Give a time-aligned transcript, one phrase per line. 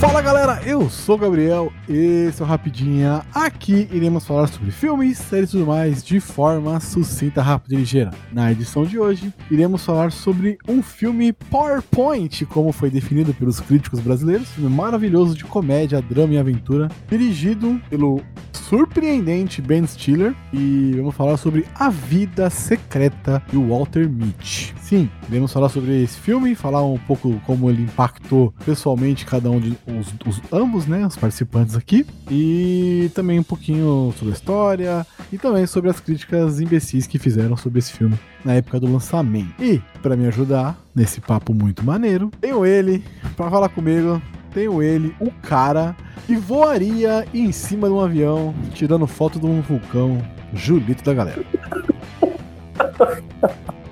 [0.00, 3.22] Fala galera, eu sou o Gabriel, esse é o Rapidinha.
[3.34, 8.12] Aqui iremos falar sobre filmes, séries e tudo mais de forma sucinta, rápida e ligeira.
[8.32, 13.98] Na edição de hoje, iremos falar sobre um filme PowerPoint, como foi definido pelos críticos
[13.98, 18.22] brasileiros, filme maravilhoso de comédia, drama e aventura, dirigido pelo
[18.52, 24.74] surpreendente Ben Stiller e vamos falar sobre A Vida Secreta de Walter Mitty.
[24.82, 29.58] Sim, iremos falar sobre esse filme, falar um pouco como ele impactou pessoalmente cada um
[29.58, 35.06] de os, os, ambos, né, os participantes aqui, e também um pouquinho sobre a história
[35.32, 39.62] e também sobre as críticas imbecis que fizeram sobre esse filme na época do lançamento.
[39.62, 43.04] E para me ajudar nesse papo muito maneiro, tenho ele
[43.36, 44.20] para falar comigo,
[44.52, 45.94] tenho ele, o cara
[46.26, 50.20] que voaria em cima de um avião, tirando foto de um vulcão,
[50.54, 51.44] Julito da galera.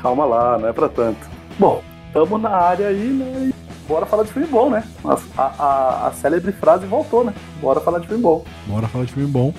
[0.00, 1.28] Calma lá, não é pra tanto.
[1.58, 3.52] Bom, estamos na área aí, né?
[3.86, 4.84] Bora falar de filme bom, né?
[5.04, 7.34] A, a, a, célebre frase voltou, né?
[7.60, 8.44] Bora falar de filme bom.
[8.66, 9.52] Bora falar de filme bom.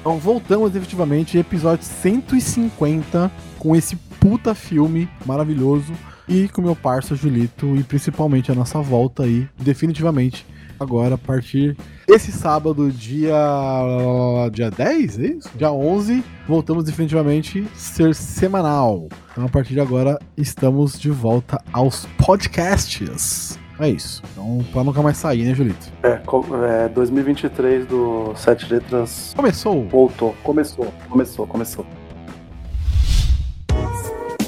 [0.00, 5.92] Então voltamos efetivamente, episódio 150, com esse puta filme maravilhoso.
[6.26, 10.46] E com meu parceiro Julito, e principalmente a nossa volta aí, definitivamente,
[10.78, 13.34] agora a partir desse sábado, dia.
[14.52, 15.50] dia 10, é isso?
[15.54, 19.08] Dia 11, voltamos definitivamente ser semanal.
[19.32, 23.58] Então a partir de agora estamos de volta aos podcasts.
[23.78, 24.22] É isso.
[24.32, 25.92] Então, pra nunca mais sair, né, Julito?
[26.02, 26.20] É,
[26.84, 29.32] é 2023 do Sete Letras.
[29.34, 29.88] Começou?
[29.88, 30.34] Voltou.
[30.44, 30.92] Começou.
[31.08, 31.84] Começou, começou.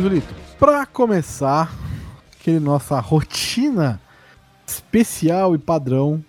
[0.00, 1.70] Julito, para começar,
[2.32, 4.00] aquele nossa rotina
[4.66, 6.22] especial e padrão,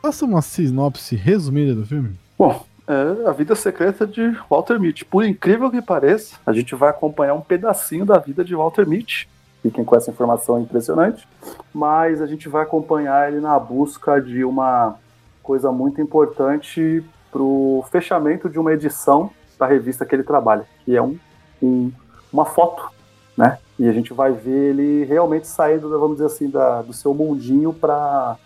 [0.00, 2.16] faça uma sinopse resumida do filme.
[2.38, 5.04] Bom, é a vida secreta de Walter Mitty.
[5.04, 9.28] Por incrível que pareça, a gente vai acompanhar um pedacinho da vida de Walter Mitty.
[9.62, 11.26] Fiquem com essa informação impressionante.
[11.74, 14.96] Mas a gente vai acompanhar ele na busca de uma
[15.42, 17.02] coisa muito importante
[17.32, 21.18] para o fechamento de uma edição da revista que ele trabalha, que é um,
[21.60, 21.90] um
[22.32, 22.90] uma foto
[23.38, 23.58] né?
[23.78, 27.72] E a gente vai ver ele realmente saindo, vamos dizer assim, da, do seu mundinho
[27.72, 28.36] para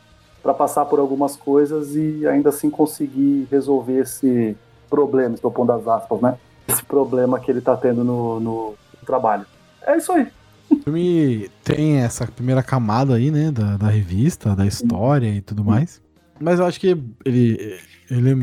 [0.43, 4.57] para passar por algumas coisas e ainda assim conseguir resolver esse
[4.91, 6.37] problema, estou pondo as aspas, né?
[6.67, 9.47] Esse problema que ele está tendo no, no, no, trabalho.
[9.87, 10.27] É isso aí.
[10.69, 15.65] O filme tem essa primeira camada aí, né, da, da revista, da história e tudo
[15.65, 16.03] mais.
[16.41, 17.79] Mas eu acho que ele,
[18.11, 18.37] ele é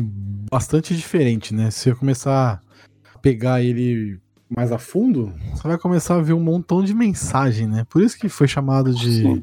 [0.50, 1.70] bastante diferente, né?
[1.70, 2.62] Se eu começar
[3.14, 4.18] a pegar ele
[4.50, 7.86] mais a fundo, você vai começar a ver um montão de mensagem, né?
[7.88, 9.40] Por isso que foi chamado de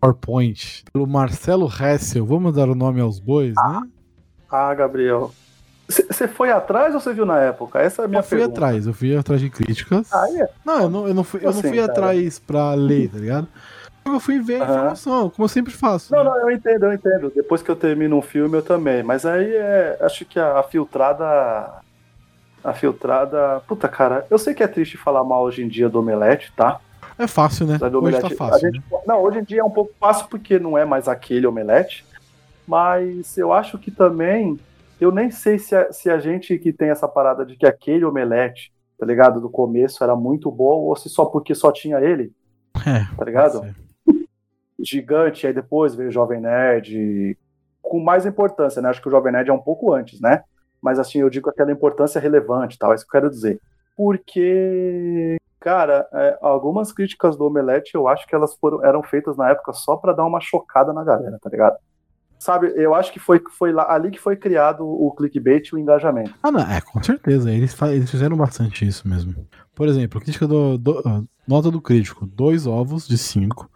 [0.00, 0.84] PowerPoint.
[0.92, 3.82] Pelo Marcelo Hessel, vamos dar o nome aos bois, né?
[4.50, 5.32] Ah, Gabriel.
[5.88, 7.80] Você foi atrás ou você viu na época?
[7.80, 8.58] Essa é a minha eu fui pergunta.
[8.58, 10.12] atrás, eu fui atrás de críticas.
[10.12, 10.48] Ah, é?
[10.64, 13.48] Não, eu não, eu não fui, eu não fui atrás pra ler, tá ligado?
[14.04, 16.12] Eu fui ver a informação, como eu sempre faço.
[16.12, 16.30] Não, né?
[16.30, 17.32] não, eu entendo, eu entendo.
[17.34, 19.02] Depois que eu termino um filme, eu também.
[19.02, 19.98] Mas aí é.
[20.00, 21.80] Acho que a, a filtrada
[22.62, 23.60] a filtrada.
[23.66, 26.80] Puta, cara, eu sei que é triste falar mal hoje em dia do Omelete, tá?
[27.18, 27.78] É fácil, né?
[28.00, 28.60] Hoje tá fácil.
[28.60, 29.00] Gente, né?
[29.06, 32.06] Não, hoje em dia é um pouco fácil porque não é mais aquele Omelete.
[32.66, 34.58] Mas eu acho que também.
[35.00, 38.04] Eu nem sei se a, se a gente que tem essa parada de que aquele
[38.04, 39.40] Omelete, tá ligado?
[39.40, 42.32] Do começo era muito bom, ou se só porque só tinha ele.
[42.86, 43.74] É, tá ligado?
[44.80, 47.36] Gigante, aí depois veio o Jovem Nerd.
[47.80, 48.90] Com mais importância, né?
[48.90, 50.44] Acho que o Jovem Nerd é um pouco antes, né?
[50.82, 53.60] Mas assim, eu digo aquela importância relevante, tal, é isso que eu quero dizer.
[53.96, 59.50] Porque, cara, é, algumas críticas do Omelete eu acho que elas foram, eram feitas na
[59.50, 61.76] época só para dar uma chocada na galera, tá ligado?
[62.38, 65.78] Sabe, eu acho que foi, foi lá, ali que foi criado o clickbait e o
[65.78, 66.32] engajamento.
[66.40, 67.50] Ah, não, é, com certeza.
[67.50, 69.34] Eles, eles fizeram bastante isso mesmo.
[69.74, 73.68] Por exemplo, crítica do, do nota do crítico: dois ovos de cinco.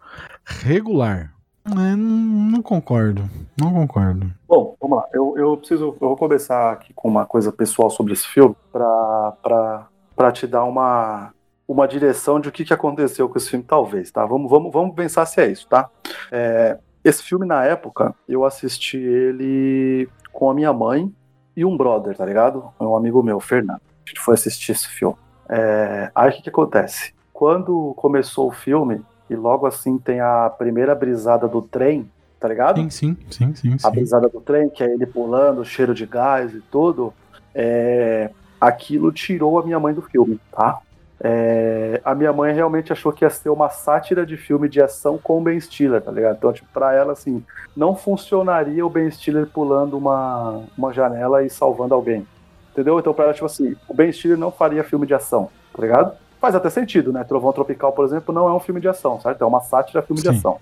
[0.45, 1.33] Regular.
[1.65, 3.29] É, não concordo.
[3.59, 4.31] Não concordo.
[4.47, 5.05] Bom, vamos lá.
[5.13, 5.95] Eu, eu preciso.
[6.01, 11.33] Eu vou começar aqui com uma coisa pessoal sobre esse filme para te dar uma,
[11.67, 14.25] uma direção de o que, que aconteceu com esse filme, talvez, tá?
[14.25, 15.89] Vamos, vamos, vamos pensar se é isso, tá?
[16.31, 21.13] É, esse filme, na época, eu assisti ele com a minha mãe
[21.55, 22.71] e um brother, tá ligado?
[22.79, 23.81] Um amigo meu, Fernando.
[24.05, 25.15] A gente foi assistir esse filme.
[25.49, 27.13] É, aí o que, que acontece?
[27.31, 29.01] Quando começou o filme,
[29.33, 32.09] e logo assim tem a primeira brisada do trem,
[32.39, 32.79] tá ligado?
[32.79, 33.73] Sim, sim, sim, sim.
[33.75, 33.91] A sim.
[33.91, 37.13] brisada do trem, que é ele pulando, cheiro de gás e tudo.
[37.53, 40.79] É, aquilo tirou a minha mãe do filme, tá?
[41.25, 45.17] É, a minha mãe realmente achou que ia ser uma sátira de filme de ação
[45.17, 46.35] com o Ben Stiller, tá ligado?
[46.35, 47.41] Então, tipo, pra ela, assim,
[47.75, 52.27] não funcionaria o Ben Stiller pulando uma, uma janela e salvando alguém.
[52.73, 52.99] Entendeu?
[52.99, 56.13] Então, pra ela, tipo assim, o Ben Stiller não faria filme de ação, tá ligado?
[56.43, 57.23] Faz até sentido, né?
[57.23, 59.41] Trovão Tropical, por exemplo, não é um filme de ação, certo?
[59.41, 60.35] É uma sátira filme de Sim.
[60.35, 60.59] ação.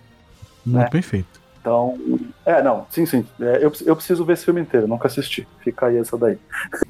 [0.63, 0.87] Muito né?
[0.91, 1.41] perfeito.
[1.59, 1.97] Então,
[2.45, 3.25] é, não, sim, sim.
[3.39, 5.47] É, eu, eu preciso ver esse filme inteiro, nunca assisti.
[5.63, 6.37] Fica aí essa daí.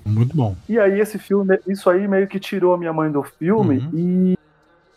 [0.05, 0.57] Muito bom.
[0.67, 3.89] E aí esse filme, isso aí meio que tirou a minha mãe do filme Uhum.
[3.93, 4.37] e,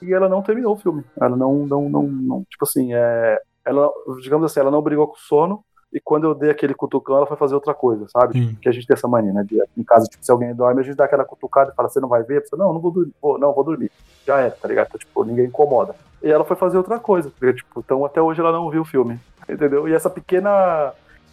[0.02, 1.05] e ela não terminou o filme.
[1.20, 3.88] Ela não, não, não, não tipo assim, é, ela,
[4.20, 5.64] digamos assim, ela não brigou com o sono
[5.94, 8.32] e quando eu dei aquele cutucão, ela foi fazer outra coisa, sabe?
[8.32, 8.58] Sim.
[8.61, 9.44] Que a gente tem essa mania, né?
[9.44, 12.00] De, em casa, tipo, se alguém dorme, a gente dá aquela cutucada e fala, você
[12.00, 12.44] não vai ver?
[12.44, 13.12] Você, não, não vou dormir.
[13.20, 13.93] Pô, não, vou dormir.
[14.26, 14.88] Já é, tá ligado?
[14.88, 15.94] Então, tipo, ninguém incomoda.
[16.20, 19.20] E ela foi fazer outra coisa, tipo, então até hoje ela não viu o filme,
[19.49, 19.87] entendeu?
[19.87, 20.93] E essa pequena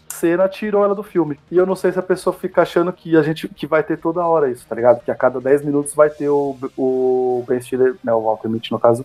[0.09, 1.39] cena tirou ela do filme.
[1.49, 3.97] E eu não sei se a pessoa fica achando que a gente que vai ter
[3.97, 5.01] toda hora isso, tá ligado?
[5.03, 8.71] Que a cada 10 minutos vai ter o, o Ben Stiller, né, o Walter Mitty
[8.71, 9.03] no caso,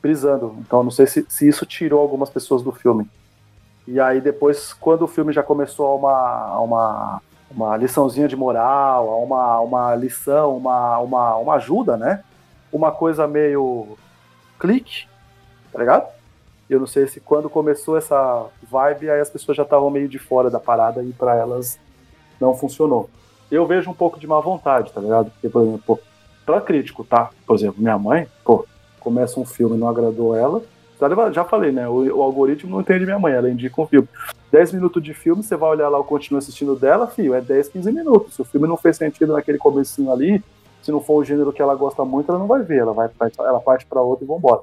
[0.00, 0.56] brisando.
[0.60, 3.06] Então eu não sei se, se isso tirou algumas pessoas do filme.
[3.86, 9.10] E aí depois, quando o filme já começou a uma, uma, uma liçãozinha de moral,
[9.10, 12.22] a uma, uma lição, uma, uma, uma ajuda, né?
[12.72, 13.96] Uma coisa meio
[14.58, 15.06] clique,
[15.72, 16.08] tá ligado?
[16.68, 20.18] Eu não sei se quando começou essa vibe, aí as pessoas já estavam meio de
[20.18, 21.78] fora da parada e pra elas
[22.40, 23.10] não funcionou.
[23.50, 25.30] Eu vejo um pouco de má vontade, tá ligado?
[25.30, 26.00] Porque, por exemplo, pô,
[26.46, 27.30] pra crítico, tá?
[27.46, 28.66] Por exemplo, minha mãe, pô,
[28.98, 30.62] começa um filme e não agradou ela.
[31.32, 31.88] Já, falei, né?
[31.88, 34.08] O, o algoritmo não entende minha mãe, ela indica um filme.
[34.50, 37.68] 10 minutos de filme, você vai olhar lá o continua assistindo dela, filho, é 10,
[37.68, 38.34] 15 minutos.
[38.34, 40.42] Se o filme não fez sentido naquele comecinho ali,
[40.80, 43.10] se não for o gênero que ela gosta muito, ela não vai ver, ela vai
[43.38, 44.60] ela parte para outro e vambora.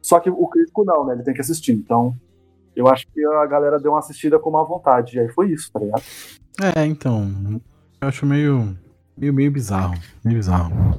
[0.00, 1.14] Só que o crítico não, né?
[1.14, 1.72] Ele tem que assistir.
[1.72, 2.14] Então,
[2.74, 5.16] eu acho que a galera deu uma assistida com má vontade.
[5.16, 6.02] E aí foi isso, tá ligado?
[6.76, 7.60] É, então.
[8.00, 8.76] Eu acho meio.
[9.16, 9.94] Meio, meio bizarro.
[10.24, 10.98] Meio bizarro.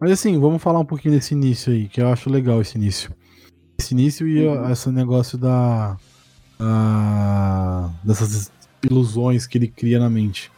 [0.00, 3.12] Mas assim, vamos falar um pouquinho desse início aí, que eu acho legal esse início.
[3.82, 4.70] Esse início e Uhum.
[4.70, 5.96] esse negócio da.
[6.58, 8.52] da- dessas
[8.88, 10.50] ilusões que ele cria na mente.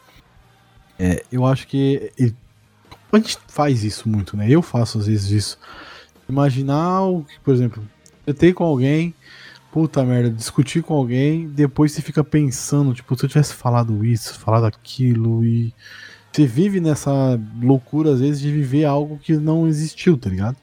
[0.99, 2.12] É, eu acho que.
[2.19, 2.37] ele-
[3.11, 4.47] a gente faz isso muito, né?
[4.50, 5.59] Eu faço às vezes isso.
[6.29, 7.82] Imaginar o que, por exemplo,
[8.26, 9.15] eu tenho com alguém,
[9.73, 14.38] puta merda, discutir com alguém, depois você fica pensando, tipo, se eu tivesse falado isso,
[14.38, 15.73] falado aquilo, e
[16.32, 20.56] você vive nessa loucura, às vezes, de viver algo que não existiu, tá ligado?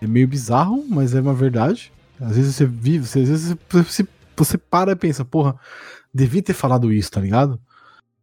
[0.00, 1.90] É meio bizarro, mas é uma verdade.
[2.20, 5.58] Às vezes você vive, você- às vezes você, você, para e pensa, porra,
[6.12, 7.60] devia ter falado isso, tá ligado?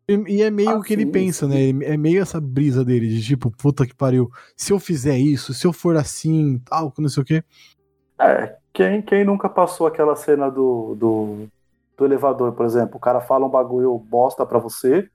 [0.07, 1.73] E, e é meio Ah, o que ele sim, pensa, sim.
[1.73, 1.85] né?
[1.85, 5.65] É meio essa brisa dele, de tipo, puta que pariu, se eu fizer isso, se
[5.67, 7.43] eu for assim, tal, que não sei o quê.
[8.19, 11.47] É, quem, quem nunca passou aquela cena do, do,
[11.97, 12.97] do elevador, por exemplo?
[12.97, 15.09] O cara fala um bagulho bosta pra você,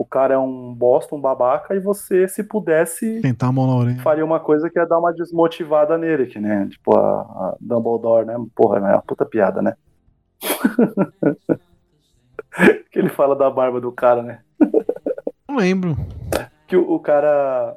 [0.00, 3.74] o cara é um bosta, um babaca, e você, se pudesse, Tentar a mão na
[3.74, 4.02] orelha.
[4.02, 6.66] faria uma coisa que ia dar uma desmotivada nele, que, né?
[6.70, 8.34] Tipo, a, a Dumbledore, né?
[8.56, 9.74] Porra, é uma puta piada, né?
[12.90, 14.38] que ele fala da barba do cara, né?
[15.46, 15.94] Não lembro.
[16.66, 17.76] que o, o cara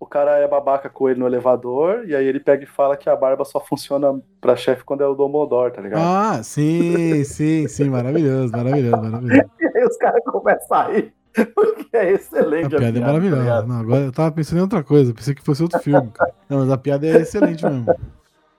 [0.00, 3.10] o cara é babaca com ele no elevador e aí ele pega e fala que
[3.10, 6.00] a barba só funciona pra chefe quando é o Dumbledore, tá ligado?
[6.02, 9.50] Ah, sim, sim, sim, maravilhoso, maravilhoso, maravilhoso.
[9.60, 11.14] E aí os caras começam a rir,
[11.54, 13.42] porque é A excelente piada é tá maravilhosa.
[13.42, 13.66] ligado?
[13.68, 16.32] Não, agora eu tava pensando em outra coisa, pensei que fosse outro filme, cara.
[16.48, 17.86] Não, mas a piada é excelente mesmo.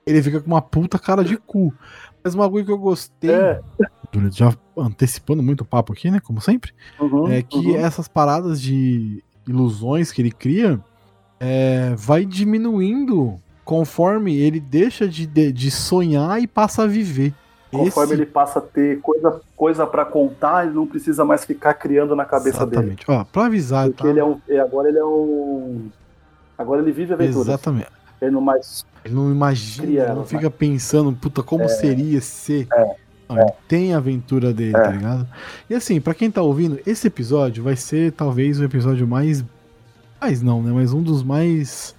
[0.06, 1.72] Ele fica com uma puta cara de cu.
[2.22, 3.60] Mas uma coisa que eu gostei, É.
[4.32, 7.76] já antecipando muito o papo aqui, né, como sempre, Uhum, é que uhum.
[7.76, 10.80] essas paradas de ilusões que ele cria
[11.38, 17.34] é, vai diminuindo conforme ele deixa de, de, de sonhar e passa a viver.
[17.78, 21.74] Conforme Esse- ele passa a ter coisa, coisa para contar, ele não precisa mais ficar
[21.74, 22.92] criando na cabeça dele.
[22.92, 23.04] Exatamente.
[23.08, 24.08] Ó, pra avisar, Porque tá?
[24.08, 25.88] ele é um, é, agora ele é um
[26.56, 27.48] agora ele vive aventuras.
[27.48, 27.88] Exatamente.
[28.22, 32.66] Ele não mais Ele não imagina, ele não fica pensando, puta, como seria ser.
[33.28, 34.80] Não, ele tem a aventura dele, É.
[34.80, 35.28] tá ligado?
[35.68, 39.44] E assim, pra quem tá ouvindo, esse episódio vai ser talvez o episódio mais.
[40.20, 40.70] Mais não, né?
[40.72, 41.94] Mas um dos mais.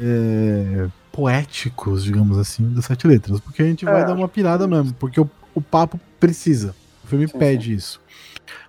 [0.00, 3.40] é, poéticos, digamos assim, das sete letras.
[3.40, 6.74] Porque a gente vai É, dar uma pirada mesmo, porque o, o papo precisa.
[7.04, 8.00] O filme Sim, pede isso.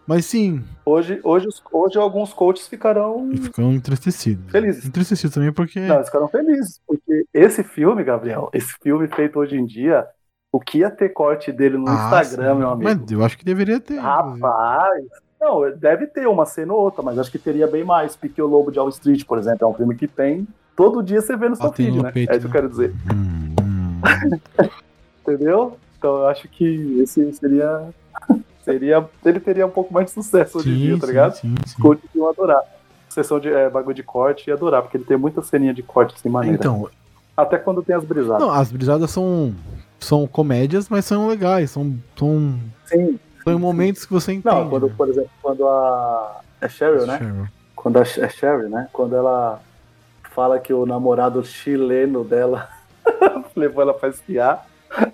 [0.07, 4.51] Mas sim, hoje hoje hoje alguns coaches ficarão ficam entristecidos.
[4.51, 4.85] Felizes.
[4.85, 5.79] Entristecidos também porque.
[5.79, 10.07] Não, eles ficaram felizes, porque esse filme, Gabriel, esse filme feito hoje em dia,
[10.51, 12.59] o que ia ter corte dele no Ah, Instagram, sim.
[12.59, 13.01] meu amigo?
[13.01, 13.99] Mas eu acho que deveria ter.
[13.99, 15.05] Rapaz!
[15.39, 18.15] Não, Não, deve ter uma cena ou outra, mas acho que teria bem mais.
[18.15, 20.47] Porque o Lobo de Wall Street, por exemplo, é um filme que tem.
[20.77, 22.11] Todo dia você vê no seu feed, no né?
[22.11, 22.69] peito, é isso que eu né?
[22.69, 22.93] quero dizer.
[23.11, 24.69] Hum, hum.
[25.21, 25.75] Entendeu?
[25.97, 27.89] Então eu acho que esse seria.
[28.63, 31.33] seria ele teria um pouco mais de sucesso hoje em dia, tá ligado?
[31.33, 31.81] sim, sim.
[31.81, 32.61] Corte iam adorar.
[33.09, 36.13] Sessão de é, bagulho de corte ia adorar, porque ele tem muita ceninha de corte
[36.15, 36.57] assim maneira.
[36.57, 36.87] Então,
[37.35, 38.39] Até quando tem as brisadas.
[38.39, 39.55] não, as brisadas são,
[39.99, 41.71] são comédias, mas são legais.
[41.71, 43.19] São, são, Sim.
[43.43, 44.55] são momentos que você entende.
[44.55, 44.93] Não, quando, né?
[44.95, 46.41] por exemplo, quando a.
[46.61, 47.17] É Cheryl, né?
[47.17, 47.47] Cheryl.
[47.75, 48.87] Quando a é Sherry, né?
[48.93, 49.59] Quando ela
[50.37, 52.69] fala que o namorado chileno dela
[53.57, 54.67] levou ela pra esquiar.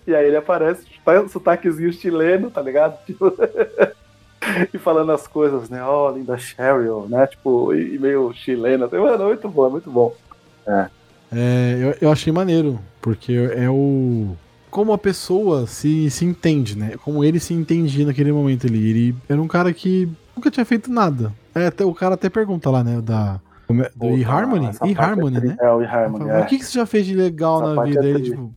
[0.06, 2.98] E aí ele aparece, tá- sotaquezinho chileno, tá ligado?
[3.06, 3.32] Tipo,
[4.74, 5.82] e falando as coisas, né?
[5.82, 7.26] Ó, linda Cheryl, né?
[7.28, 8.86] Tipo, e meio chilena.
[8.92, 10.14] Mano, muito bom, muito bom.
[11.32, 14.36] É, eu, eu achei maneiro, porque é o.
[14.70, 16.96] Como a pessoa se, se entende, né?
[17.02, 18.90] Como ele se entendia naquele momento ali.
[18.90, 21.32] Ele era um cara que nunca tinha feito nada.
[21.56, 23.00] É, até, o cara até pergunta lá, né?
[23.00, 23.43] Da, é-
[23.96, 24.66] do E-Harmony?
[24.68, 25.58] parte E-Harmony, é né?
[25.60, 26.42] É, o E-Harmony, Fala, é.
[26.44, 28.06] O que, que você já fez de legal Essa na parte vida?
[28.06, 28.54] é Ele, tipo,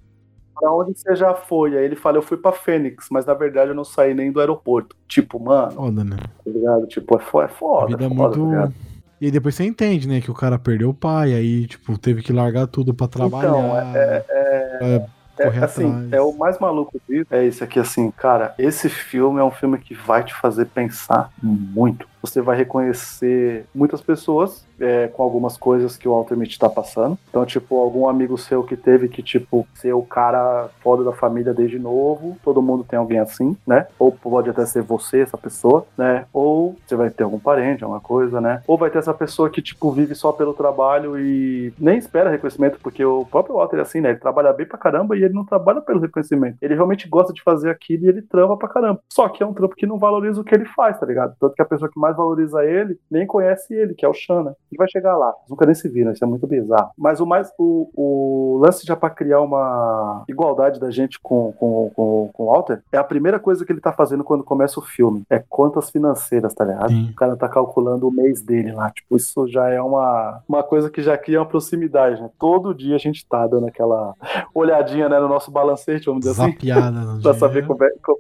[0.59, 1.77] Pra onde você já foi?
[1.77, 4.41] Aí ele fala, eu fui pra Fênix, mas na verdade eu não saí nem do
[4.41, 4.97] aeroporto.
[5.07, 6.17] Tipo, mano, foda, né?
[6.17, 6.87] tá ligado?
[6.87, 7.85] Tipo, é fo- é foda.
[7.85, 8.69] A vida é foda, muito.
[8.69, 8.73] tá
[9.21, 10.21] e aí depois você entende, né?
[10.21, 13.49] Que o cara perdeu o pai, aí, tipo, teve que largar tudo pra trabalhar.
[13.51, 15.07] Então, é, é,
[15.39, 17.27] É, correr assim, é o mais maluco disso.
[17.31, 18.55] É isso aqui, assim, cara.
[18.59, 22.09] Esse filme é um filme que vai te fazer pensar muito.
[22.23, 27.19] Você vai reconhecer muitas pessoas é, com algumas coisas que o Walter Mitty tá passando.
[27.29, 31.55] Então, tipo, algum amigo seu que teve que, tipo, ser o cara foda da família
[31.55, 32.37] desde novo.
[32.43, 33.87] Todo mundo tem alguém assim, né?
[33.99, 36.27] Ou pode até ser você, essa pessoa, né?
[36.33, 38.63] Ou você vai ter algum parente, alguma coisa, né?
[38.67, 42.79] Ou vai ter essa pessoa que, tipo, vive só pelo trabalho e nem espera reconhecimento,
[42.83, 44.11] porque o próprio Walter é assim, né?
[44.11, 46.59] Ele trabalha bem pra caramba e ele não trabalha pelo reconhecimento.
[46.61, 49.01] Ele realmente gosta de fazer aquilo e ele trampa pra caramba.
[49.13, 51.35] Só que é um trampo que não valoriza o que ele faz, tá ligado?
[51.41, 54.57] Tanto que a pessoa que mais valoriza ele nem conhece ele, que é o Shana.
[54.71, 55.33] E vai chegar lá.
[55.49, 56.91] Nunca nem se viram, isso é muito bizarro.
[56.97, 57.53] Mas o mais.
[57.59, 62.47] O, o lance já pra criar uma igualdade da gente com, com, com, com o
[62.47, 65.23] Walter é a primeira coisa que ele tá fazendo quando começa o filme.
[65.31, 66.91] É contas financeiras, tá ligado?
[66.91, 67.11] Sim.
[67.11, 68.91] O cara tá calculando o mês dele lá.
[68.91, 72.31] Tipo, isso já é uma, uma coisa que já cria uma proximidade, né?
[72.39, 74.15] Todo dia a gente tá dando aquela
[74.55, 76.53] olhadinha né, no nosso balancete, vamos dizer assim.
[76.53, 78.19] Zapiada no Pra saber como é, como,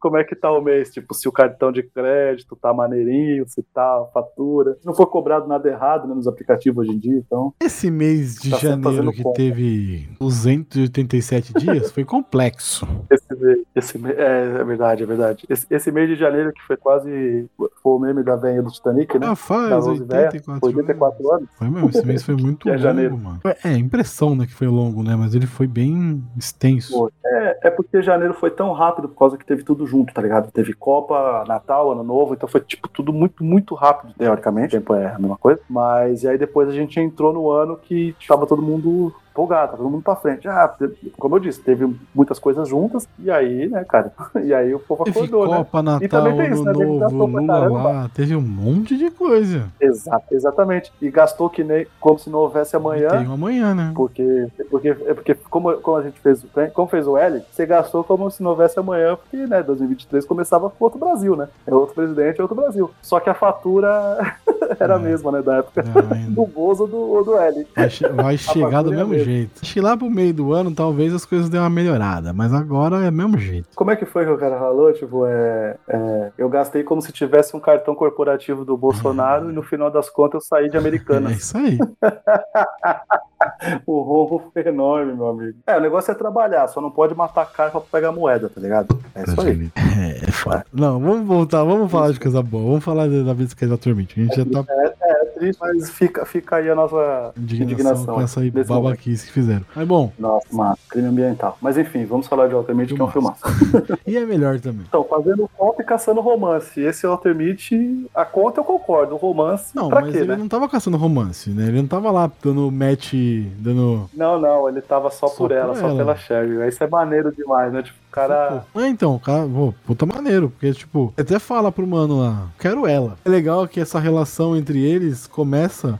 [0.00, 3.62] como é que tá o mês, tipo, se o cartão de crédito tá maneirinho, se
[3.62, 4.76] tá fatura.
[4.80, 7.52] Se não for cobrado nada errado né, nos aplicativos hoje em dia, então.
[7.60, 9.36] Esse mês de Tá janeiro que conta.
[9.36, 12.86] teve 287 dias foi complexo.
[13.10, 15.44] Esse mês, esse mês- é, é verdade, é verdade.
[15.48, 17.48] Esse, esse mês de janeiro que foi quase.
[17.56, 19.26] Foi o meme da venha do Titanic, né?
[19.28, 21.48] Ah, faz Rose Véia, 84, 84 anos.
[21.56, 23.18] Foi mesmo, esse mês foi muito Que é longo, janeiro.
[23.18, 23.40] mano.
[23.64, 25.16] É, impressão, né, que foi longo, né?
[25.16, 27.10] Mas ele foi bem extenso.
[27.24, 30.50] É, é porque janeiro foi tão rápido por causa que teve tudo junto, tá ligado?
[30.52, 34.76] Teve Copa, Natal, Ano Novo, então foi tipo tudo muito, muito rápido, teoricamente.
[34.76, 35.60] O tempo é a mesma coisa.
[35.68, 39.82] Mas e aí depois a gente entrou no ano que tava todo mundo empolgado, tava
[39.82, 40.46] todo mundo pra frente.
[40.48, 40.72] Ah,
[41.18, 44.12] como eu disse, teve muitas coisas juntas, e aí, né, cara?
[44.44, 45.56] E aí o povo Teve acordou, né?
[45.58, 46.72] Copa, Natal, também tem isso, né?
[46.72, 49.68] Teve Novo, Lula lá, teve um monte de coisa.
[49.80, 50.92] Exato, exatamente.
[51.00, 53.08] E gastou que nem como se não houvesse amanhã.
[53.08, 53.92] Tem um amanhã, né?
[53.94, 58.04] Porque, porque, porque como, como a gente fez, o- como fez o L, você gastou
[58.04, 61.48] como se não houvesse amanhã, porque, né, 2023 começava com outro Brasil, né?
[61.66, 62.90] É outro presidente, é outro Brasil.
[63.02, 64.18] Só que a fatura
[64.78, 65.02] era a É.
[65.02, 65.84] mesma, né, da época É,
[66.30, 67.66] do Bozo ou do, ou do L.
[67.74, 69.23] Vai, vai chegar do é mesmo mesma.
[69.24, 69.60] Jeito.
[69.62, 73.04] Acho que lá pro meio do ano talvez as coisas dêem uma melhorada, mas agora
[73.04, 73.68] é mesmo jeito.
[73.74, 74.92] Como é que foi que o cara falou?
[74.92, 79.62] Tipo, é, é, eu gastei como se tivesse um cartão corporativo do Bolsonaro e no
[79.62, 81.32] final das contas eu saí de É Americanas.
[81.38, 81.78] isso aí.
[83.86, 85.58] o rombo foi enorme, meu amigo.
[85.66, 88.98] É, o negócio é trabalhar, só não pode matar cara pra pegar moeda, tá ligado?
[89.14, 89.70] É isso aí.
[89.76, 90.64] É, é foda.
[90.72, 92.64] Não, vamos voltar, vamos falar de coisa boa.
[92.64, 94.20] Vamos falar da da vez que permite.
[94.20, 95.03] A gente já tá É
[95.34, 98.14] triste, mas fica, fica aí a nossa indignação, indignação.
[98.14, 99.64] com essa aí babaquice que fizeram.
[99.74, 101.58] Mas bom, Nossa, mano, crime ambiental.
[101.60, 103.42] Mas enfim, vamos falar de Altermite, que é um Filmaço.
[104.06, 104.84] e é melhor também.
[104.88, 106.80] Então, fazendo conta e caçando romance.
[106.80, 109.14] Esse Altermite, a conta eu concordo.
[109.14, 110.36] O romance, Não, pra mas quê, ele né?
[110.36, 111.68] não tava caçando romance, né?
[111.68, 113.12] Ele não tava lá dando match,
[113.58, 114.08] dando.
[114.14, 115.96] Não, não, ele tava só, Só por ela, por só ela.
[115.96, 116.68] pela Sherry.
[116.68, 117.82] Isso é maneiro demais, né?
[117.82, 118.64] Tipo, cara.
[118.76, 123.16] É, então, cara, pô, puta maneiro, porque, tipo, até fala pro mano lá, quero ela.
[123.24, 125.98] É legal que essa relação entre eles começa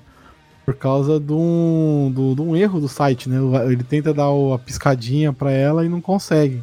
[0.64, 3.36] por causa de um, do- de um erro do site, né?
[3.66, 6.62] Ele tenta dar a piscadinha pra ela e não consegue.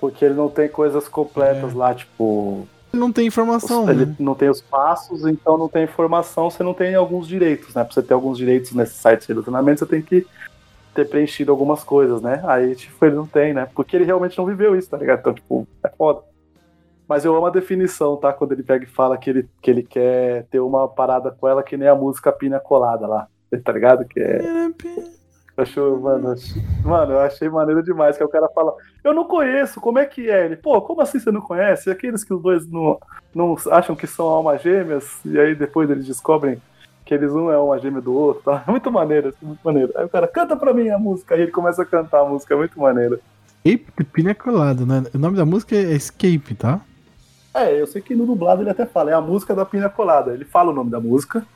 [0.00, 1.76] Porque ele não tem coisas completas É.
[1.76, 2.66] lá, tipo.
[2.92, 4.16] Ele não tem os- informação, ele né?
[4.18, 7.84] não tem os passos, então não tem informação, você não tem alguns direitos, né?
[7.84, 10.26] Pra você ter alguns direitos nesse site de relacionamento, você tem que
[10.94, 12.42] ter preenchido algumas coisas, né?
[12.44, 13.68] Aí, tipo, ele não tem, né?
[13.74, 15.20] Porque ele realmente não viveu isso, tá ligado?
[15.20, 16.22] Então, tipo, é foda.
[17.08, 18.32] Mas eu amo a definição, tá?
[18.32, 21.62] Quando ele pega e fala que ele, que ele quer ter uma parada com ela
[21.62, 23.28] que nem a música Pina Colada lá.
[23.64, 24.04] Tá ligado?
[24.04, 24.42] Que é.
[25.56, 26.54] Achou, mano, ach-
[26.84, 28.16] mano, eu achei maneiro demais.
[28.16, 30.44] Que o cara fala, eu não conheço, como é que é?
[30.44, 31.90] Ele, pô, como assim você não conhece?
[31.90, 32.98] Aqueles que os dois não,
[33.34, 36.60] não acham que são almas gêmeas, e aí depois eles descobrem
[37.08, 38.62] que eles um é alma gêmea do outro, tá?
[38.68, 39.90] Muito maneiro, assim, muito maneiro.
[39.96, 42.52] Aí o cara, canta pra mim a música, aí ele começa a cantar a música,
[42.52, 43.18] é muito maneiro.
[43.64, 45.04] Escape de Pina Colada, né?
[45.14, 46.82] O nome da música é Escape, tá?
[47.54, 50.34] É, eu sei que no dublado ele até fala, é a música da Pina Colada.
[50.34, 51.46] Ele fala o nome da música,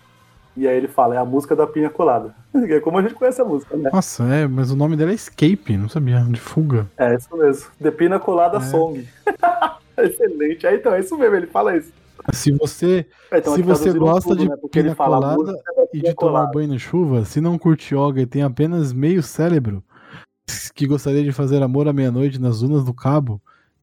[0.56, 2.34] e aí ele fala, é a música da Pina Colada.
[2.54, 3.90] É como a gente conhece a música, né?
[3.92, 6.86] Nossa, é, mas o nome dela é Escape, não sabia, de fuga.
[6.96, 7.66] É isso mesmo.
[7.80, 8.60] The Pina Colada É.
[8.60, 9.06] Song.
[9.98, 10.66] Excelente.
[10.66, 11.92] Então, é isso mesmo, ele fala isso.
[12.32, 14.56] Se você, É, então, se aqui você gosta tudo, de né?
[14.70, 18.26] Pina a Colada música e de tomar banho na chuva, se não curte yoga e
[18.26, 19.82] tem apenas meio cérebro
[20.74, 23.40] que gostaria de fazer amor à meia-noite nas dunas do cabo,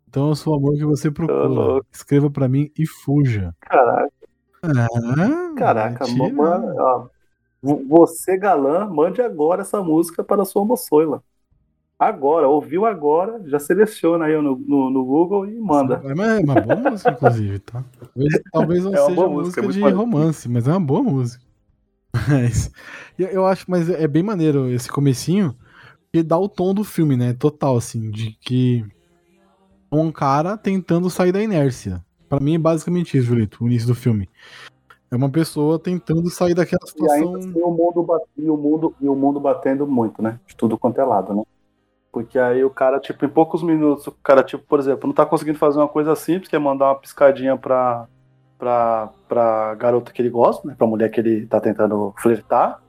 [0.07, 1.81] então eu sou o amor que você procura.
[1.91, 3.53] Escreva pra mim e fuja.
[3.61, 4.11] Caraca,
[4.63, 7.09] Ah, caraca, mano,
[7.61, 11.21] você galã, mande agora essa música para sua moçoila.
[11.99, 16.01] Agora, ouviu agora, já seleciona aí no, no, no Google e manda.
[16.05, 17.83] É uma, é uma boa música, inclusive, tá?
[17.99, 21.43] Talvez, talvez não É seja música, música, muito de romance, mas é uma boa música.
[22.27, 22.71] Mas,
[23.19, 25.55] eu, acho, mas é bem maneiro esse comecinho,
[26.11, 27.33] que dá o tom do filme, né?
[27.33, 28.83] Total, assim, de que
[29.91, 32.03] é um cara tentando sair da inércia.
[32.27, 34.27] Pra mim é basicamente isso, Julito, o início do filme.
[35.11, 37.15] É uma pessoa tentando sair daquela E situação.
[37.35, 40.39] ainda assim, o mundo, e o mundo e o mundo batendo muito, né?
[40.47, 41.43] De tudo quanto é lado, né?
[42.11, 45.25] Porque aí o cara, tipo, em poucos minutos, o cara, tipo, por exemplo, não tá
[45.25, 48.07] conseguindo fazer uma coisa simples, que é mandar uma piscadinha pra,
[48.57, 50.73] pra, pra garota que ele gosta, né?
[50.77, 52.81] Pra mulher que ele tá tentando flertar.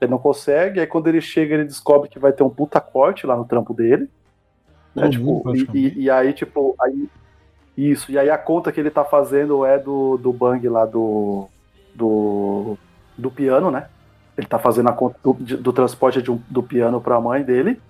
[0.00, 3.26] Ele não consegue, aí quando ele chega, ele descobre que vai ter um puta corte
[3.26, 4.08] lá no trampo dele.
[4.94, 5.04] Né?
[5.04, 7.08] Todo Tipo, e, e- e aí, tipo, aí,
[7.76, 11.46] isso, e aí a conta que ele tá fazendo é do, do bang lá do,
[11.94, 12.76] do,
[13.16, 13.86] do piano, né?
[14.36, 17.80] Ele tá fazendo a conta do, do transporte de um- do piano pra mãe dele.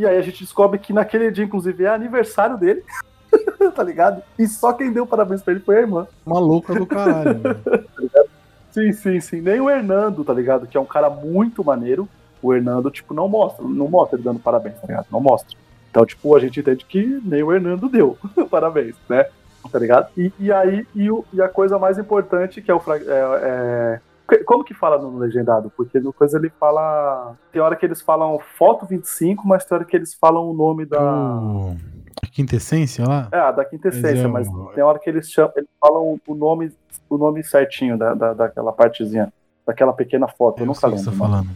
[0.00, 2.82] E aí a gente descobre que naquele dia, inclusive, é aniversário dele.
[3.76, 4.22] tá ligado?
[4.38, 6.06] E só quem deu parabéns pra ele foi a irmã.
[6.24, 7.34] Uma louca do caralho.
[7.38, 7.56] né?
[8.72, 9.40] Sim, sim, sim.
[9.40, 10.66] Nem o Hernando, tá ligado?
[10.66, 12.08] Que é um cara muito maneiro.
[12.40, 13.64] O Hernando, tipo, não mostra.
[13.64, 15.06] Não mostra ele dando parabéns, tá ligado?
[15.10, 15.58] Não mostra.
[15.90, 18.16] Então, tipo, a gente entende que nem o Hernando deu
[18.48, 19.26] parabéns, né?
[19.70, 20.08] Tá ligado?
[20.16, 22.80] E, e aí, e, o- e a coisa mais importante, que é o.
[22.88, 23.00] É,
[23.42, 24.00] é-
[24.38, 25.70] como que fala no legendado?
[25.76, 27.34] Porque no coisa ele fala.
[27.52, 30.84] Tem hora que eles falam foto 25, mas tem hora que eles falam o nome
[30.86, 31.00] da.
[31.02, 31.76] O...
[32.22, 33.28] A quintessência lá?
[33.32, 36.34] É, da quintessência, Mas é mas, o- tem hora que eles chamam, eles falam o
[36.34, 36.72] nome,
[37.08, 39.32] o nome certinho da, da, daquela partezinha,
[39.66, 40.58] daquela pequena foto.
[40.58, 41.12] Eu, Eu nunca sei o que lembro.
[41.12, 41.50] você tá falando.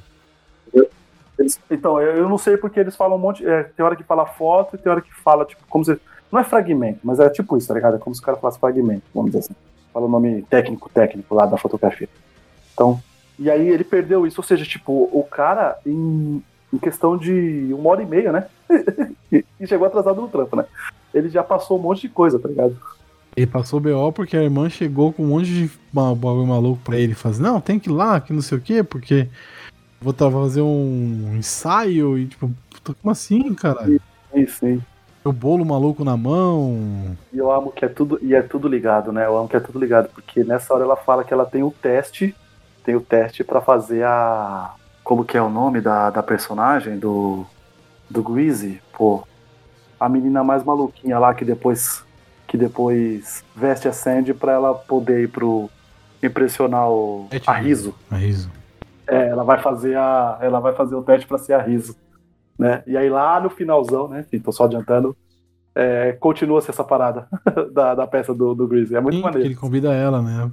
[1.39, 3.45] Eles- então, eu, eu não sei porque eles falam um monte.
[3.47, 5.99] é, tem hora que fala foto e tem hora que fala, tipo, como se.
[6.31, 7.97] Não é fragmento, mas é tipo isso, tá ligado?
[7.97, 9.55] É como se o cara falasse fragmento, vamos dizer assim.
[9.93, 12.09] Fala o nome técnico, técnico lá da fotografia.
[12.75, 13.01] Então,
[13.39, 17.91] e aí ele perdeu isso, ou seja, tipo, o cara, em, em questão de uma
[17.91, 18.47] hora e meia, né?
[19.33, 20.67] e chegou atrasado no trampo, né?
[21.13, 22.77] Ele já passou um monte de coisa, tá ligado?
[23.37, 27.15] Ele passou BO porque a irmã chegou com um monte de bagulho maluco pra ele.
[27.15, 29.29] Fazer, não, tem que ir lá, que não sei o quê, porque
[30.01, 34.01] vou fazer um ensaio e tipo, puta, como assim, caralho?
[34.33, 34.83] Sim, sim.
[35.25, 37.17] O bolo maluco na mão.
[37.33, 39.25] E eu amo que é tudo, e é tudo ligado, né?
[39.27, 41.71] Eu amo que é tudo ligado, porque nessa hora ela fala que ela tem o
[41.71, 42.35] teste,
[42.85, 44.75] tem o teste pra fazer a.
[45.03, 47.45] Como que é o nome da, da personagem do.
[48.09, 48.81] Do Greasy?
[48.97, 49.27] Pô.
[49.99, 52.05] A menina mais maluquinha lá que depois.
[52.47, 55.71] Que depois veste a Sandy pra ela poder ir pro.
[56.23, 57.27] impressionar o.
[57.31, 57.95] É tipo a riso.
[58.11, 58.51] A riso.
[59.07, 60.39] É, ela vai fazer a.
[60.41, 61.97] Ela vai fazer o teste pra ser a riso.
[62.59, 62.83] Né?
[62.87, 64.21] E aí lá no finalzão, né?
[64.21, 65.17] Enfim, tô só adiantando.
[65.75, 67.27] É, Continua-se essa parada
[67.73, 68.95] da, da peça do, do Greasy.
[68.95, 69.47] É muito Sim, maneiro.
[69.49, 70.51] ele convida ela, né?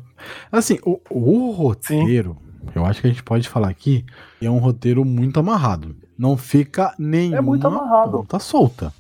[0.52, 2.38] Assim, o, o roteiro,
[2.76, 4.06] eu acho que a gente pode falar aqui,
[4.42, 5.96] é um roteiro muito amarrado.
[6.18, 8.20] Não fica nenhuma É muito amarrado.
[8.20, 8.94] ponta solta.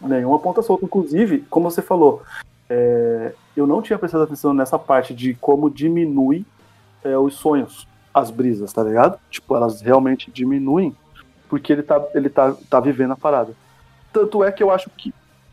[0.00, 0.84] Nenhuma ponta solta.
[0.84, 2.22] Inclusive, como você falou,
[2.70, 6.44] é, eu não tinha prestado atenção nessa parte de como diminui
[7.02, 9.18] é, os sonhos, as brisas, tá ligado?
[9.30, 10.94] Tipo, elas realmente diminuem
[11.48, 13.52] porque ele tá, ele tá, tá vivendo a parada.
[14.12, 15.12] Tanto é que eu acho que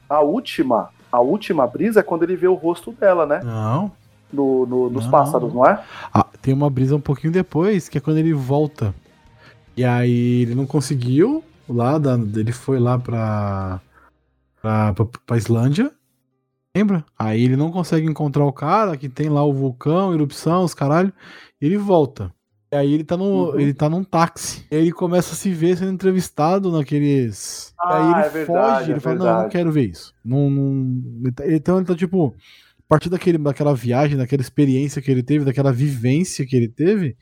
[0.10, 3.42] a última, a última brisa é quando ele vê o rosto dela, né?
[3.44, 3.92] Não.
[4.32, 5.12] No, no- nos Não.
[5.12, 5.82] pássaros, não é?
[6.14, 8.94] Ah, tem uma brisa um pouquinho depois, que é quando ele volta.
[9.78, 13.80] E aí ele não conseguiu, lá da, ele foi lá pra,
[14.62, 15.92] pra, pra, pra Islândia.
[16.76, 17.06] Lembra?
[17.18, 21.14] Aí ele não consegue encontrar o cara que tem lá o vulcão, erupção, os caralho.
[21.62, 22.34] E ele volta.
[22.72, 23.60] E aí ele tá, no, Uhum.
[23.60, 24.66] ele tá num táxi.
[24.72, 27.74] E aí ele começa a se ver sendo entrevistado naqueles.
[27.80, 29.52] Ah, e aí ele é verdade, foge, ele é fala, não, eu não verdade.
[29.52, 30.14] quero ver isso.
[30.24, 31.02] Não, não...
[31.48, 32.36] Então ele tá tipo.
[32.78, 37.18] A partir daquele, daquela viagem, daquela experiência que ele teve, daquela vivência que ele teve,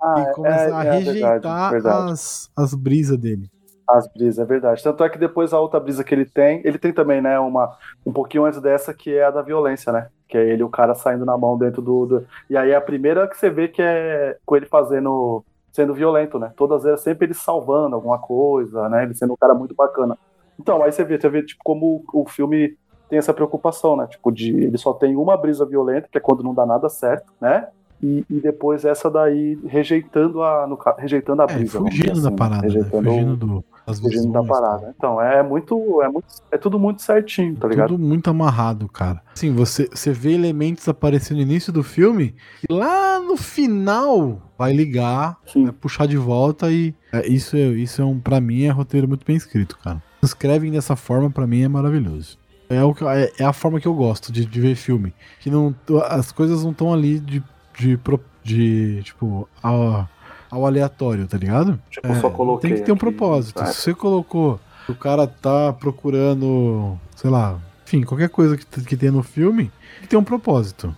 [0.00, 2.12] Ah, ele começa é- a é verdade, rejeitar verdade.
[2.12, 3.50] as, as brisas dele.
[3.88, 4.82] As brisas, é verdade.
[4.82, 7.74] Tanto é que depois a outra brisa que ele tem, ele tem também, né, uma
[8.04, 10.10] um pouquinho antes dessa que é a da violência, né?
[10.28, 13.26] Que é ele, o cara saindo na mão dentro do, do- E aí a primeira
[13.26, 15.42] que você vê que é com ele fazendo.
[15.72, 16.52] sendo violento, né?
[16.56, 19.04] Todas elas sempre ele salvando alguma coisa, né?
[19.04, 20.18] Ele sendo um cara muito bacana.
[20.58, 22.76] Então, aí você vê, você vê tipo, como o filme
[23.08, 24.06] tem essa preocupação, né?
[24.08, 27.32] Tipo, de ele só tem uma brisa violenta, que é quando não dá nada certo,
[27.40, 27.68] né?
[28.02, 31.78] E, e depois essa daí rejeitando a, no rejeitando a É, brisa.
[31.80, 32.36] fugindo da assim, né?
[32.36, 32.68] parada, né?
[32.68, 34.94] Rejeitando Fugindo do, fugindo da visões, parada.
[34.96, 36.26] Então, é muito, é muito.
[36.52, 37.88] É tudo muito certinho, tá ligado?
[37.88, 39.20] Tudo muito amarrado, cara.
[39.34, 42.34] Assim, você, você vê elementos aparecendo no início do filme
[42.68, 48.00] e lá no final vai ligar, vai puxar de volta e é, isso, é, isso
[48.00, 50.00] é um, pra mim, é roteiro muito bem escrito, cara.
[50.22, 52.38] Escrevem dessa forma, pra mim, é maravilhoso.
[52.70, 55.14] É, o que- é, é a forma que eu gosto de, de ver filme.
[55.40, 55.74] Que não,
[56.08, 57.42] as coisas não estão ali de,
[57.78, 57.98] de,
[58.42, 60.08] de, tipo, ao,
[60.50, 61.80] ao aleatório, tá ligado?
[61.90, 62.70] Tipo, só coloquei.
[62.70, 63.58] Tem que ter um aqui, propósito.
[63.58, 63.72] sabe?
[63.72, 69.12] Se você colocou, o cara tá procurando, sei lá, enfim, qualquer coisa que, que tenha
[69.12, 70.94] no filme, tem que ter um propósito.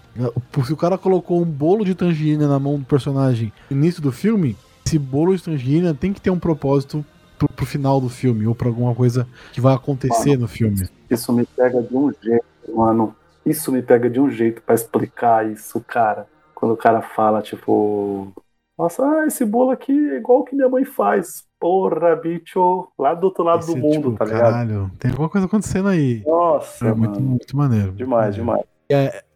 [0.64, 4.10] Se o cara colocou um bolo de tangerina na mão do personagem no início do
[4.10, 7.04] filme, esse bolo de tangerina tem que ter um propósito
[7.38, 10.88] pro, pro final do filme, ou pra alguma coisa que vai acontecer Mano, no filme.
[11.08, 13.14] Isso me pega de um jeito, mano.
[13.46, 16.26] Isso me pega de um jeito pra explicar isso, cara.
[16.61, 18.31] Quando o cara fala, tipo.
[18.79, 21.44] Nossa, ah, esse bolo aqui é igual o que minha mãe faz.
[21.59, 24.40] Porra, bicho, lá do outro lado Esse, do mundo, tipo, tá ligado?
[24.40, 26.23] caralho, tem alguma coisa acontecendo aí.
[26.27, 27.92] Nossa, É muito, muito maneiro.
[27.92, 28.62] Demais, demais.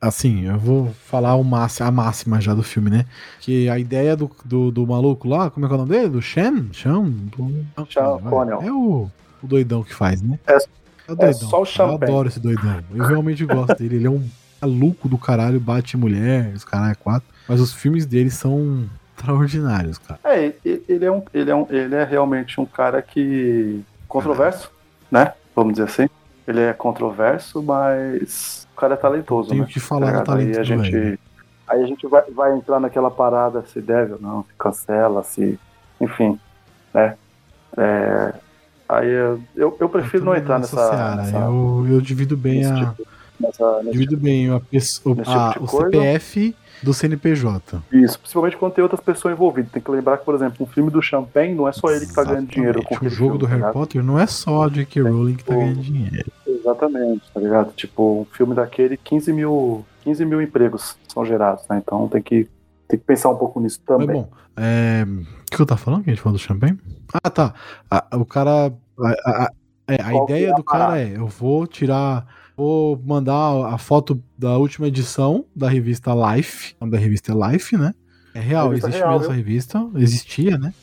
[0.01, 3.05] assim, eu vou falar o máximo, a máxima já do filme, né?
[3.41, 6.09] Que a ideia do, do, do maluco lá, como é que é o nome dele?
[6.09, 6.71] Do Shen?
[6.73, 7.13] Sean?
[7.91, 8.19] Sean.
[8.21, 8.63] Connell.
[8.63, 9.11] É o,
[9.43, 10.39] o doidão que faz, né?
[10.47, 10.57] É-
[11.13, 12.11] o é só o Eu champanhe.
[12.11, 12.83] adoro esse doidão.
[12.95, 13.97] Eu realmente gosto dele.
[13.97, 14.27] Ele é um
[14.65, 17.29] maluco do caralho, bate mulher, os caralho é quatro.
[17.49, 20.19] Mas os filmes dele são extraordinários, cara.
[20.25, 23.83] É, ele é, um, ele, é um, ele é realmente um cara que.
[24.09, 24.71] controverso,
[25.11, 25.33] né?
[25.55, 26.09] Vamos dizer assim.
[26.47, 29.69] Ele é controverso, mas o cara é talentoso, Tenho né?
[29.71, 30.27] que falar do ligado?
[30.27, 31.19] talento aí a do gente velho.
[31.67, 35.59] Aí a gente vai, vai entrar naquela parada se deve ou não, se cancela, se.
[36.01, 36.39] Enfim,
[36.93, 37.17] né?
[37.77, 38.35] É,
[38.89, 40.77] aí eu, eu, prefiro Eu não entrar nessa.
[40.77, 41.17] seara.
[41.17, 42.75] nessa- Eu, eu divido bem a.
[42.75, 45.91] tipo- nessa- nesse Divido bem a pessoa, a- tipo o coisa.
[45.91, 47.83] CPF do CNPJ.
[47.93, 49.73] Isso, principalmente quando tem outras pessoas envolvidas.
[49.73, 52.13] Tem que lembrar que, por exemplo, um filme do Champagne não é só ele que
[52.13, 52.95] tá ganhando dinheiro com.
[52.95, 53.73] O jogo filme, do tá Harry?
[53.73, 55.01] Potter não é só a J.K.
[55.03, 56.31] Rowling que tá o- ganhando dinheiro.
[56.47, 57.73] Exatamente, tá ligado?
[57.73, 61.81] Tipo, um filme daquele, 15 mil, 15 mil empregos são gerados, né?
[61.83, 62.49] Então tem que,
[62.89, 64.17] tem que pensar um pouco nisso Mas também.
[64.23, 65.05] bom, é...
[65.07, 66.05] o que eu tava falando?
[66.05, 66.79] Que a gente falou do champanhe?
[67.23, 67.55] Ah, tá.
[67.91, 68.73] A- o cara.
[68.99, 69.51] A, a- a-
[69.87, 72.27] é, ideia é do cara é: eu vou tirar.
[72.57, 76.75] Vou mandar a foto da última edição da revista Life.
[76.81, 77.95] O nome da revista é Life, né?
[78.35, 79.91] É real, Revista existe real, mesmo essa revista.
[79.97, 80.75] Existia, né?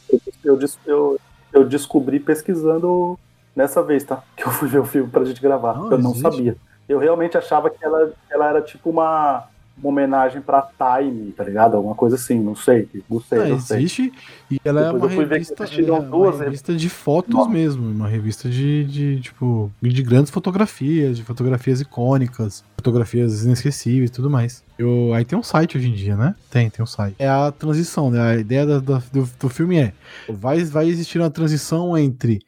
[0.44, 1.20] Eu, eu,
[1.54, 3.20] eu descobri pesquisando
[3.56, 4.24] nessa vez, tá?
[4.36, 5.76] Que eu fui ver o filme pra gente gravar.
[5.76, 6.22] Não, eu não existe.
[6.22, 6.58] sabia.
[6.88, 9.48] Eu realmente achava que ela, ela era tipo uma,
[9.82, 11.76] uma homenagem pra Time, tá ligado?
[11.76, 12.88] Alguma coisa assim, não sei.
[13.10, 13.78] Não sei, Ah, não sei.
[13.80, 14.14] existe.
[14.50, 17.50] E ela Depois é uma revista, é uma revista de fotos Nossa.
[17.50, 17.90] mesmo.
[17.90, 24.30] Uma revista de, de, tipo, de grandes fotografias, de fotografias icônicas, fotografias inesquecíveis e tudo
[24.30, 24.64] mais.
[24.78, 26.36] Eu, aí tem um site hoje em dia, né?
[26.50, 27.16] Tem, tem um site.
[27.20, 28.20] É a transição, né?
[28.22, 29.94] A ideia da- da- do, do filme é:
[30.30, 32.40] vai, vai existir uma transição entre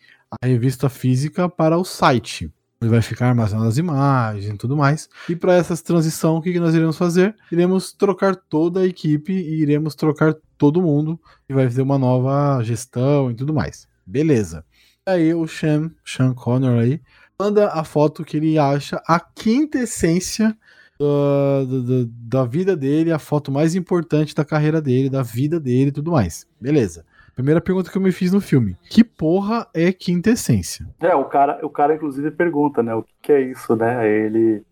[0.41, 2.51] a revista física para o site.
[2.83, 5.09] Ele vai ficar armazenando as imagens e tudo mais.
[5.29, 7.35] E para essa transição, o que, nós iremos fazer?
[7.51, 11.19] Iremos trocar toda a equipe e iremos trocar todo mundo.
[11.47, 13.87] E vai ter uma nova gestão e tudo mais.
[14.05, 14.65] Beleza.
[15.05, 17.01] Aí o Sean, Sean Connor aí,
[17.39, 20.57] manda a foto que ele acha a quinta essência
[20.99, 25.91] da, da vida dele, a foto mais importante da carreira dele, da vida dele e
[25.91, 26.47] tudo mais.
[26.59, 27.05] Beleza.
[27.35, 30.85] Primeira pergunta que eu me fiz no filme: Que porra é quinta essência?
[30.99, 34.07] É, o cara, o cara inclusive pergunta, né, o que, que é isso, né?
[34.07, 34.63] Ele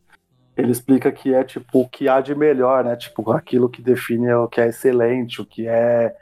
[0.55, 2.95] ele explica que é tipo o que há de melhor, né?
[2.95, 6.13] Tipo aquilo que define o que é excelente, o que é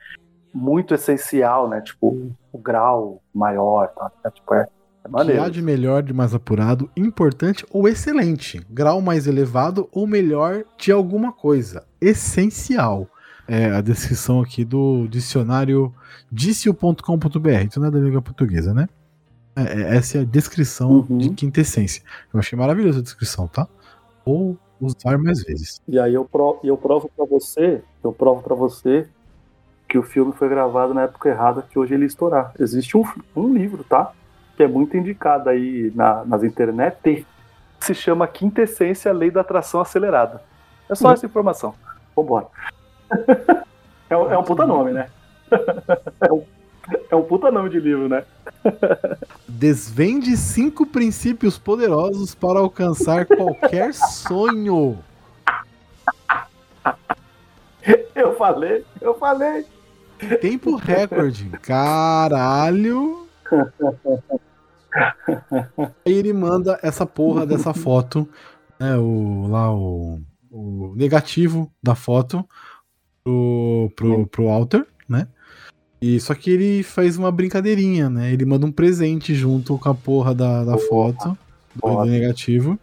[0.53, 1.81] muito essencial, né?
[1.81, 4.11] Tipo o grau maior, tá?
[4.23, 4.65] É, tipo é, é
[5.07, 5.41] que maneiro.
[5.41, 8.61] há de melhor, de mais apurado, importante ou excelente.
[8.69, 11.85] Grau mais elevado ou melhor de alguma coisa.
[11.99, 13.07] Essencial.
[13.51, 15.91] É a descrição aqui do dicionário
[16.31, 17.49] dicio.com.br.
[17.67, 18.87] Isso não é da língua portuguesa, né?
[19.55, 21.17] É, é- essa é a descrição Uhum.
[21.17, 22.03] de quintessência.
[22.31, 23.67] Eu achei maravilhosa a descrição, tá?
[24.23, 25.81] Ou usar mais vezes.
[25.87, 29.07] E aí eu, pro, e eu provo pra você, eu provo pra você
[29.87, 32.53] que o filme foi gravado na época errada, que hoje ele estourar.
[32.59, 33.03] Existe um,
[33.35, 34.11] um livro, tá?
[34.55, 37.25] Que é muito indicado aí na, nas internet,
[37.79, 40.43] se chama Quintessência Lei da Atração Acelerada.
[40.87, 41.13] É só uhum.
[41.13, 41.73] essa informação.
[42.15, 42.45] Vambora.
[44.09, 45.09] É, um, é um puta nome, né?
[46.21, 46.43] é, um,
[47.11, 48.23] é um puta nome de livro, né?
[49.47, 54.99] Desvende cinco princípios poderosos para alcançar qualquer sonho.
[58.15, 59.65] Eu falei, eu falei.
[60.41, 61.49] Tempo recorde.
[61.61, 63.27] Caralho.
[66.05, 68.27] Aí ele manda essa porra dessa foto,
[68.79, 68.97] né?
[68.97, 70.19] O, lá o,
[70.51, 72.47] o negativo da foto
[73.29, 75.27] pro, pro, pro Walter, né?
[76.01, 78.31] E só que ele faz uma brincadeirinha, né?
[78.31, 81.37] Ele manda um presente junto com a porra da, da foto
[81.75, 82.79] do, negativo.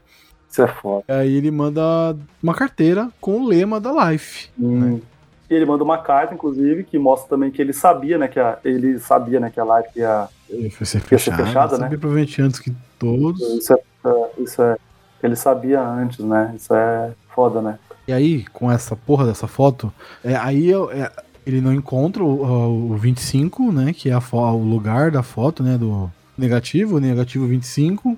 [0.51, 1.05] Isso é foda.
[1.09, 4.51] Aí ele manda uma carteira com o lema da Life.
[4.59, 4.81] Hum.
[4.81, 5.01] Né?
[5.49, 8.59] E ele manda uma carta, inclusive, que mostra também que ele sabia, né, que a,
[8.65, 11.89] ele sabia, né, que a live ia, ia ser fechada, ia ser fechada né?
[11.89, 13.41] Provavelmente antes que todos.
[13.41, 14.77] Isso é, é, isso é,
[15.23, 16.53] ele sabia antes, né?
[16.57, 17.79] Isso é foda, né?
[18.07, 19.93] E aí, com essa porra dessa foto,
[20.25, 21.11] é, aí é,
[21.47, 25.77] ele não encontra o, o 25, né, que é a, o lugar da foto, né,
[25.77, 28.17] do negativo, negativo 25.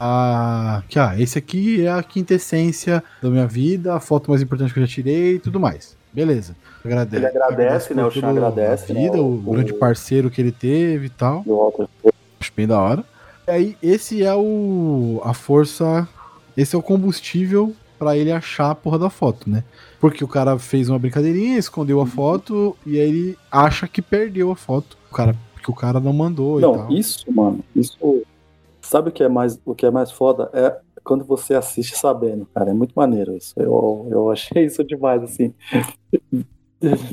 [0.00, 4.72] Ah, que ah, esse aqui é a quintessência da minha vida, a foto mais importante
[4.72, 5.96] que eu já tirei e tudo mais.
[6.12, 6.54] Beleza.
[6.84, 7.16] Agradece.
[7.16, 8.04] Ele agradece, né?
[8.04, 8.92] O Chan agradece.
[8.92, 9.22] A vida, né?
[9.22, 11.44] o, o, grande parceiro que ele teve e tal.
[12.40, 13.04] Acho bem da hora.
[13.46, 15.20] E aí, esse é o.
[15.24, 16.06] A força.
[16.54, 19.62] Esse é o combustível para ele achar a porra da foto, né?
[20.00, 24.50] Porque o cara fez uma brincadeirinha, escondeu a foto e aí ele acha que perdeu
[24.50, 24.98] a foto.
[25.08, 26.92] O cara, porque o cara não mandou não, e tal.
[26.92, 28.24] isso, mano, isso.
[28.80, 30.50] Sabe o que é mais, o que é mais foda?
[30.52, 32.70] É quando você assiste sabendo, cara.
[32.70, 33.54] É muito maneiro isso.
[33.56, 35.54] Eu, eu achei isso demais, assim.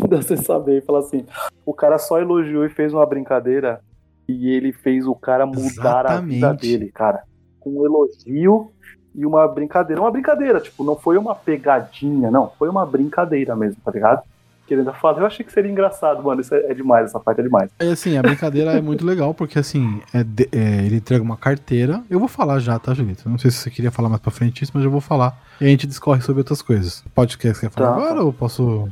[0.10, 1.24] você saber e falar assim:
[1.64, 3.80] o cara só elogiou e fez uma brincadeira
[4.28, 6.44] e ele fez o cara mudar Exatamente.
[6.44, 7.22] a vida dele, cara.
[7.60, 8.72] Com um elogio
[9.16, 10.02] e uma brincadeira.
[10.02, 12.52] Uma brincadeira, tipo, não foi uma pegadinha, não.
[12.58, 14.24] Foi uma brincadeira mesmo, tá ligado?
[14.70, 15.20] que ele ainda fala.
[15.20, 16.40] Eu achei que seria engraçado, mano.
[16.40, 17.72] Isso é, é demais, essa parte é demais.
[17.80, 21.36] É assim, a brincadeira é muito legal, porque assim, é de, é, ele entrega uma
[21.36, 22.04] carteira.
[22.10, 23.28] Eu vou falar já, tá, Julito?
[23.28, 25.36] Não sei se você queria falar mais pra frente isso, mas eu vou falar.
[25.60, 27.04] E a gente discorre sobre outras coisas.
[27.16, 28.22] Pode quer, quer falar tá, agora tá.
[28.22, 28.88] ou posso.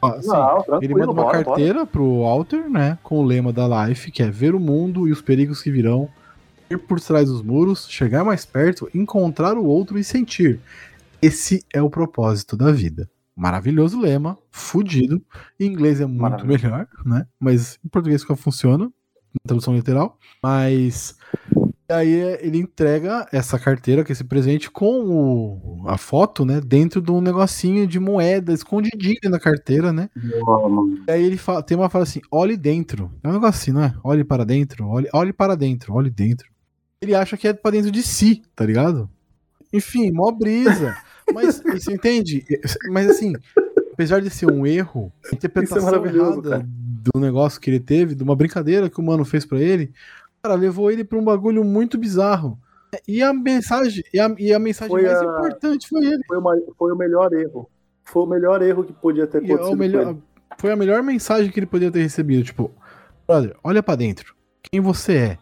[0.00, 1.86] Ah, assim, Não, ele manda uma bora, carteira bora.
[1.86, 2.96] pro Walter, né?
[3.02, 6.08] Com o lema da Life, que é ver o mundo e os perigos que virão,
[6.70, 10.60] ir por trás dos muros, chegar mais perto, encontrar o outro e sentir.
[11.20, 15.22] Esse é o propósito da vida maravilhoso lema, fudido.
[15.60, 17.24] Em inglês é muito melhor, né?
[17.38, 20.18] Mas em português que funciona, na tradução literal.
[20.42, 21.16] Mas
[21.88, 26.60] aí ele entrega essa carteira, que é esse presente, com o, a foto, né?
[26.60, 30.10] Dentro de um negocinho de moeda escondidinho na carteira, né?
[31.06, 33.12] E aí ele fala, tem uma fala assim: olhe dentro.
[33.22, 33.94] É um negócio assim, não é?
[34.02, 36.50] Olhe para dentro, olhe, olhe para dentro, olhe dentro.
[37.00, 39.08] Ele acha que é para dentro de si, tá ligado?
[39.72, 40.96] Enfim, mó brisa.
[41.32, 42.44] Mas você entende?
[42.90, 43.34] Mas assim,
[43.92, 46.66] apesar de ser um erro, a interpretação é errada cara.
[46.66, 49.92] do negócio que ele teve, de uma brincadeira que o mano fez para ele,
[50.42, 52.58] cara, levou ele para um bagulho muito bizarro.
[53.06, 55.24] E a mensagem, e a, e a mensagem foi mais a...
[55.24, 56.22] importante foi ele.
[56.26, 57.68] Foi, uma, foi, o melhor erro.
[58.04, 59.76] Foi o melhor erro que podia ter é acontecido.
[59.76, 60.16] Melhor,
[60.56, 62.44] foi a melhor mensagem que ele podia ter recebido.
[62.44, 62.72] Tipo,
[63.26, 64.34] brother, olha para dentro.
[64.62, 65.38] Quem você é?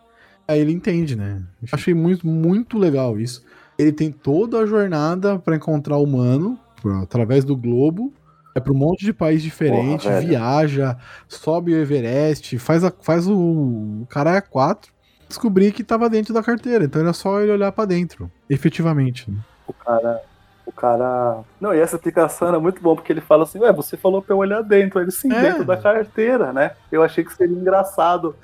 [0.48, 1.42] Aí ele entende, né?
[1.72, 3.44] Achei muito, muito legal isso
[3.78, 6.58] ele tem toda a jornada para encontrar o humano
[7.02, 8.12] através do globo.
[8.54, 10.96] É para um monte de país diferente, Porra, viaja,
[11.28, 14.90] sobe o Everest, faz, a, faz o, o cara é quatro.
[15.28, 19.30] Descobri que estava dentro da carteira, então era só ele olhar para dentro, efetivamente.
[19.30, 19.36] Né?
[19.66, 20.22] O cara,
[20.64, 21.40] o cara.
[21.60, 24.34] Não, e essa explicação era muito bom, porque ele fala assim: Ué, você falou pra
[24.34, 25.00] eu olhar dentro.
[25.00, 25.42] Ele sim, é.
[25.42, 26.70] dentro da carteira, né?
[26.90, 28.34] Eu achei que seria engraçado.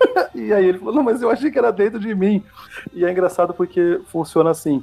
[0.34, 2.44] e aí ele falou, não, mas eu achei que era dentro de mim.
[2.92, 4.82] E é engraçado porque funciona assim.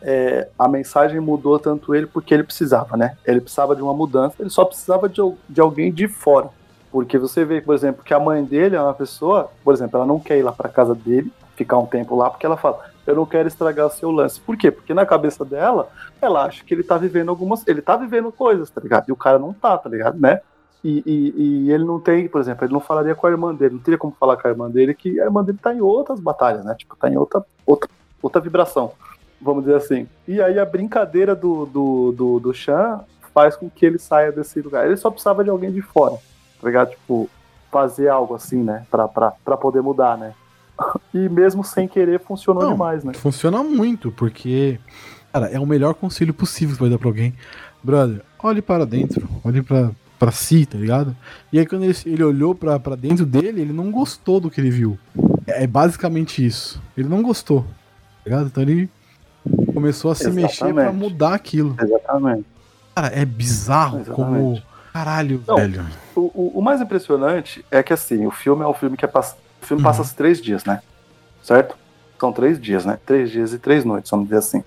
[0.00, 3.16] É, a mensagem mudou tanto ele porque ele precisava, né?
[3.24, 6.50] Ele precisava de uma mudança, ele só precisava de, de alguém de fora.
[6.90, 10.06] Porque você vê, por exemplo, que a mãe dele é uma pessoa, por exemplo, ela
[10.06, 13.16] não quer ir lá para casa dele, ficar um tempo lá, porque ela fala, eu
[13.16, 14.40] não quero estragar seu lance.
[14.40, 14.70] Por quê?
[14.70, 15.88] Porque na cabeça dela,
[16.20, 17.66] ela acha que ele tá vivendo algumas.
[17.66, 19.08] Ele tá vivendo coisas, tá ligado?
[19.08, 20.40] E o cara não tá, tá ligado, né?
[20.84, 23.74] E, e, e, ele não tem, por exemplo, ele não falaria com a irmã dele,
[23.74, 26.18] não teria como falar com a irmã dele que a irmã dele tá em outras
[26.18, 26.74] batalhas, né?
[26.76, 27.88] Tipo, tá em outra, outra,
[28.20, 28.90] outra vibração,
[29.40, 30.08] vamos dizer assim.
[30.26, 33.00] E aí a brincadeira do, do, do, do Chan
[33.32, 34.84] faz com que ele saia desse lugar.
[34.84, 36.16] Ele só precisava de alguém de fora,
[36.60, 36.90] tá ligado?
[36.90, 37.30] Tipo,
[37.70, 38.84] fazer algo assim, né?
[38.90, 40.34] Pra, pra, pra poder mudar, né?
[41.14, 43.12] E mesmo sem querer, funcionou não, demais, né?
[43.12, 44.80] Funciona muito, porque,
[45.32, 47.34] cara, é o melhor conselho possível que vai dar pra alguém.
[47.82, 49.90] Brother, olhe para dentro, olhe para
[50.22, 51.16] pra si, tá ligado?
[51.52, 54.60] E aí quando ele, ele olhou pra, pra dentro dele, ele não gostou do que
[54.60, 54.96] ele viu.
[55.48, 56.80] É, é basicamente isso.
[56.96, 57.66] Ele não gostou, tá
[58.26, 58.46] ligado?
[58.46, 58.88] Então ele
[59.74, 60.44] começou a se Exatamente.
[60.62, 61.74] mexer pra mudar aquilo.
[61.80, 62.44] Exatamente.
[62.94, 64.36] Cara, é bizarro como.
[64.52, 64.66] Exatamente.
[64.92, 65.56] Caralho, Não.
[65.56, 65.86] velho.
[66.14, 69.34] O, o- mais impressionante é que assim, o filme é um filme que é pass...
[69.60, 69.88] o filme Uhum.
[69.88, 70.82] passa os três dias, né?
[71.42, 71.74] Certo?
[72.20, 72.96] São três dias, né?
[73.04, 74.62] Três dias e três noites, vamos dizer assim.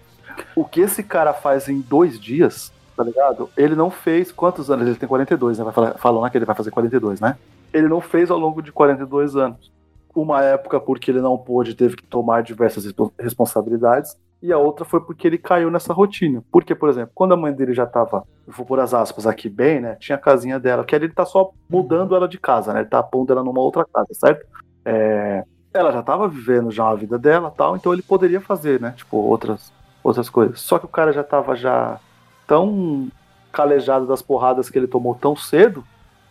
[0.53, 3.49] O que esse cara faz em dois dias, tá ligado?
[3.57, 4.87] Ele não fez quantos anos?
[4.87, 5.63] Ele tem 42, né?
[5.63, 7.37] Vai falar, falando que ele vai fazer 42, né?
[7.73, 9.71] Ele não fez ao longo de 42 anos.
[10.15, 14.15] Uma época porque ele não pôde, teve que tomar diversas respo- responsabilidades.
[14.41, 16.43] E a outra foi porque ele caiu nessa rotina.
[16.51, 19.81] Porque, por exemplo, quando a mãe dele já tava, vou pôr as aspas aqui bem,
[19.81, 19.95] né?
[19.99, 22.81] Tinha a casinha dela, que ele tá só mudando ela de casa, né?
[22.81, 24.45] Ele tá pondo ela numa outra casa, certo?
[24.85, 28.93] É, ela já tava vivendo já a vida dela tal, então ele poderia fazer, né?
[28.95, 30.61] Tipo, outras, outras coisas.
[30.61, 31.99] Só que o cara já tava já
[32.47, 33.09] tão
[33.51, 35.83] calejado das porradas que ele tomou tão cedo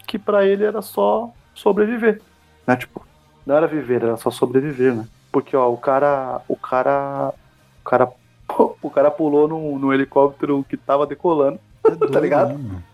[0.07, 2.21] que pra ele era só sobreviver,
[2.67, 2.77] né?
[2.77, 3.05] Tipo,
[3.47, 5.07] não era viver, era só sobreviver, né?
[5.31, 6.41] Porque, ó, o cara.
[6.49, 7.33] O cara.
[7.81, 8.13] O cara.
[8.83, 11.59] O cara pulou no, no helicóptero que tava decolando.
[11.83, 12.49] É doido, ligado?
[12.51, 12.85] né, mano?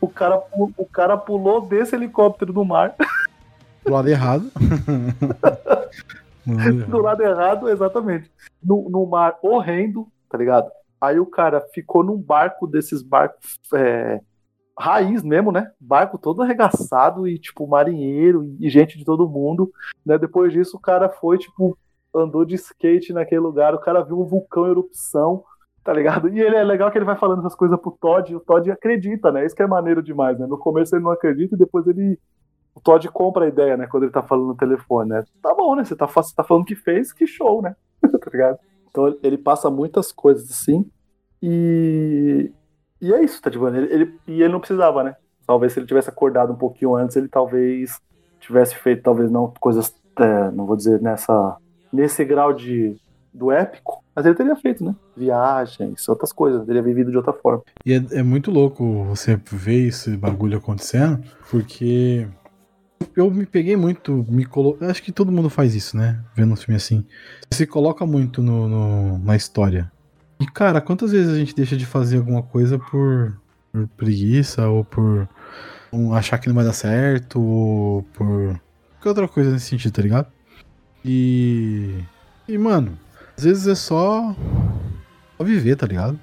[0.00, 2.94] O cara, o cara pulou desse helicóptero no mar,
[3.84, 4.50] Do lado errado.
[6.44, 7.02] Do lado do errado.
[7.02, 8.30] lado errado, exatamente.
[8.62, 10.70] No, no mar horrendo, tá ligado?
[11.06, 14.20] Aí o cara ficou num barco desses barcos é,
[14.78, 15.70] raiz mesmo, né?
[15.80, 19.70] Barco todo arregaçado e, tipo, marinheiro e gente de todo mundo,
[20.04, 20.18] né?
[20.18, 21.78] Depois disso, o cara foi, tipo,
[22.14, 25.44] andou de skate naquele lugar, o cara viu um vulcão em erupção,
[25.82, 26.28] tá ligado?
[26.28, 28.70] E ele é legal que ele vai falando essas coisas pro Todd, e o Todd
[28.70, 29.46] acredita, né?
[29.46, 30.46] Isso que é maneiro demais, né?
[30.46, 32.18] No começo ele não acredita e depois ele.
[32.74, 33.86] O Todd compra a ideia, né?
[33.86, 35.24] Quando ele tá falando no telefone, né?
[35.42, 35.84] Tá bom, né?
[35.84, 37.74] Você tá, você tá falando que fez, que show, né?
[38.02, 38.58] tá ligado?
[38.90, 40.90] Então ele passa muitas coisas assim.
[41.42, 42.50] E.
[43.00, 43.76] E é isso, tá ligado?
[43.76, 45.14] Ele, ele- e ele não precisava, né?
[45.46, 48.00] Talvez se ele tivesse acordado um pouquinho antes, ele talvez
[48.40, 51.56] tivesse feito, talvez não coisas, é, não vou dizer nessa
[51.92, 52.96] nesse grau de
[53.32, 54.94] do épico, mas ele teria feito, né?
[55.14, 57.62] Viagens, outras coisas, teria vivido de outra forma.
[57.84, 62.26] E é, é muito louco você ver esse bagulho acontecendo, porque
[63.14, 64.78] eu me peguei muito, me colo...
[64.80, 66.24] acho que todo mundo faz isso, né?
[66.34, 67.04] Vendo um filme assim.
[67.52, 69.92] Você se coloca muito no, no- na história.
[70.38, 73.38] E, cara, quantas vezes a gente deixa de fazer alguma coisa por,
[73.72, 75.28] por preguiça, ou por
[75.92, 78.60] um, achar que não vai dar certo, ou por
[78.94, 80.26] qualquer outra coisa nesse sentido, tá ligado?
[81.04, 81.94] E.
[82.48, 82.98] E, mano,
[83.36, 84.34] às vezes é só.
[85.38, 86.18] só viver, tá ligado?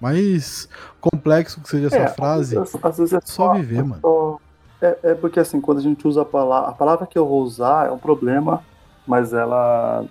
[0.00, 0.68] Mais
[1.00, 2.58] complexo que seja essa É, frase.
[2.58, 4.00] Às, às vezes é só viver, mano.
[4.00, 4.38] só-
[4.80, 6.70] É, é porque assim, quando a gente usa a palavra.
[6.70, 8.64] A palavra que eu vou usar é um problema,
[9.06, 10.04] mas ela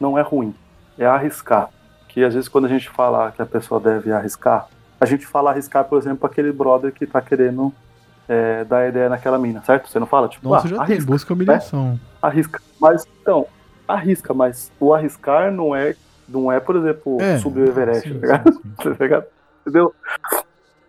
[0.00, 0.54] não é ruim.
[0.96, 1.68] É arriscar.
[2.14, 4.68] Que às vezes quando a gente fala que a pessoa deve arriscar,
[5.00, 7.74] a gente fala arriscar, por exemplo, aquele brother que tá querendo
[8.28, 9.88] é, dar ideia naquela mina, certo?
[9.88, 10.28] Você não fala?
[10.28, 11.98] Tipo, Nossa, ah, já tem, arrisca, busca humilhação.
[12.22, 12.60] arrisca.
[12.80, 13.48] Mas então,
[13.88, 15.96] arrisca, mas o arriscar não é,
[16.28, 18.52] não é por exemplo, É, subir o Everest, sim, tá ligado?
[18.52, 18.74] sim, sim.
[18.94, 19.26] tá ligado?
[19.62, 19.94] Entendeu?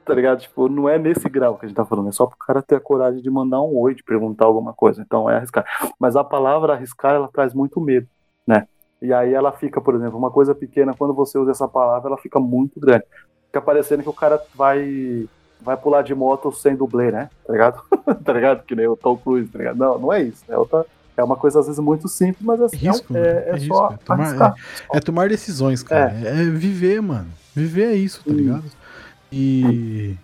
[0.06, 0.40] Tá ligado?
[0.42, 2.76] Tipo, não é nesse grau que a gente tá falando, é só pro cara ter
[2.76, 5.02] a coragem de mandar um oi, de perguntar alguma coisa.
[5.02, 5.66] Então é arriscar.
[6.00, 8.08] Mas a palavra arriscar, ela traz muito medo,
[8.46, 8.68] né?
[9.02, 12.18] E aí ela fica, por exemplo, uma coisa pequena, quando você usa essa palavra, ela
[12.18, 13.04] fica muito grande.
[13.48, 15.28] Fica parecendo que o cara vai
[15.62, 17.30] vai pular de moto sem dublê, né?
[17.46, 17.82] Tá ligado?
[18.24, 18.64] tá ligado?
[18.64, 19.78] Que nem o Tom Cruise, tá ligado?
[19.78, 20.44] Não, não é isso.
[20.48, 20.86] É outra.
[21.18, 23.88] É uma coisa às vezes muito simples, mas assim, É risco, é, é É só
[23.88, 24.56] risco, é tomar- arriscar.
[24.94, 26.12] É tomar decisões, cara.
[26.12, 27.28] É, viver, mano.
[27.56, 28.64] Viver é isso, tá ligado?
[29.32, 30.16] E.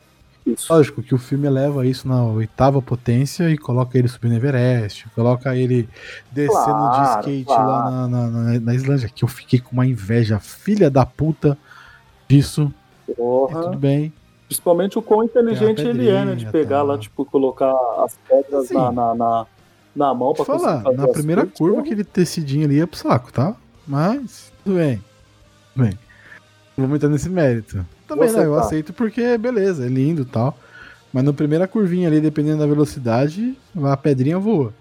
[0.46, 0.74] Isso.
[0.74, 5.56] Lógico que o filme eleva isso na oitava potência e coloca ele subindo Everest, coloca
[5.56, 5.88] ele
[6.32, 7.68] descendo Claro, de skate claro.
[7.70, 11.58] lá na, na, na- na Islândia, que eu fiquei com uma inveja filha da puta
[12.28, 12.74] disso.
[13.16, 13.64] Porra.
[13.64, 14.12] tudo bem.
[14.48, 16.36] Principalmente o quão inteligente ele é, né?
[16.36, 16.88] De pegar tal.
[16.88, 17.74] lá, tipo, colocar
[18.04, 18.74] as pedras Sim.
[18.74, 19.46] na, na,
[19.96, 21.58] na, mão pra falar, na primeira coisas.
[21.58, 23.56] curva aquele tecidinho ali ia pro saco, tá?
[23.88, 25.04] Mas, tudo bem.
[25.74, 26.00] Tudo bem.
[26.76, 27.86] Não vamos entrar nesse mérito.
[28.16, 28.66] Também não, eu aceitar.
[28.66, 30.58] aceito porque, beleza, é lindo e tal.
[31.14, 34.74] Mas na primeira curvinha ali, dependendo da velocidade, a pedrinha voa.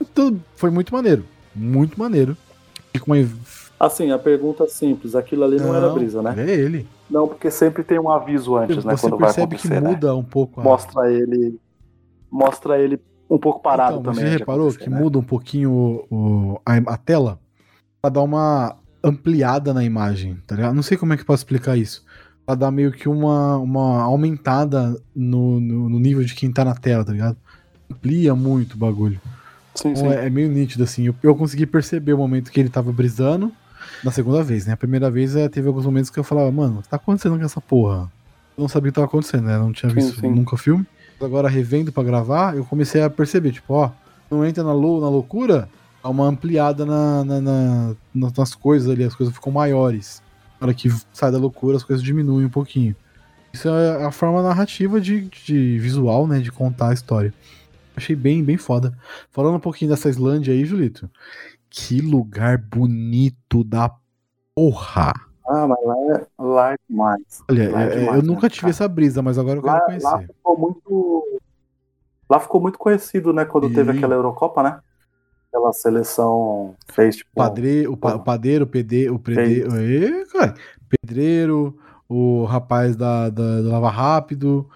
[0.00, 1.24] Então, foi muito maneiro.
[1.54, 2.36] Muito maneiro.
[2.92, 3.28] E com uma...
[3.78, 6.34] Assim, a pergunta é simples, aquilo ali não, era brisa, né?
[6.38, 6.86] É ele.
[7.10, 8.96] Não, porque sempre tem um aviso antes, né?
[8.96, 9.80] Você Quando vai percebe que né?
[9.80, 10.64] muda um pouco a...
[10.64, 11.60] Mostra ele.
[12.30, 14.30] Mostra ele um pouco parado então, também.
[14.30, 14.98] Você reparou que né?
[14.98, 16.06] muda um pouquinho o,
[16.54, 17.38] o- a, a tela
[18.00, 20.74] pra dar uma ampliada na imagem, tá ligado?
[20.74, 22.04] Não sei como é que eu posso explicar isso.
[22.46, 26.74] Pra dar meio que uma, uma aumentada no, no, no nível de quem tá na
[26.74, 27.36] tela, tá ligado?
[27.90, 29.20] Amplia muito o bagulho.
[29.74, 30.16] Sim, Então sim.
[30.16, 31.04] é, é meio nítido, assim.
[31.06, 33.52] Eu, eu consegui perceber o momento que ele tava brisando
[34.04, 34.74] na segunda vez, né?
[34.74, 37.36] A primeira vez é, teve alguns momentos que eu falava, mano, o que tá acontecendo
[37.36, 38.10] com essa porra?
[38.56, 39.58] Eu não sabia o que tava acontecendo, né?
[39.58, 40.86] Não tinha Sim, visto nunca o filme.
[41.20, 43.90] agora revendo pra gravar, eu comecei a perceber, tipo, ó,
[44.30, 45.68] não entra na, lou na loucura,
[46.02, 50.22] há uma ampliada na, na, na, nas coisas ali, as coisas ficam maiores.
[50.60, 52.94] Na hora que sai da loucura, as coisas diminuem um pouquinho.
[53.52, 57.32] Isso é a forma narrativa de, de visual, né, de contar a história.
[57.96, 58.92] Achei bem, bem foda.
[59.30, 61.08] Falando um pouquinho dessa Islândia aí, Julito.
[61.70, 63.90] Que lugar bonito da
[64.54, 65.12] porra!
[65.48, 67.22] Ah, mas lá é, lá é demais.
[67.50, 68.70] Olha, Lá é é- demais, eu nunca né, tive cara?
[68.70, 70.06] essa brisa, mas agora eu quero Lá, conhecer.
[70.06, 71.40] lá ficou muito.
[72.28, 73.44] Lá ficou muito conhecido, né?
[73.44, 73.98] Quando teve Sim.
[73.98, 74.80] aquela Eurocopa, né?
[75.56, 77.30] Aquela seleção fez, tipo.
[77.34, 80.54] Padre, o, pa, o padeiro, o pede, o pedreiro, Ê, cara,
[80.86, 84.68] pedreiro, o rapaz da, da, do Lava Rápido.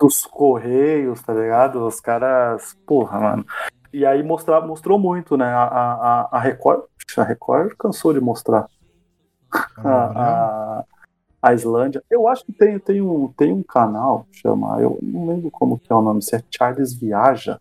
[0.00, 1.86] dos Correios, tá ligado?
[1.86, 2.76] Os caras.
[2.84, 3.46] Porra, mano.
[3.92, 5.46] E aí mostrar, mostrou muito, né?
[5.46, 6.82] A, a, a- Record.
[7.16, 8.66] A Record cansou de mostrar.
[9.78, 10.84] A, a,
[11.40, 12.02] a Islândia.
[12.10, 14.80] Eu acho que tem, tem, um, tem um canal, chama.
[14.80, 17.60] Eu não lembro como que é o nome, se é Charles Viaja.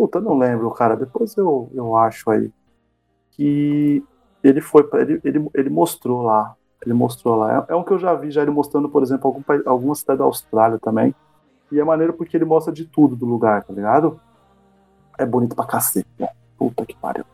[0.00, 0.96] Puta, não lembro, cara.
[0.96, 2.50] Depois eu, eu acho aí.
[3.32, 4.02] Que
[4.42, 4.88] ele foi.
[4.94, 6.56] Ele, ele, ele mostrou lá.
[6.82, 7.66] Ele mostrou lá.
[7.68, 10.20] É, é um que eu já vi, já ele mostrando, por exemplo, algum, alguma cidade
[10.20, 11.14] da Austrália também.
[11.70, 14.18] E é maneiro porque ele mostra de tudo do lugar, tá ligado?
[15.18, 16.30] É bonito pra cacete, né?
[16.56, 17.26] Puta que pariu.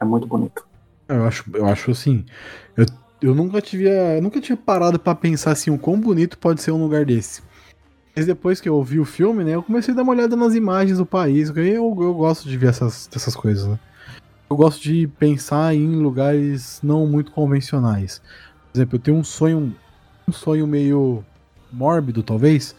[0.00, 0.66] É muito bonito.
[1.06, 2.24] Eu acho, eu acho assim.
[2.74, 2.86] Eu,
[3.20, 3.86] eu nunca tive.
[3.86, 7.42] eu nunca tinha parado pra pensar assim, o quão bonito pode ser um lugar desse.
[8.14, 10.54] Mas depois que eu vi o filme, né, eu comecei a dar uma olhada nas
[10.54, 11.48] imagens do país.
[11.48, 13.78] Eu, eu gosto de ver essas, essas coisas, né?
[14.48, 18.22] Eu gosto de pensar em lugares não muito convencionais.
[18.72, 19.74] Por exemplo, eu tenho um sonho.
[20.28, 21.24] Um sonho meio
[21.72, 22.74] mórbido, talvez.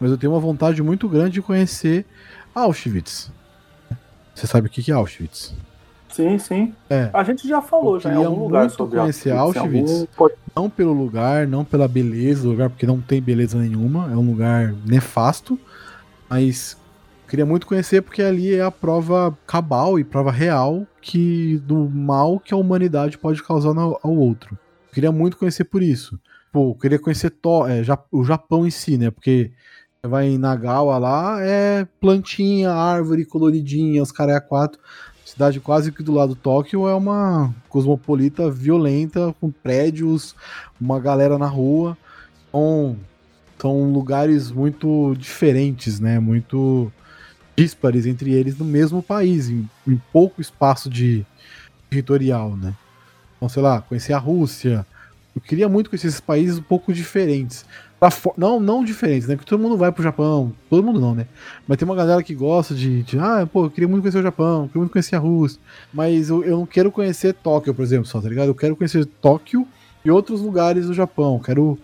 [0.00, 2.06] Mas eu tenho uma vontade muito grande de conhecer
[2.54, 3.30] Auschwitz.
[4.34, 5.54] Você sabe o que é Auschwitz?
[6.22, 6.74] Sim, sim.
[6.90, 7.10] É.
[7.12, 10.08] A gente já falou já em queria algum lugar sobre conhecer Auschwitz.
[10.16, 14.10] algum Não pelo lugar, não pela beleza do lugar, porque não tem beleza nenhuma.
[14.12, 15.56] É um lugar nefasto.
[16.28, 16.76] Mas
[17.28, 22.40] queria muito conhecer porque ali é a prova cabal e prova real que do mal
[22.40, 24.58] que a humanidade pode causar ao outro.
[24.92, 26.18] Queria muito conhecer por isso.
[26.52, 29.08] Pô, queria conhecer to- é, o Japão em si, né?
[29.12, 29.52] Porque
[30.02, 34.80] vai em Nagawa lá, é plantinha, árvore coloridinha, os caras é quatro.
[35.38, 40.34] Cidade quase que do lado do Tóquio é uma cosmopolita violenta, com prédios,
[40.80, 41.96] uma galera na rua.
[42.50, 42.96] São,
[43.56, 46.18] são lugares muito diferentes, né?
[46.18, 46.90] Muito
[47.56, 51.24] díspares entre eles no mesmo país, em, em pouco espaço de
[51.88, 52.74] territorial, né?
[53.36, 54.84] Então, sei lá, conhecer a Rússia.
[55.36, 57.64] Eu queria muito conhecer esses países um pouco diferentes.
[57.98, 59.34] Pra fo- não, não diferentes, né?
[59.34, 60.52] Porque todo mundo vai pro Japão.
[60.70, 61.26] Todo mundo não, né?
[61.66, 64.22] Mas tem uma galera que gosta de, de, ah, pô, eu queria muito conhecer o
[64.22, 65.60] Japão, eu queria muito conhecer a Rússia.
[65.92, 68.48] Mas eu, eu não quero conhecer Tóquio, por exemplo, só, tá ligado?
[68.48, 69.66] Eu quero conhecer Tóquio
[70.04, 71.40] e outros lugares do Japão.
[71.44, 71.76] Quero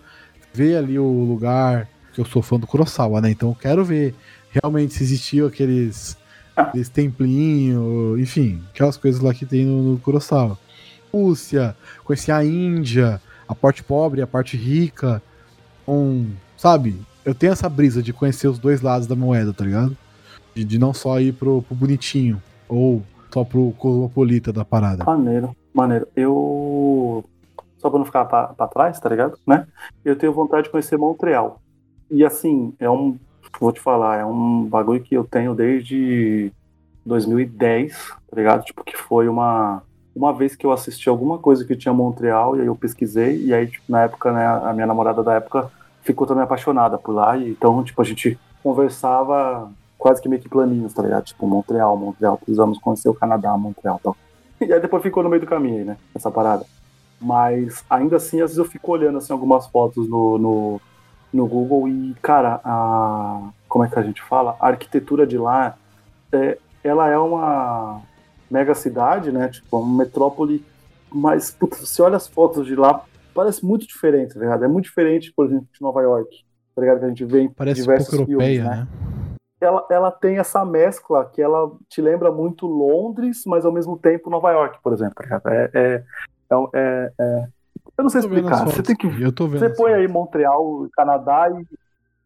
[0.53, 3.29] ver ali o lugar que eu sou fã do Kurosawa, né?
[3.31, 4.15] Então eu quero ver
[4.51, 6.17] realmente se existiu aqueles,
[6.55, 10.57] aqueles templinhos, enfim, aquelas coisas lá que tem no, no Kurosawa.
[11.13, 15.21] Rússia, conhecer a Índia, a parte pobre, a parte rica.
[15.87, 16.99] Um, sabe?
[17.23, 19.97] Eu tenho essa brisa de conhecer os dois lados da moeda, tá ligado?
[20.53, 23.01] De, de não só ir pro, pro bonitinho ou
[23.33, 25.03] só pro cosmopolita da parada.
[25.03, 26.07] Maneiro, maneiro.
[26.15, 27.23] Eu.
[27.77, 29.37] Só pra não ficar pra, pra trás, tá ligado?
[29.45, 29.67] Né?
[30.03, 31.61] Eu tenho vontade de conhecer Montreal.
[32.09, 33.17] E assim, é um.
[33.59, 36.51] Vou te falar, é um bagulho que eu tenho desde
[37.05, 37.93] 2010,
[38.29, 38.63] tá ligado?
[38.63, 39.83] Tipo, que foi uma.
[40.15, 43.53] Uma vez que eu assisti alguma coisa que tinha Montreal, e aí eu pesquisei, e
[43.53, 45.69] aí, tipo, na época, né, a minha namorada da época
[46.01, 50.47] ficou também apaixonada por lá, e então, tipo, a gente conversava quase que meio que
[50.47, 51.25] planinhos, tá ligado?
[51.25, 54.15] Tipo, Montreal, Montreal, precisamos conhecer o Canadá, Montreal tal.
[54.61, 55.97] E aí depois ficou no meio do caminho aí, né?
[56.15, 56.65] Essa parada.
[57.19, 60.81] Mas ainda assim, às vezes eu fico olhando assim, algumas fotos no, no,
[61.33, 63.49] no Google e, cara, a.
[63.67, 64.55] Como é que a gente fala?
[64.59, 65.75] A arquitetura de lá,
[66.31, 68.01] é, ela é uma
[68.55, 69.49] mega cidade, né?
[69.49, 70.63] Tipo, uma metrópole.
[71.11, 73.03] Mas, putz, você olha as fotos de lá,
[73.33, 74.63] parece muito diferente, tá ligado?
[74.65, 76.43] É muito diferente, por exemplo, de Nova York,
[76.75, 76.99] tá ligado?
[76.99, 78.87] Que a gente vê em Parece um diversos pouco europeia, filmes, né?
[79.61, 84.29] ela, ela tem essa mescla que ela te lembra muito Londres, mas ao mesmo tempo
[84.29, 85.13] Nova York, por exemplo.
[85.15, 85.47] tá ligado?
[85.47, 86.03] É, é,
[86.51, 87.47] é, é- é-
[87.97, 88.65] Eu não sei explicar.
[88.65, 89.59] Você tem que Eu tô vendo.
[89.59, 90.07] você põe aí.
[90.07, 91.65] Montreal, Canadá e,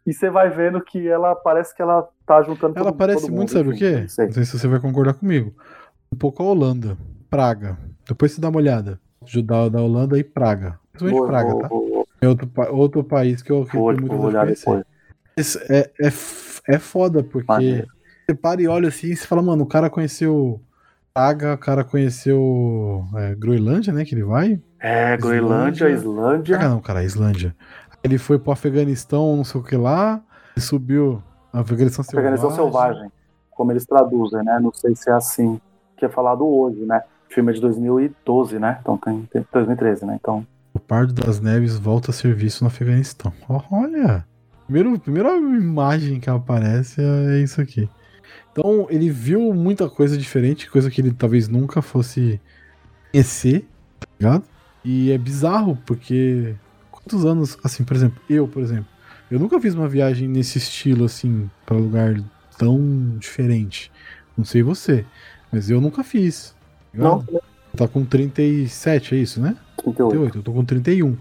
[0.09, 3.31] e você vai vendo que ela parece que ela tá juntando Ela todo- parece todo
[3.35, 4.01] muito, mundo, sabe o enfim, quê?
[4.01, 4.25] não sei.
[4.25, 5.53] Não sei se você vai concordar comigo.
[6.13, 6.97] Um pouco a Holanda,
[7.29, 7.77] Praga.
[8.07, 8.99] Depois você dá uma olhada.
[9.45, 10.79] Da, da Holanda e Praga.
[10.91, 11.67] Principalmente Vou, Praga, vou, tá?
[11.67, 14.85] vou, É outro, outro país que eu que vou, muita vou conhecer.
[15.69, 16.07] É, é,
[16.67, 17.87] é foda, porque Maneiro.
[18.25, 20.59] você para e olha assim e você fala, mano, o cara conheceu
[21.13, 24.03] Praga, o cara conheceu é, Groenlândia, né?
[24.03, 24.59] Que ele vai.
[24.79, 26.57] É, Groenlândia, Islândia.
[26.57, 27.55] Praga não, cara, Islândia.
[28.03, 30.21] Ele foi pro Afeganistão, não sei o que lá.
[30.57, 31.21] Subiu
[31.53, 32.33] a Afeganistão Selvagem.
[32.33, 33.11] Afeganistão Selvagem,
[33.51, 34.59] como eles traduzem, né?
[34.59, 35.59] Não sei se é assim
[35.99, 37.03] que é falado hoje, né?
[37.29, 38.77] O filme é de 2012, né?
[38.81, 40.17] Então tem, tem 2013, né?
[40.19, 40.45] Então.
[40.73, 43.33] O Pardo das Neves volta a serviço no Afeganistão.
[43.71, 44.25] Olha!
[44.65, 47.89] Primeiro, primeira imagem que aparece é isso aqui.
[48.51, 52.39] Então ele viu muita coisa diferente, coisa que ele talvez nunca fosse
[53.11, 53.67] conhecer,
[53.99, 54.43] tá ligado?
[54.83, 56.55] E é bizarro, porque
[56.91, 58.87] quantos anos, assim, por exemplo, eu, por exemplo,
[59.29, 62.15] eu nunca fiz uma viagem nesse estilo, assim, para lugar
[62.57, 63.91] tão diferente.
[64.37, 65.05] Não sei você,
[65.51, 66.55] mas eu nunca fiz.
[66.91, 67.25] tá Não,
[67.75, 69.55] Tá com 37, é isso, né?
[69.77, 70.09] 38.
[70.09, 71.15] 38, eu tô com 31.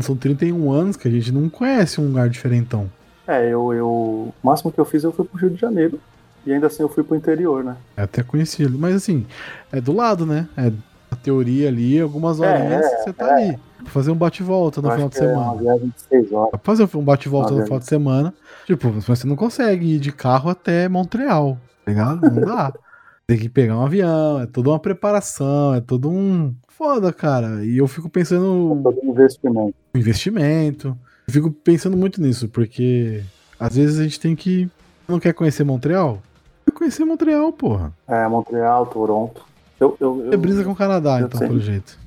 [0.00, 2.90] São 31 anos que a gente não conhece um lugar diferentão.
[3.26, 3.88] É, eu, eu.
[3.88, 6.00] O máximo que eu fiz eu fui pro Rio de Janeiro.
[6.46, 7.76] E ainda assim eu fui pro interior, né?
[7.96, 8.78] É até conhecido.
[8.78, 9.26] Mas assim,
[9.72, 10.48] é do lado, né?
[10.56, 10.72] É
[11.10, 13.58] a teoria ali, algumas horinhas é, você tá ali.
[13.86, 15.52] Fazer um bate-volta no final de é semana.
[15.52, 16.50] uma viagem de 6 horas.
[16.50, 18.34] Pra fazer um bate-volta no final de semana,
[18.66, 22.30] tipo, você não consegue ir de carro até Montreal, tá ligado?
[22.30, 22.72] Não dá.
[23.28, 26.54] Tem que pegar um avião, é toda uma preparação, é todo um.
[26.66, 27.62] Foda, cara.
[27.62, 29.74] E eu fico pensando Todo investimento.
[29.92, 30.98] no investimento.
[31.26, 33.22] Eu fico pensando muito nisso, porque
[33.60, 34.70] às vezes a gente tem que.
[35.06, 36.22] Não quer conhecer Montreal?
[36.64, 37.92] Quer conhecer Montreal, porra.
[38.08, 39.44] É, Montreal, Toronto.
[39.78, 41.48] Eu, eu, eu, Você brisa com o Canadá, então, sei.
[41.48, 41.98] pelo jeito.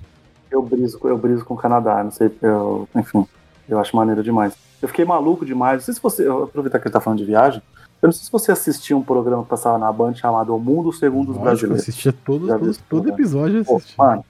[0.49, 3.28] eu briso, eu briso com o Canadá, não sei, eu, enfim,
[3.69, 4.55] eu acho maneiro demais.
[4.82, 5.76] Eu fiquei maluco demais.
[5.76, 6.28] Não sei se você.
[6.28, 7.61] Eu aproveitar que ele tá falando de viagem.
[8.02, 10.91] Eu não sei se você assistiu um programa que passava na Band chamado O Mundo
[10.91, 11.82] Segundo os Lógico, eu Brasileiros.
[11.82, 13.95] assistia viu todos, todo episódio eu Pô, assistia.
[14.04, 14.26] mano,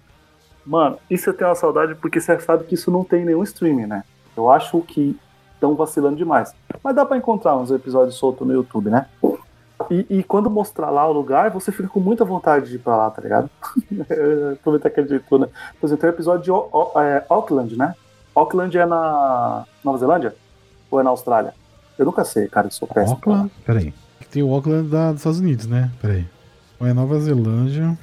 [0.65, 3.85] mano, isso eu tenho uma saudade porque você sabe que isso não tem nenhum streaming,
[3.87, 4.03] né?
[4.35, 5.17] Eu acho que
[5.53, 6.53] estão vacilando demais.
[6.83, 9.05] Mas dá pra encontrar uns episódios soltos no YouTube, né?
[9.89, 12.95] E, e quando mostrar lá o lugar, você fica com muita vontade de ir pra
[12.97, 13.49] lá, tá ligado?
[14.53, 15.51] Aproveitar que é de tudo, né?
[15.79, 17.95] Por exemplo, tem um episódio de O- O- é, Auckland, né?
[18.35, 20.35] Auckland é na Nova Zelândia?
[20.89, 21.53] Ou é na Austrália?
[22.01, 23.13] Eu nunca sei, cara, eu sou péssimo.
[23.13, 23.51] Auckland?
[23.63, 23.93] Peraí.
[24.31, 25.91] Tem o Auckland da, dos Estados Unidos, né?
[26.01, 26.25] Peraí.
[26.79, 27.95] Ou é Nova Zelândia?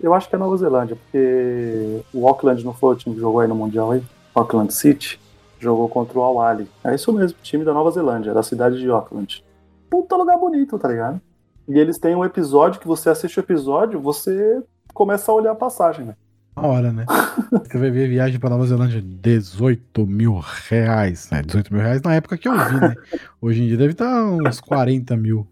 [0.00, 3.40] Eu acho que é Nova Zelândia, porque o Auckland não foi o time que jogou
[3.40, 4.04] aí no Mundial aí?
[4.32, 5.18] Auckland City
[5.58, 6.68] jogou contra o Al-Ali.
[6.84, 9.44] É isso mesmo, time da Nova Zelândia, da cidade de Auckland.
[9.90, 11.20] Puta lugar bonito, tá ligado?
[11.68, 14.62] E eles têm um episódio que você assiste o episódio, você
[14.94, 16.14] começa a olhar a passagem, né?
[16.56, 17.06] Uma hora, né?
[17.50, 20.38] Você vai ver viagem pra Nova Zelândia, 18 mil
[20.68, 21.30] reais.
[21.32, 22.94] É, 18 mil reais na época que eu vi, né?
[23.40, 25.46] Hoje em dia deve estar uns 40 mil.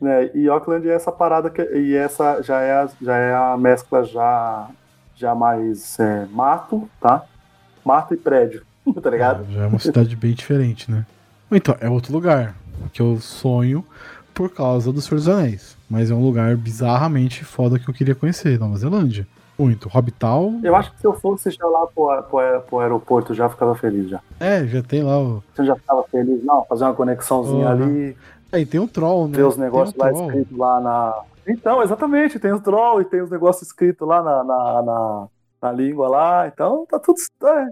[0.00, 0.30] né?
[0.34, 4.04] E Auckland é essa parada que e essa já é a, já é a mescla
[4.04, 4.68] já
[5.14, 7.24] já mais é, mato, tá?
[7.84, 8.62] Mato e prédio,
[9.02, 9.44] tá ligado?
[9.52, 11.04] Já é uma cidade bem diferente, né?
[11.50, 12.54] Então, é outro lugar
[12.92, 13.84] que eu sonho
[14.32, 15.76] por causa do Senhor dos Anéis.
[15.90, 19.26] Mas é um lugar bizarramente foda que eu queria conhecer, Nova Zelândia.
[19.58, 19.88] Muito.
[19.88, 23.74] Hobbital, Eu acho que se eu fosse já lá pro, pro, pro aeroporto, já ficava
[23.74, 24.20] feliz já.
[24.38, 25.42] é, já tem lá o.
[25.54, 26.44] Você já ficava feliz?
[26.44, 27.72] Não, fazer uma conexãozinha Uhum.
[27.82, 28.16] ali,
[28.52, 29.36] Aí tem um troll, né?
[29.36, 30.26] ver os Tem negócios um lá troll.
[30.28, 31.22] escritos lá na.
[31.46, 35.26] Então, exatamente, tem os troll e tem os negócios escritos lá na, na, na,
[35.62, 36.46] na língua lá.
[36.46, 37.16] Então, tá tudo.
[37.44, 37.66] É,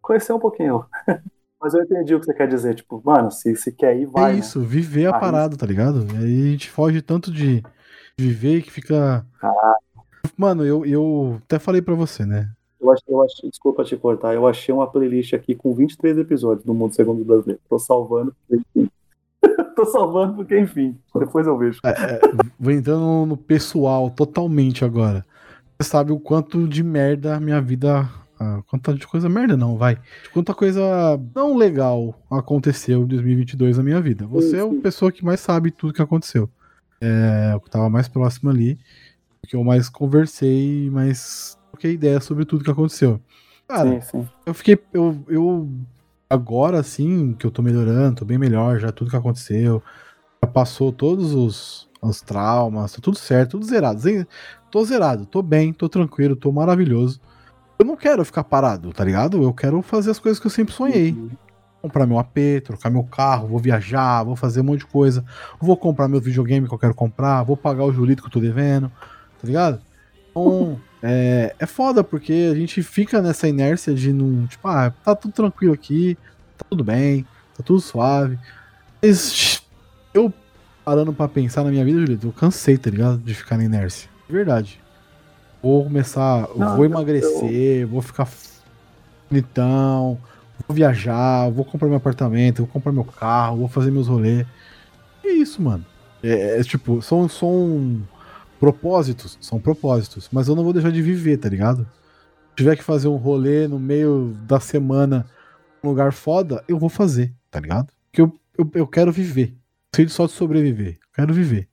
[0.00, 0.84] conhecer um pouquinho.
[1.60, 2.74] Mas eu entendi o que você quer dizer.
[2.76, 4.30] Tipo, mano, se, se quer ir, vai.
[4.30, 4.38] é né?
[4.38, 5.26] isso, viver a Arrisca.
[5.26, 6.06] parada, tá ligado?
[6.14, 7.62] E aí a gente foge tanto de
[8.18, 9.26] viver que fica.
[10.36, 12.50] Mano, eu, eu até falei pra você, né?
[12.80, 16.64] Eu achei, eu achei, desculpa te cortar, eu achei uma playlist aqui com 23 episódios
[16.64, 17.60] do Mundo Segundo Brasileiro.
[17.68, 18.90] Tô salvando, porque, enfim.
[19.74, 21.80] Tô salvando porque, enfim, depois eu vejo.
[21.84, 22.20] É, é,
[22.58, 25.24] vou entrando no pessoal totalmente agora.
[25.78, 28.08] Você sabe o quanto de merda a minha vida.
[28.40, 29.98] ah, quanta de coisa merda não, vai.
[30.32, 34.26] Quanta coisa não legal aconteceu em 2022 na minha vida.
[34.26, 34.80] Você é a Sim.
[34.80, 36.48] pessoa que mais sabe tudo que aconteceu.
[37.00, 38.78] É, o que tava mais próximo ali.
[39.46, 43.20] Que eu mais conversei, mais troquei ideia sobre tudo que aconteceu.
[43.66, 44.28] Cara, sim, sim.
[44.44, 44.78] eu fiquei.
[44.92, 45.68] Eu, eu.
[46.30, 49.82] Agora sim, que eu tô melhorando, tô bem melhor, já tudo que aconteceu.
[50.42, 54.00] Já passou todos os, os traumas, tá tudo certo, tudo zerado.
[54.70, 57.20] Tô zerado, tô bem, tô tranquilo, tô maravilhoso.
[57.78, 59.42] Eu não quero ficar parado, tá ligado?
[59.42, 61.12] Eu quero fazer as coisas que eu sempre sonhei.
[61.12, 61.30] Uhum.
[61.80, 65.24] Comprar meu AP, trocar meu carro, vou viajar, vou fazer um monte de coisa.
[65.60, 68.40] Vou comprar meu videogame que eu quero comprar, vou pagar o Julito que eu tô
[68.40, 68.90] devendo,
[69.40, 69.80] tá ligado?
[70.30, 75.14] Então, é, é foda, porque a gente fica nessa inércia de não, tipo, ah, tá
[75.14, 76.16] tudo tranquilo aqui,
[76.56, 77.24] tá tudo bem,
[77.56, 78.38] tá tudo suave.
[79.02, 79.62] Mas
[80.12, 80.32] eu
[80.84, 83.18] parando pra pensar na minha vida, Julito, eu cansei, tá ligado?
[83.18, 84.08] De ficar na inércia.
[84.26, 84.80] De verdade.
[85.62, 88.28] Vou começar, Não, vou eu- emagrecer, vou ficar
[89.30, 90.18] bonitão,
[90.66, 94.46] vou viajar, vou comprar meu apartamento, vou comprar meu carro, vou fazer meus rolês.
[95.24, 95.84] É isso, mano.
[96.22, 98.00] É, é, tipo, são, são
[98.58, 101.86] propósitos, são propósitos, mas eu não vou deixar de viver, tá ligado?
[102.50, 105.26] Se tiver que fazer um rolê no meio da semana
[105.82, 107.92] num lugar foda, eu vou fazer, tá ligado?
[108.10, 109.54] Porque eu, eu, eu quero viver.
[109.94, 110.98] Sei só de sobreviver.
[111.14, 111.68] Quero viver.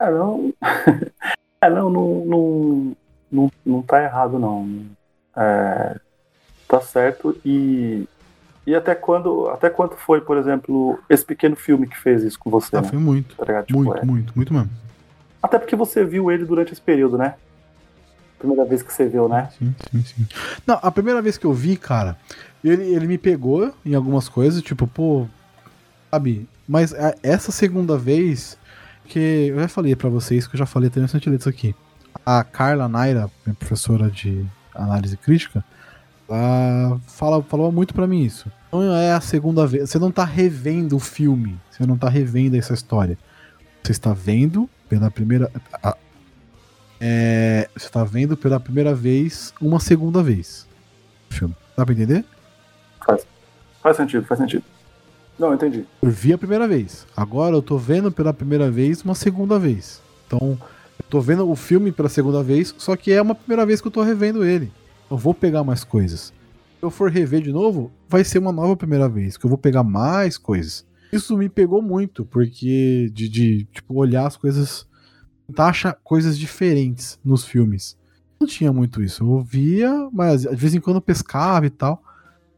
[0.00, 0.54] É, não.
[1.60, 2.96] é, não, não, não,
[3.30, 4.86] não, não tá errado, não.
[5.36, 5.98] É,
[6.66, 7.36] tá certo.
[7.44, 8.08] E,
[8.66, 9.48] e até quando.
[9.48, 12.76] Até quanto foi, por exemplo, esse pequeno filme que fez isso com você?
[12.76, 12.88] Ah, né?
[12.88, 13.36] foi muito.
[13.36, 13.62] Tá?
[13.62, 14.04] Tipo, Muito, é.
[14.04, 14.70] muito, muito mesmo.
[15.42, 17.34] Até porque você viu ele durante esse período, né?
[18.38, 19.50] Primeira vez que você viu, né?
[19.58, 20.26] Sim, sim, sim.
[20.66, 22.16] Não, a primeira vez que eu vi, cara,
[22.64, 25.26] ele, ele me pegou em algumas coisas, tipo, pô,
[26.10, 26.48] sabe?
[26.66, 28.56] Mas a- essa segunda vez,
[29.06, 31.06] que eu já falei pra vocês, que eu já falei até ler
[31.38, 31.74] isso aqui.
[32.24, 35.62] A Carla Naira, minha professora de análise crítica,
[36.28, 38.50] ela fala, falou muito pra mim isso.
[38.72, 39.90] Não é a segunda vez.
[39.90, 41.58] Você não tá revendo o filme.
[41.70, 43.18] Você não tá revendo essa história.
[43.82, 45.50] Você está vendo pela primeira.
[45.82, 45.96] a-
[47.00, 50.66] é, você está vendo pela primeira vez uma segunda vez.
[51.30, 51.56] o Filme.
[51.76, 52.24] Dá pra entender?
[53.82, 54.64] Faz sentido, faz sentido.
[55.38, 55.86] Não, entendi.
[56.02, 57.06] Eu vi a primeira vez.
[57.16, 60.02] Agora eu tô vendo pela primeira vez uma segunda vez.
[60.26, 60.58] Então,
[60.98, 63.86] eu tô vendo o filme pela segunda vez, só que é uma primeira vez que
[63.88, 64.70] eu tô revendo ele.
[65.10, 66.24] Eu vou pegar mais coisas.
[66.78, 69.56] Se eu for rever de novo, vai ser uma nova primeira vez, que eu vou
[69.58, 70.84] pegar mais coisas.
[71.12, 74.86] Isso me pegou muito, porque de, de tipo, olhar as coisas.
[75.46, 77.98] Tentar achar coisas diferentes nos filmes.
[78.38, 79.24] Não tinha muito isso.
[79.24, 82.02] Eu via, mas de vez em quando pescava e tal.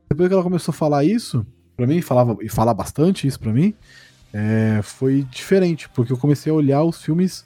[0.08, 1.46] Depois que ela começou a falar isso,
[1.76, 3.74] pra mim, falava, e falar bastante isso pra mim,
[4.32, 7.44] é, foi diferente, porque eu comecei a olhar os filmes,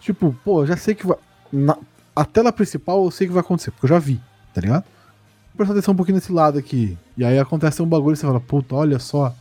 [0.00, 1.16] tipo, pô, já sei que vai.
[1.52, 1.76] Na,
[2.14, 4.20] a tela principal eu sei que vai acontecer, porque eu já vi,
[4.54, 4.84] tá ligado?
[4.84, 6.96] Vou prestar atenção um pouquinho nesse lado aqui.
[7.16, 9.34] E aí acontece um bagulho e você fala, puta, olha só.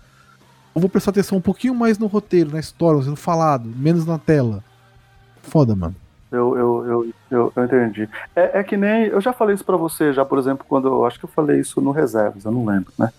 [0.75, 4.19] Eu vou prestar atenção um pouquinho mais no roteiro, na história, sendo falado, menos na
[4.19, 4.61] tela.
[5.41, 5.95] Foda, mano.
[6.31, 8.09] Eu, eu, eu, eu, entendi.
[8.35, 9.05] É, é que nem.
[9.05, 10.89] Eu já falei isso pra você, já, por exemplo, quando.
[10.89, 13.09] Eu acho que eu falei isso no Reservas, eu não lembro, né?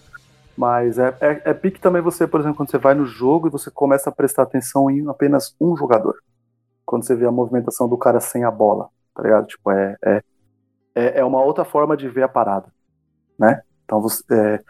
[0.57, 3.51] Mas é, é, é pique também você, por exemplo, quando você vai no jogo e
[3.51, 6.17] você começa a prestar atenção em apenas um jogador.
[6.85, 9.47] Quando você vê a movimentação do cara sem a bola, tá ligado?
[9.47, 10.23] Tipo, é, é,
[10.95, 12.69] é, é uma outra forma de ver a parada,
[13.39, 13.63] né?
[13.85, 14.23] Então você.
[14.31, 14.63] é,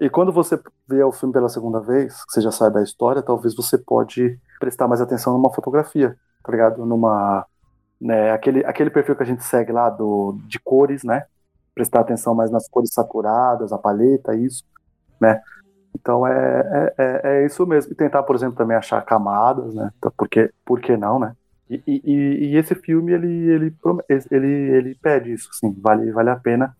[0.00, 3.22] e quando você vê o filme pela segunda vez, que você já sabe a história,
[3.22, 6.84] talvez você pode prestar mais atenção numa fotografia, tá ligado?
[6.86, 7.46] Numa
[8.00, 11.24] né, aquele, aquele perfil que a gente segue lá do, de cores, né?
[11.74, 14.64] Prestar atenção mais nas cores saturadas, a paleta, isso,
[15.20, 15.40] né?
[15.94, 17.92] Então é, é, é, é isso mesmo.
[17.92, 19.90] E tentar, por exemplo, também achar camadas, né?
[19.98, 21.34] Então, Porque, por que não, né?
[21.70, 22.02] E, e,
[22.52, 23.76] e- esse filme, ele, ele,
[24.30, 26.74] ele, ele pede isso, sim, vale, vale a pena.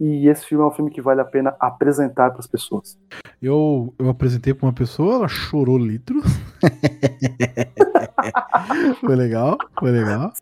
[0.00, 2.98] E esse filme é um filme que vale a pena apresentar para as pessoas.
[3.42, 6.24] Eu, eu apresentei pra uma pessoa, ela chorou litros.
[8.98, 10.32] foi legal, foi legal.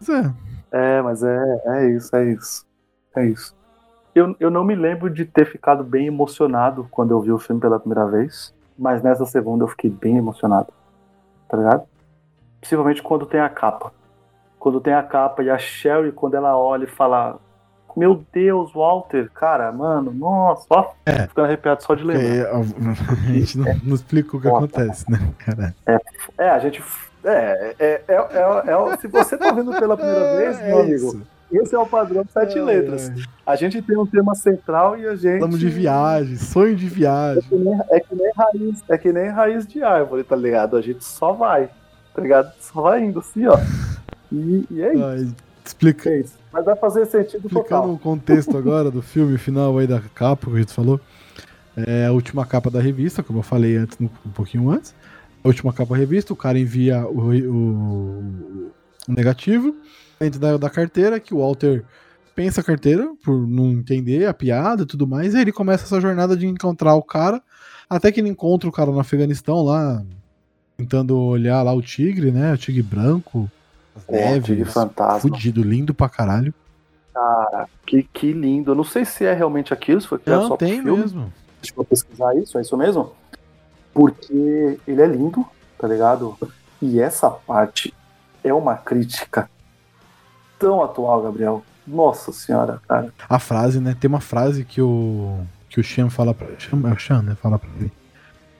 [0.00, 0.34] Mas é,
[0.72, 2.66] É, mas é, é isso, é isso.
[3.14, 3.56] É isso.
[4.12, 7.60] Eu, eu não me lembro de ter ficado bem emocionado quando eu vi o filme
[7.60, 10.72] pela primeira vez, mas nessa segunda eu fiquei bem emocionado.
[11.48, 11.84] Tá ligado?
[12.60, 13.92] Principalmente quando tem a capa.
[14.58, 17.38] Quando tem a capa e a Sherry, quando ela olha e fala:
[17.96, 21.26] Meu Deus, Walter, cara, mano, nossa, ó, É.
[21.26, 22.24] ficando arrepiado só de lembrar.
[22.24, 25.74] é, a, gente não, não explica o que acontece, né, cara?
[26.36, 26.82] É, a gente.
[27.24, 31.22] É, é, é, é, é- se você tá vendo pela primeira vez, meu amigo, isso.
[31.50, 33.10] esse é o padrão de sete Ai, letras.
[33.10, 33.22] ai.
[33.46, 35.38] A gente tem um tema central e a gente.
[35.38, 37.42] Falamos de viagem, sonho de viagem.
[37.42, 40.76] É que nem, é que nem raiz, é que nem raiz de árvore, tá ligado?
[40.76, 41.68] A gente só vai,
[42.14, 42.52] tá ligado?
[42.60, 43.56] Só vai indo assim, ó.
[44.30, 45.28] E, e é isso, Ai,
[45.68, 46.24] explica, é.
[46.52, 47.90] Mas vai fazer sentido explicando total.
[47.92, 51.00] o contexto agora do filme final aí da capa que a gente falou.
[51.76, 54.94] É a última capa da revista, como eu falei antes, um pouquinho antes.
[55.44, 58.72] A última capa da revista, o cara envia o, o-
[59.08, 59.74] o negativo
[60.18, 61.84] dentro da, da carteira, que o Walter
[62.34, 65.84] pensa a carteira, por não entender a piada e tudo mais, e aí ele começa
[65.84, 67.42] essa jornada de encontrar o cara,
[67.88, 70.02] até que ele encontra o cara no Afeganistão lá,
[70.76, 72.52] tentando olhar lá o tigre, né?
[72.52, 73.50] O tigre branco,
[74.08, 75.20] neves, fantasma.
[75.20, 76.52] fudido, lindo pra caralho.
[77.12, 78.72] Cara, que, que lindo.
[78.72, 81.00] Eu não sei se é realmente aquilo, se foi criado Não, só tem filme.
[81.00, 81.32] mesmo.
[81.62, 83.12] Deixa eu pesquisar isso, é isso mesmo?
[83.94, 85.44] Porque ele é lindo,
[85.78, 86.36] tá ligado?
[86.80, 87.94] E essa parte
[88.44, 89.48] é uma crítica
[90.58, 91.64] tão atual, Gabriel.
[91.86, 93.12] Nossa senhora, cara.
[93.28, 93.96] A frase, né?
[93.98, 97.36] Tem uma frase que o que o Sean fala pra Sean, é o Sean, né?
[97.40, 97.92] Fala pra ele.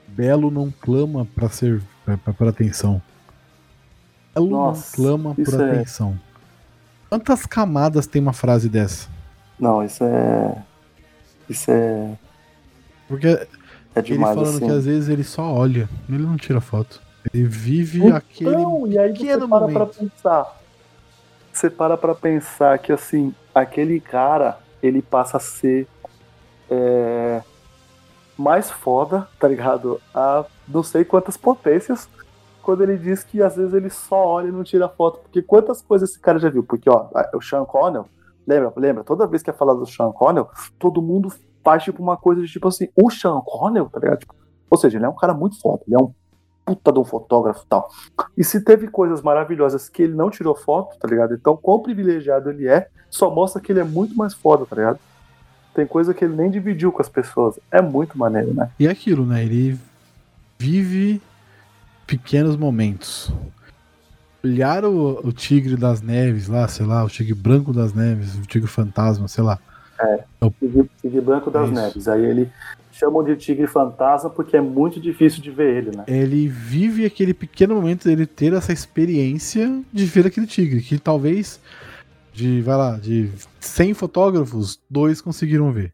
[0.07, 1.81] Belo não clama pra ser
[2.37, 3.01] por atenção.
[4.39, 6.17] Belo Nossa, clama por é- atenção.
[7.09, 9.07] Quantas camadas tem uma frase dessa?
[9.59, 10.63] Não, isso é.
[11.49, 12.11] Isso é.
[13.07, 13.47] Porque É
[13.95, 14.65] ele demais, falando assim.
[14.65, 17.01] que às vezes ele só olha, ele não tira foto.
[17.33, 20.57] Ele vive Então, aquele e aí você para pra pensar.
[21.51, 25.87] Você para pra pensar que, assim, aquele cara, ele passa a ser.
[26.69, 27.41] é,
[28.37, 29.99] mais foda, tá ligado?
[30.13, 32.07] A não sei quantas potências,
[32.67, 35.21] quando ele diz que às vezes ele só olha e não tira foto.
[35.21, 36.65] Porque quantas coisas esse cara já viu?
[36.65, 38.05] Porque, ó, o Sean Connell,
[38.45, 39.03] lembra, lembra?
[39.05, 41.31] Toda vez que é falado do Sean Connell, todo mundo
[41.63, 44.19] faz tipo uma coisa de tipo assim, o Sean Connell, tá ligado?
[44.19, 44.35] Tipo,
[44.69, 46.11] ou seja, ele é um cara muito foda, ele é um
[46.65, 47.89] puta de um fotógrafo e tal.
[48.37, 51.35] E se teve coisas maravilhosas que ele não tirou foto, tá ligado?
[51.35, 54.99] Então, quão privilegiado ele é, só mostra que ele é muito mais foda, tá ligado?
[55.73, 57.57] Tem coisa que ele nem dividiu com as pessoas.
[57.71, 58.69] É muito maneiro, né?
[58.77, 59.41] E é aquilo, né?
[59.41, 59.79] Ele
[60.59, 61.21] vive
[62.07, 63.31] pequenos momentos.
[64.43, 68.41] Olhar o, o tigre das neves lá, sei lá, o tigre branco das neves, o
[68.43, 69.59] tigre fantasma, sei lá.
[69.99, 72.07] É, o tigre, tigre branco das neves.
[72.07, 72.49] Aí ele
[72.91, 76.05] chamam de tigre fantasma porque é muito difícil de ver ele, né?
[76.07, 81.59] Ele vive aquele pequeno momento dele ter essa experiência de ver aquele tigre, que talvez
[82.31, 83.29] de, vai lá, de
[83.59, 85.93] 100 fotógrafos, dois conseguiram ver.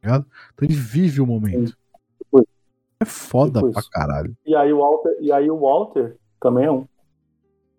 [0.00, 1.70] Tá então ele vive o momento.
[1.70, 1.79] Sim.
[3.00, 4.36] É foda pra caralho.
[4.44, 6.84] E aí o Walter, e aí o Walter também é um.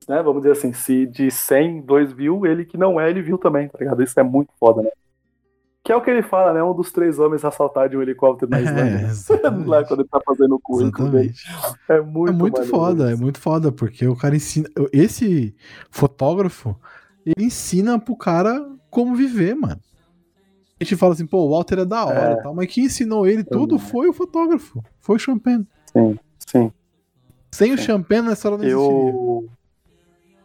[0.10, 3.38] Né, vamos dizer assim, se de 100, dois viu, ele que não é, ele viu
[3.38, 4.02] também, tá ligado?
[4.02, 4.90] Isso é muito foda, né?
[5.84, 6.64] Que é o que ele fala, né?
[6.64, 9.12] Um dos três homens assaltar de um helicóptero na é, Islândia.
[9.44, 11.34] É, Lá quando ele tá fazendo o currículo dele.
[11.88, 14.68] É muito, é muito foda, é muito foda, porque o cara ensina.
[14.92, 15.56] Esse
[15.90, 16.76] fotógrafo,
[17.26, 18.60] ele ensina pro cara
[18.90, 19.80] como viver, mano.
[20.82, 22.36] A gente fala assim, pô, o Walter é da hora é.
[22.38, 25.68] tal, mas quem ensinou ele tudo foi o fotógrafo, foi o Champagne.
[25.94, 26.72] Sim, sim.
[27.52, 27.74] Sem sim.
[27.76, 29.48] o Champagne, essa hora não eu...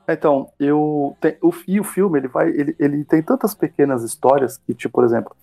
[0.07, 4.59] Então, eu tem, o, e o filme ele vai, ele, ele tem tantas pequenas histórias
[4.59, 5.35] que, tipo, por exemplo,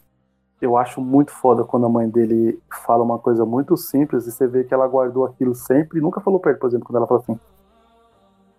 [0.62, 4.48] eu acho muito foda quando a mãe dele fala uma coisa muito simples e você
[4.48, 7.08] vê que ela guardou aquilo sempre e nunca falou pra ele, por exemplo, quando ela
[7.08, 7.38] fala assim: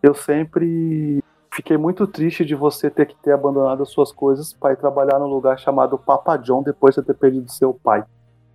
[0.02, 1.23] Eu sempre
[1.54, 5.18] fiquei muito triste de você ter que ter abandonado as suas coisas para ir trabalhar
[5.18, 8.04] num lugar chamado Papa John depois de ter perdido seu pai.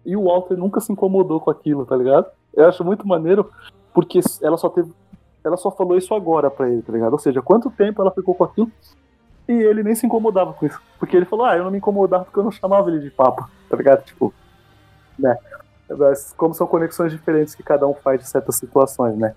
[0.06, 2.28] E o Walter nunca se incomodou com aquilo, tá ligado?
[2.54, 3.50] Eu acho muito maneiro
[3.94, 4.92] porque ela só teve
[5.44, 7.14] ela só falou isso agora pra ele, tá ligado?
[7.14, 8.70] Ou seja, quanto tempo ela ficou com aquilo
[9.48, 10.80] e ele nem se incomodava com isso.
[11.00, 13.50] Porque ele falou, ah, eu não me incomodava porque eu não chamava ele de papa,
[13.70, 14.04] tá ligado?
[14.04, 14.34] Tipo,
[15.18, 15.38] né?
[15.90, 19.34] Mas como são conexões diferentes que cada um faz de certas situações, né?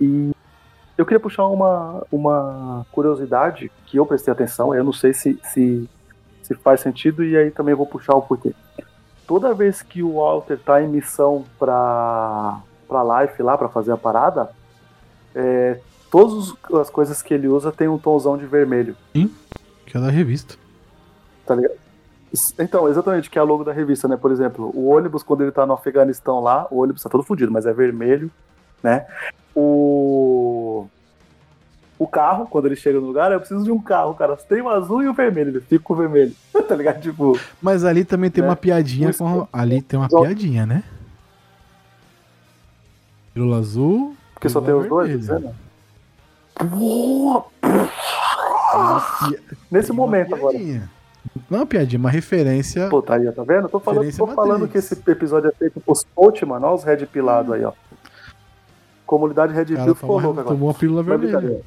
[0.00, 0.32] E
[0.98, 5.88] eu queria puxar uma, uma curiosidade que eu prestei atenção, eu não sei se, se,
[6.42, 8.52] se faz sentido, e aí também vou puxar o porquê.
[9.24, 13.96] Toda vez que o Walter tá em missão pra, pra Life lá, pra fazer a
[13.96, 14.50] parada,
[15.34, 15.78] é,
[16.10, 18.96] todas as coisas que ele usa tem um tomzão de vermelho.
[19.14, 19.32] Sim,
[19.86, 20.56] que é da revista.
[21.46, 21.78] Tá ligado?
[22.58, 24.16] Então, exatamente, que é a logo da revista, né?
[24.16, 27.52] Por exemplo, o ônibus, quando ele tá no Afeganistão lá, o ônibus tá todo fodido,
[27.52, 28.30] mas é vermelho,
[28.82, 29.06] né?
[29.54, 30.47] O.
[31.98, 34.36] O carro, quando ele chega no lugar, eu preciso de um carro, cara.
[34.36, 36.32] Tem o azul e o vermelho, ele fica com o vermelho.
[36.68, 37.00] tá ligado?
[37.00, 37.38] Tipo.
[37.60, 38.48] Mas ali também tem né?
[38.48, 39.48] uma piadinha com.
[39.52, 40.84] Ali tem uma piadinha, né?
[43.34, 45.50] Pílula azul, porque só tem os dois, dizendo?
[49.70, 50.58] Nesse momento agora.
[51.50, 52.88] Não é uma piadinha, uma referência.
[52.88, 53.68] Pô, tá aí, tá vendo?
[53.68, 56.66] Tô falando, tô falando que esse episódio é feito por Spolt, mano.
[56.66, 57.72] Olha os Red Pilados aí, ó.
[59.06, 60.56] Comunidade Red Pill ficou louca agora.
[60.56, 61.62] Tomou uma pílula vermelha.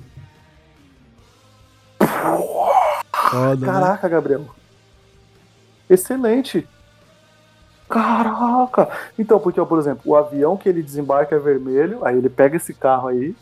[3.32, 3.72] Foda, né?
[3.72, 4.14] Caraca, né?
[4.14, 4.46] Gabriel.
[5.90, 6.68] Excelente.
[7.90, 8.90] Caraca!
[9.20, 12.74] Então, porque, por exemplo, o avião que ele desembarca é vermelho, aí ele pega esse
[12.74, 13.36] carro aí,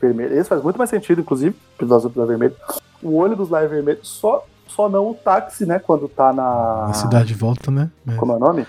[0.00, 0.38] vermelho.
[0.38, 2.54] Esse faz muito mais sentido, inclusive, pelo azul pelo vermelho.
[3.02, 5.78] O ônibus lá é vermelho, só, só não o táxi, né?
[5.78, 6.88] Quando tá na.
[6.88, 7.90] Na cidade volta, né?
[8.18, 8.66] Como é o nome?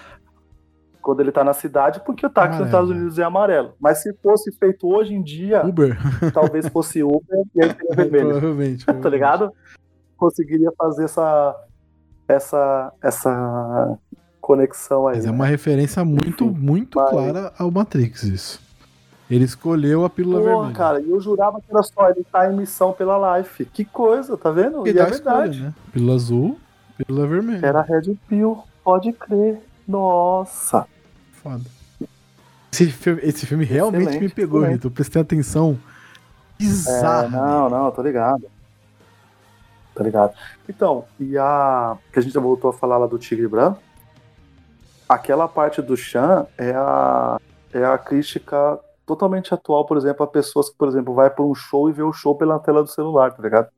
[1.10, 3.74] Quando ele tá na cidade, porque o táxi nos Estados Unidos é amarelo.
[3.80, 5.66] Mas se fosse feito hoje em dia.
[5.66, 5.98] Uber.
[6.32, 8.28] Talvez fosse Uber e aí seria vermelho.
[8.30, 9.52] provavelmente, tá ligado?
[10.16, 11.56] Conseguiria fazer essa.
[12.28, 12.94] Essa.
[13.02, 13.98] Essa
[14.40, 15.16] conexão aí.
[15.16, 15.50] Mas é uma né?
[15.50, 17.10] referência muito, Enfim, muito mas...
[17.10, 18.62] clara ao Matrix, isso.
[19.28, 20.76] Ele escolheu a pílula Porra, vermelha.
[20.76, 23.66] cara, eu jurava que era só ele tá em missão pela Life.
[23.66, 24.86] Que coisa, tá vendo?
[24.86, 25.14] e é verdade.
[25.16, 25.74] Escolha, né?
[25.92, 26.60] Pílula azul,
[27.00, 27.66] pílula vermelha.
[27.66, 29.60] Era Red Pill, pode crer.
[29.88, 30.86] Nossa.
[31.42, 31.64] Foda.
[32.72, 34.92] Esse filme, esse filme realmente excelente, me pegou, Vitor.
[34.92, 35.78] Eu prestei atenção.
[36.58, 37.28] Bizarro.
[37.28, 38.46] É, não, não, tô ligado.
[39.96, 40.34] Tá ligado.
[40.68, 41.98] Então, e a.
[42.14, 43.80] Que a gente já voltou a falar lá do Tigre Branco
[45.10, 47.42] aquela parte do Chan é a,
[47.74, 51.56] é a crítica totalmente atual, por exemplo, a pessoas que, por exemplo, vai para um
[51.56, 53.70] show e vê o show pela tela do celular, tá ligado?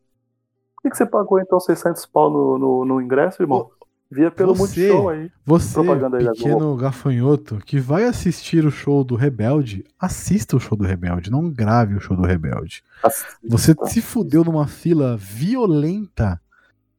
[0.75, 3.71] Por que, que você pagou então 600 pau no, no, no ingresso, irmão?
[4.11, 5.31] Via pelo você, Multishow aí.
[5.45, 10.83] Você, aí pequeno gafanhoto, que vai assistir o show do Rebelde, assista o show do
[10.83, 12.83] Rebelde, não grave o show do Rebelde.
[13.01, 13.37] Assista.
[13.47, 16.41] Você se fudeu numa fila violenta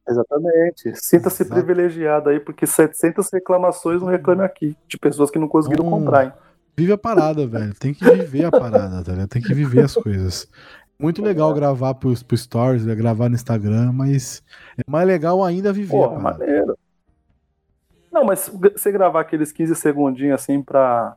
[0.07, 0.91] Exatamente.
[0.95, 5.91] Sinta-se privilegiado aí, porque 700 reclamações não reclame aqui, de pessoas que não conseguiram Hum.
[5.91, 6.33] comprar, hein?
[6.75, 7.73] Vive a parada, velho.
[7.75, 9.29] Tem que viver a parada, tá ligado?
[9.29, 10.47] Tem que viver as coisas.
[10.99, 14.43] Muito legal gravar pro, pro Stories, né, gravar no Instagram, mas
[14.77, 16.39] é mais legal ainda viver Pô, a parada.
[16.39, 16.77] maneiro.
[18.13, 21.15] Não, mas você gravar aqueles 15 segundinhos assim pra,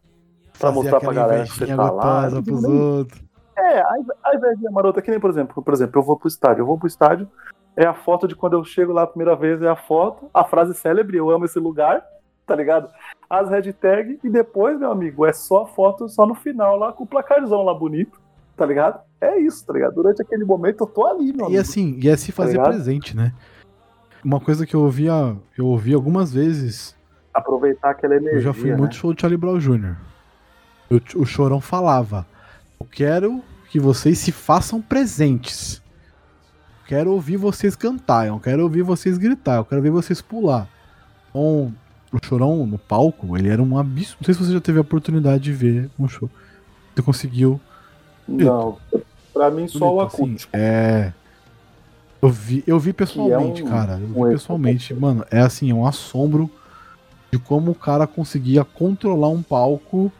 [0.58, 2.30] pra mostrar pra galera que você tá lá.
[2.42, 3.22] pros outros.
[3.56, 6.28] É, a inve- a invejinha marota, que nem, por exemplo, por exemplo, eu vou pro
[6.28, 7.28] estádio, eu vou pro estádio,
[7.76, 10.44] é a foto de quando eu chego lá a primeira vez, é a foto, a
[10.44, 12.02] frase célebre, eu amo esse lugar,
[12.46, 12.88] tá ligado?
[13.28, 17.04] As hashtag e depois, meu amigo, é só a foto só no final lá com
[17.04, 18.20] o placarzão lá bonito,
[18.56, 19.00] tá ligado?
[19.20, 19.94] É isso, tá ligado?
[19.94, 21.60] Durante aquele momento eu tô ali, meu E amigo.
[21.60, 22.68] assim, e é se fazer ligado?
[22.68, 23.32] presente, né?
[24.26, 26.96] Uma coisa que eu ouvia, eu ouvi algumas vezes,
[27.32, 28.38] Aproveitar aquela energia.
[28.38, 28.76] eu já fui né?
[28.76, 29.94] muito show de Charlie Brown Jr.
[30.90, 32.26] Eu- o Chorão falava:
[32.80, 35.80] Eu quero que vocês se façam presentes.
[36.88, 40.68] Quero ouvir vocês cantar, eu quero ouvir vocês gritar, eu quero ver vocês pular.
[41.30, 41.72] Então,
[42.12, 44.16] o Chorão no palco, ele era um abismo.
[44.20, 46.28] Não sei se você já teve a oportunidade de ver um show.
[46.94, 47.60] Você conseguiu
[48.26, 48.78] Não,
[49.32, 50.50] pra mim só o assim, acústico.
[50.56, 51.12] é.
[52.20, 53.92] Eu vi, eu vi pessoalmente, um- cara.
[54.00, 54.94] Eu vi um pessoalmente.
[54.94, 56.50] Mano, é assim, é um assombro
[57.30, 60.12] de como o cara conseguia controlar um palco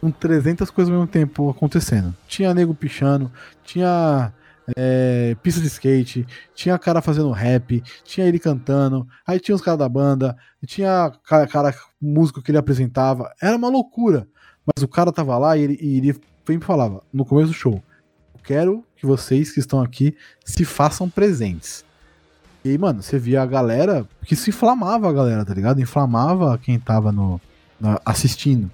[0.00, 2.14] com 300 coisas ao mesmo tempo acontecendo.
[2.26, 3.30] Tinha nego pichando,
[3.64, 4.32] tinha
[4.76, 9.78] é, pista de skate, tinha cara fazendo rap, tinha ele cantando, aí tinha os caras
[9.78, 13.32] da banda, tinha cara, cara músico que ele apresentava.
[13.40, 14.26] Era uma loucura.
[14.64, 16.12] Mas o cara tava lá e ele, e ele
[16.46, 17.82] sempre falava, no começo do show,
[18.34, 21.84] eu quero que vocês que estão aqui se façam presentes.
[22.64, 25.80] E mano, você via a galera que se inflamava a galera, tá ligado?
[25.80, 27.40] Inflamava quem tava no,
[28.04, 28.70] assistindo.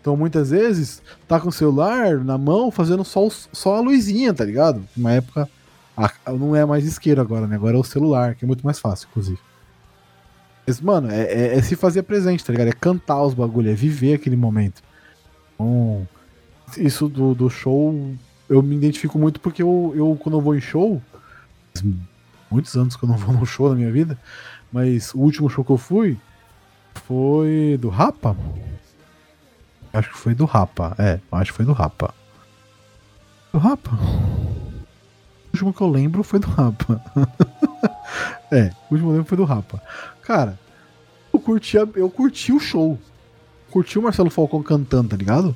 [0.00, 4.44] Então, muitas vezes, tá com o celular na mão fazendo só, só a luzinha, tá
[4.44, 4.86] ligado?
[4.96, 5.48] Uma época,
[5.96, 7.56] a- não é mais isqueiro agora, né?
[7.56, 9.40] Agora é o celular, que é muito mais fácil, inclusive.
[10.64, 12.68] Mas, mano, é, é- é se fazer presente, tá ligado?
[12.68, 14.80] É cantar os bagulho, é viver aquele momento.
[15.54, 16.06] Então,
[16.76, 18.14] isso do, do show,
[18.54, 21.02] eu me identifico muito porque eu, eu, quando eu vou em show,
[22.50, 24.18] muitos anos que eu não vou num show na minha vida,
[24.72, 26.18] mas o último show que eu fui
[27.06, 28.36] foi do Rapa?
[29.92, 32.12] Acho que foi do Rapa, é, acho que foi do Rapa.
[33.52, 33.90] Do Rapa?
[33.92, 37.00] O último que eu lembro foi do Rapa.
[38.50, 39.80] é, o último que eu lembro foi do Rapa.
[40.22, 40.58] Cara,
[41.32, 42.98] eu curti, a- eu curti o show.
[43.70, 45.54] Curti o Marcelo Falcão cantando, tá ligado?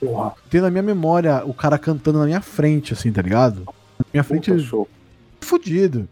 [0.00, 3.62] Porra, Tem na minha memória o cara cantando na minha frente, assim, tá ligado?
[3.98, 4.96] Na minha frente, puta
[5.40, 6.08] fudido.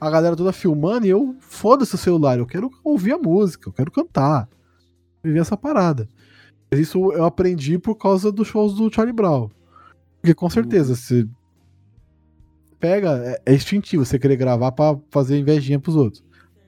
[0.00, 3.72] A galera toda filmando e eu, foda-se o celular, eu quero ouvir a música, eu
[3.72, 4.48] quero cantar.
[5.22, 6.08] Viver essa parada.
[6.70, 9.50] Mas isso eu aprendi por causa dos shows do Charlie Brown.
[10.20, 11.26] Porque com certeza, você
[12.78, 16.22] pega, é, é instintivo você querer gravar pra fazer invejinha pros outros.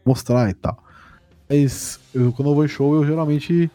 [0.05, 0.83] Mostrar e tal.
[1.49, 3.71] Mas eu, quando eu vou em show, eu geralmente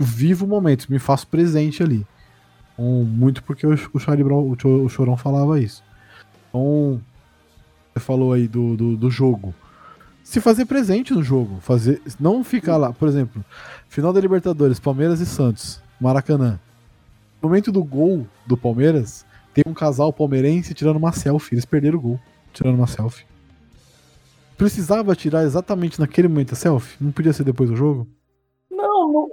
[0.00, 2.06] vivo momentos, me faço presente ali.
[2.72, 5.82] Então, muito porque o, o Charlie Brown, o, o Chorão falava isso.
[6.48, 7.00] Então,
[7.92, 9.54] você falou aí do, do, do jogo.
[10.22, 13.44] Se fazer presente no jogo, fazer, não ficar lá, por exemplo,
[13.88, 16.58] final da Libertadores, Palmeiras e Santos, Maracanã.
[17.42, 21.54] No momento do gol do Palmeiras, tem um casal palmeirense tirando uma selfie.
[21.54, 22.20] Eles perderam o gol,
[22.52, 23.26] tirando uma selfie.
[24.56, 26.96] Precisava tirar exatamente naquele momento a selfie?
[27.00, 28.06] Não podia ser depois do jogo?
[28.70, 29.30] Não, não,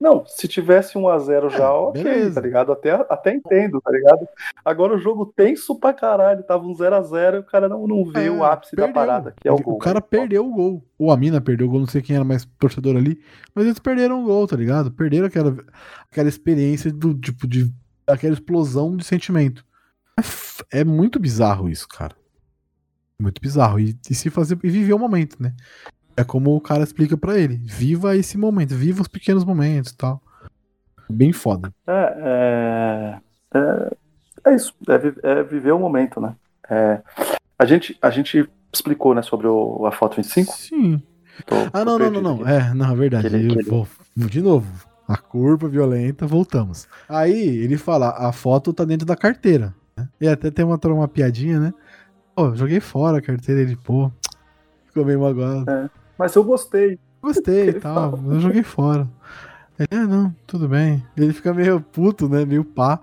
[0.00, 2.34] não, se tivesse 1x0 já, ok, É, beleza.
[2.36, 2.72] tá ligado?
[2.72, 4.26] Até, até entendo, tá ligado?
[4.64, 8.26] Agora o jogo tenso pra caralho, tava um 0x0 e o cara não, não vê
[8.26, 8.94] É, o ápice da perdeu.
[8.94, 9.78] parada, que é o gol.
[9.78, 10.06] cara né?
[10.08, 10.84] perdeu o gol.
[10.98, 13.20] Ou a mina perdeu o gol, não sei quem era mais torcedor ali.
[13.54, 14.90] Mas eles perderam o gol, tá ligado?
[14.90, 15.54] Perderam aquela,
[16.10, 17.70] aquela experiência do tipo de.
[18.06, 19.64] aquela explosão de sentimento.
[20.72, 22.14] É, é muito bizarro isso, cara.
[23.20, 23.78] Muito bizarro.
[23.78, 24.58] E, e se fazer.
[24.64, 25.54] E viver o momento, né?
[26.20, 27.56] É como o cara explica pra ele.
[27.64, 30.20] Viva esse momento, viva os pequenos momentos e tal.
[31.08, 31.72] Bem foda.
[31.86, 33.20] É,
[33.52, 36.34] é, é, é isso, é, é viver o momento, né?
[36.68, 37.00] É,
[37.58, 40.52] a, gente, a gente explicou, né, sobre o, a foto 25?
[40.56, 41.02] Sim.
[41.46, 42.46] Tô- Ah, não, não, não, não.
[42.48, 43.26] É, não, é verdade.
[43.26, 44.66] Aquele- vou, de novo.
[45.08, 46.86] A curva violenta, voltamos.
[47.08, 49.74] Aí ele fala, a foto tá dentro da carteira.
[49.96, 50.08] né?
[50.20, 51.74] E até tem uma, uma piadinha, né?
[52.36, 53.60] Pô, joguei fora a carteira.
[53.62, 54.12] Ele, pô,
[54.86, 55.64] ficou meio magoado.
[56.20, 56.98] Mas eu gostei.
[57.22, 58.34] Gostei e tal, fala.
[58.34, 59.08] eu joguei fora.
[59.78, 61.02] Ele, ah, não, tudo bem.
[61.16, 62.44] Ele fica meio puto, né?
[62.44, 63.00] Meio pá.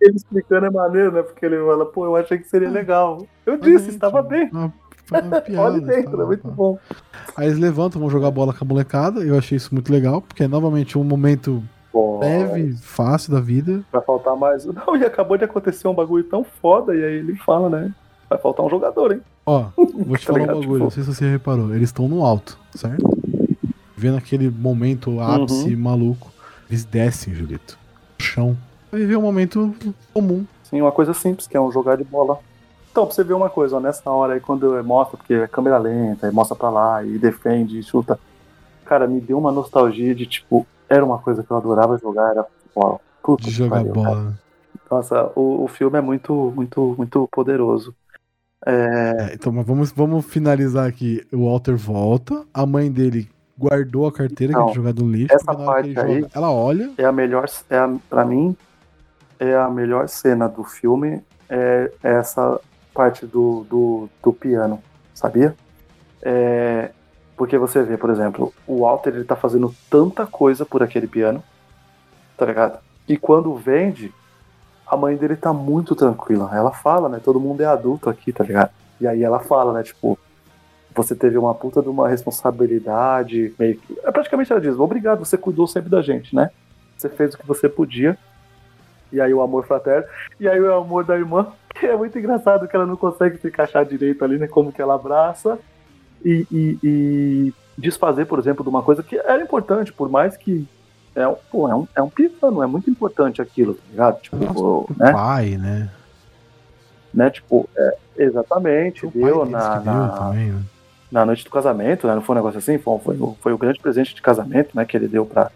[0.00, 1.22] Ele explicando é maneiro, né?
[1.24, 3.26] Porque ele fala, pô, eu achei que seria legal.
[3.44, 4.48] Eu disse, Realmente, estava bem.
[4.52, 4.72] Uma,
[5.10, 6.78] uma piada, Olha dentro, tal, é muito bom.
[7.36, 9.20] Aí eles levantam, vão jogar bola com a molecada.
[9.24, 11.60] Eu achei isso muito legal, porque é novamente um momento
[12.20, 13.84] leve, fácil da vida.
[13.90, 14.64] Vai faltar mais.
[14.72, 17.92] Não, e acabou de acontecer um bagulho tão foda, e aí ele fala, né?
[18.30, 19.20] Vai faltar um jogador, hein?
[19.44, 21.74] Ó, vou te Tá falar um bagulho, Tipo- não sei se você reparou.
[21.74, 23.02] Eles estão no alto, certo?
[23.96, 26.30] Vendo aquele momento ápice maluco.
[26.68, 27.78] Eles descem, Julito.
[28.18, 28.56] No chão.
[28.90, 29.74] Pra viver um momento
[30.12, 30.44] comum.
[30.64, 32.38] Sim, uma coisa simples, que é um jogar de bola.
[32.90, 35.78] Então, pra você ver uma coisa, ó, nessa hora aí, quando mostra, porque é câmera
[35.78, 38.18] lenta, aí mostra pra lá, e defende, e chuta.
[38.84, 42.44] Cara, me deu uma nostalgia de, tipo, era uma coisa que eu adorava jogar, era
[42.44, 43.00] futebol.
[43.22, 44.06] Puta De jogar pariu, cara.
[44.14, 44.38] bola.
[44.90, 47.94] Nossa, o, o filme é muito, muito, muito poderoso.
[48.64, 51.26] É, então, mas vamos, vamos finalizar aqui.
[51.32, 52.44] O Walter volta.
[52.54, 55.34] A mãe dele guardou a carteira que Não, ele tinha jogado no lixo.
[55.34, 56.90] essa que parte aí- joga, ela olha.
[56.96, 58.56] É a melhor, é a, pra mim,
[59.38, 62.60] é a melhor cena do filme, é essa
[62.94, 64.82] parte do, do, do piano,
[65.14, 65.54] sabia?
[66.22, 66.90] É,
[67.36, 71.42] porque você vê, por exemplo, o Walter ele tá fazendo tanta coisa por aquele piano,
[72.36, 72.78] tá ligado?
[73.08, 74.12] E quando vende,
[74.92, 76.50] a mãe dele tá muito tranquila.
[76.52, 77.18] Ela fala, né?
[77.22, 78.70] Todo mundo é adulto aqui, tá ligado?
[79.00, 79.82] E aí ela fala, né?
[79.82, 80.18] Tipo,
[80.94, 83.98] você teve uma puta de uma responsabilidade, meio que.
[84.04, 86.50] É praticamente ela diz, obrigado, você cuidou sempre da gente, né?
[86.96, 88.18] Você fez o que você podia.
[89.10, 90.06] E aí o amor fraterno.
[90.38, 93.48] E aí o amor da irmã, que é muito engraçado que ela não consegue se
[93.48, 94.46] encaixar direito ali, né?
[94.46, 95.58] Como que ela abraça.
[96.24, 100.68] E, e- e desfazer, por exemplo, de uma coisa que era importante, por mais que.
[101.14, 104.20] É um, pô, é um, é um piano, é muito importante aquilo, tá ligado?
[104.22, 104.36] Tipo,
[104.88, 105.12] Nossa, né?
[105.12, 105.90] Pai, né?
[107.12, 107.30] né?
[107.30, 110.62] Tipo, é, exatamente, O deu na, deu na, também, né?
[111.10, 112.14] na noite do casamento, né?
[112.14, 114.84] Não foi um negócio assim, foi, foi, o- foi o grande presente de casamento, né?
[114.86, 115.50] Que ele deu pra,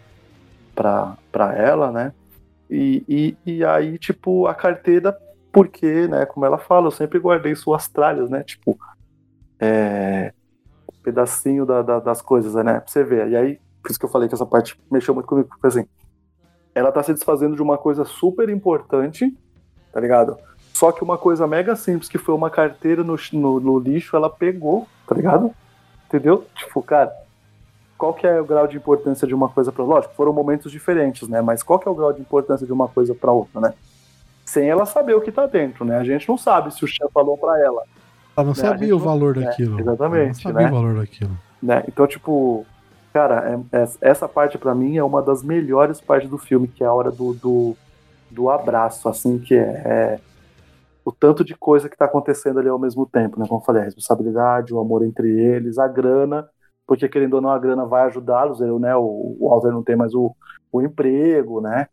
[0.74, 2.12] pra, pra ela, né?
[2.68, 5.16] E, e, e aí, tipo, a carteira,
[5.50, 6.26] porque, né?
[6.26, 8.42] Como ela fala, eu sempre guardei suas tralhas, né?
[8.42, 8.78] Tipo,
[9.58, 10.32] é,
[10.92, 12.74] um pedacinho da, da- das coisas, né?
[12.80, 13.28] Pra você ver.
[13.30, 15.86] E aí, por isso que eu falei que essa parte mexeu muito comigo, porque assim,
[16.74, 19.32] ela tá se desfazendo de uma coisa super importante,
[19.92, 20.36] tá ligado?
[20.74, 24.28] Só que uma coisa mega simples, que foi uma carteira no, no, no lixo, ela
[24.28, 25.52] pegou, tá ligado?
[26.08, 26.44] Entendeu?
[26.56, 27.12] Tipo, cara,
[27.96, 31.28] qual que é o grau de importância de uma coisa pra Lógico, foram momentos diferentes,
[31.28, 31.40] né?
[31.40, 33.72] Mas qual que é o grau de importância de uma coisa pra outra, né?
[34.44, 35.96] Sem ela saber o que tá dentro, né?
[35.96, 37.82] A gente não sabe se o chefe falou pra ela,
[38.36, 39.80] Ela não Né, sabia o não- valor é, daquilo.
[39.80, 40.68] exatamente, Ela não sabia né?
[40.68, 41.38] o valor daquilo.
[41.62, 41.84] né?
[41.88, 42.66] Então, tipo,
[43.16, 46.84] cara, é- é- essa parte pra mim é uma das melhores partes do filme, que
[46.84, 47.74] é a hora do, do,
[48.30, 50.20] do abraço, assim, que é, é
[51.02, 53.46] o tanto de coisa que tá acontecendo ali ao mesmo tempo, né?
[53.48, 56.46] Como eu falei, a responsabilidade, o amor entre eles, a grana,
[56.86, 58.94] porque querendo ou não, a grana vai ajudá-los, né?
[58.94, 60.36] O, o Walter não tem mais o,
[60.70, 61.86] o emprego, né?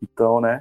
[0.00, 0.60] Então, né?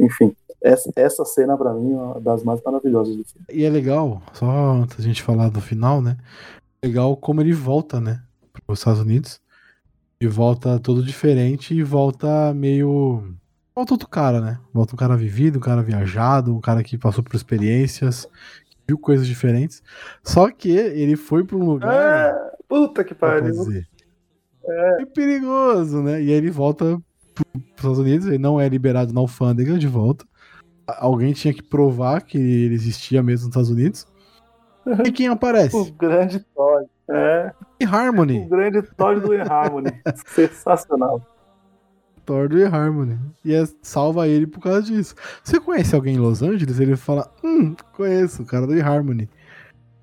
[0.00, 3.46] Enfim, essa, essa cena pra mim é uma das mais maravilhosas do filme.
[3.52, 6.16] E é legal, só antes da gente falar do final, né?
[6.84, 8.25] Legal como ele volta, né?
[8.66, 9.40] Os Estados Unidos.
[10.20, 13.34] E volta todo diferente e volta meio.
[13.74, 14.58] Volta outro cara, né?
[14.72, 18.26] Volta um cara vivido, um cara viajado, um cara que passou por experiências,
[18.88, 19.82] viu coisas diferentes.
[20.24, 21.92] Só que ele foi para um lugar.
[21.92, 22.34] É,
[22.66, 23.50] puta que pariu.
[23.50, 23.86] dizer,
[24.68, 26.22] é perigoso, né?
[26.22, 26.98] E aí ele volta
[27.34, 30.24] para os Estados Unidos, ele não é liberado na alfândega de volta.
[30.86, 34.06] Alguém tinha que provar que ele existia mesmo nos Estados Unidos.
[35.04, 35.76] E quem aparece?
[35.76, 36.88] O grande Todd.
[37.08, 37.52] É.
[37.80, 38.40] E Harmony.
[38.40, 39.90] O grande Thor do Harmony.
[40.26, 41.20] Sensacional.
[42.24, 43.18] Thor do Harmony.
[43.44, 45.14] E é, salva ele por causa disso.
[45.44, 46.80] Você conhece alguém em Los Angeles?
[46.80, 49.28] Ele fala, hum, conheço, o cara do Harmony.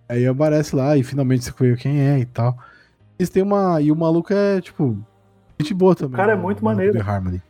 [0.07, 2.57] Aí aparece lá e finalmente você conhece quem é e tal.
[3.19, 3.81] Eles têm uma.
[3.81, 4.97] E o maluco é, tipo,
[5.59, 6.15] gente boa também.
[6.17, 7.03] cara é o muito maluco maneiro.
[7.03, 7.41] Do Harmony.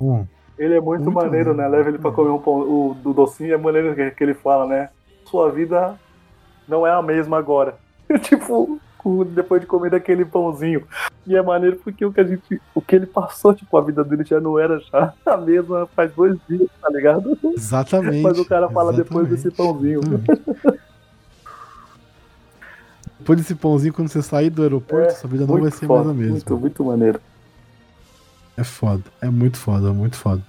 [0.00, 0.26] Bom,
[0.58, 1.54] Ele é muito, Muito maneiro, maneiro.
[1.54, 1.76] né?
[1.78, 2.60] Leva ele pra comer um pão.
[2.60, 4.88] O do docinho é maneiro que, que ele fala, né?
[5.24, 5.98] Sua vida
[6.68, 7.76] não é a mesma agora.
[8.22, 8.80] tipo,
[9.34, 10.84] depois de comer daquele pãozinho.
[11.26, 12.60] E é maneiro porque o que a gente.
[12.74, 16.12] O que ele passou, tipo, a vida dele já não era já a mesma faz
[16.14, 17.38] dois dias, tá ligado?
[17.56, 18.22] exatamente.
[18.22, 19.72] Mas o cara fala depois desse exatamente.
[19.72, 20.00] pãozinho.
[20.00, 20.80] Exatamente.
[23.18, 26.04] Depois desse pãozinho, quando você sair do aeroporto, É, sua vida não vai ser foda,
[26.04, 26.32] mais a mesma.
[26.32, 27.20] muito, muito maneiro.
[28.56, 30.42] É foda, é muito foda, muito foda.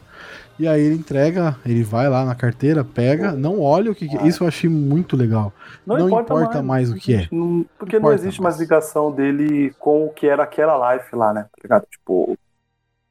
[0.62, 4.16] E aí ele entrega, ele vai lá na carteira, pega, não olha o que, que
[4.16, 4.28] Ah.
[4.28, 5.51] Isso eu achei muito legal.
[5.84, 7.28] Não importa mais o que é.
[7.32, 8.53] Não- porque não importa existe mais.
[8.57, 11.47] mais ligação dele com o que era aquela life lá, né?
[11.68, 11.82] Tá?
[11.82, 12.38] Tipo,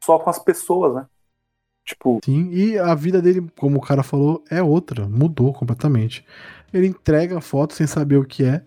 [0.00, 1.06] só com as pessoas, né?
[1.84, 6.24] Tipo, Sim, e a vida dele, como o cara falou, é outra, mudou completamente.
[6.72, 8.62] Ele entrega a foto sem saber o que é.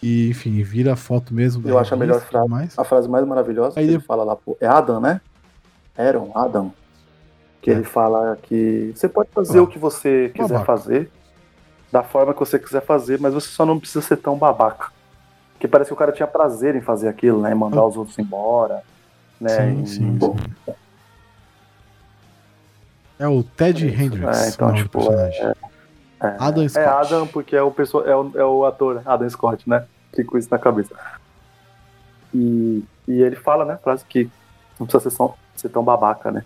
[0.00, 1.68] E, enfim, vira a foto mesmo.
[1.68, 2.48] Eu acho a melhor frase.
[2.48, 2.78] mais.
[2.78, 5.20] a frase mais maravilhosa Aí que ele fala lá, pô, é Adam, né?
[5.98, 6.72] Aaron, Adam.
[7.64, 7.74] Que É.
[7.76, 9.62] ele fala que você pode fazer Ah.
[9.62, 10.66] o que você quiser Babaca.
[10.66, 11.10] fazer,
[11.90, 14.92] da forma que você quiser fazer, mas você só não precisa ser tão babaca.
[15.54, 17.54] Porque parece que o cara tinha prazer em fazer aquilo, né?
[17.54, 18.82] Mandar os outros embora.
[19.40, 19.48] Né?
[19.48, 20.74] Sim, em- sim, sim.
[23.18, 23.90] É o Ted É.
[24.02, 25.40] Hendricks, É, então, tipo, personagem.
[26.20, 26.84] É, Adam Scott.
[26.84, 29.86] É Adam, porque é o, pessoa, é o, é o ator, Adam Scott, né?
[30.14, 30.94] Fico com isso na cabeça.
[32.34, 34.28] E, e ele fala, né, frase que
[34.78, 36.44] não precisa ser, tão, ser tão babaca, né?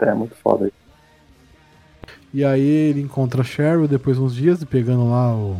[0.00, 0.70] É muito foda.
[2.32, 5.56] E aí ele encontra a Cheryl depois de uns dias, pegando lá o,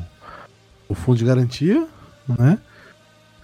[0.89, 1.87] o fundo de garantia,
[2.29, 2.59] né?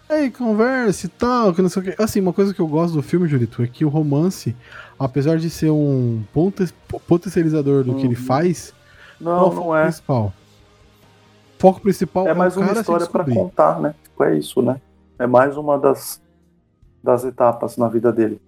[0.09, 2.03] Aí conversa e tal, que não sei o que.
[2.03, 4.55] Assim, uma coisa que eu gosto do filme, Julito, é que o romance,
[4.99, 6.23] apesar de ser um
[7.09, 8.23] potencializador do que ele Uhum.
[8.23, 8.75] faz,
[9.19, 9.83] Não, é o foco não é.
[9.85, 10.33] principal.
[11.57, 13.35] O foco principal É mais o uma história pra descobrir.
[13.35, 13.95] contar, né?
[14.05, 14.79] Tipo, é isso, né?
[15.19, 16.21] É mais uma das,
[17.03, 18.39] das etapas na vida dele.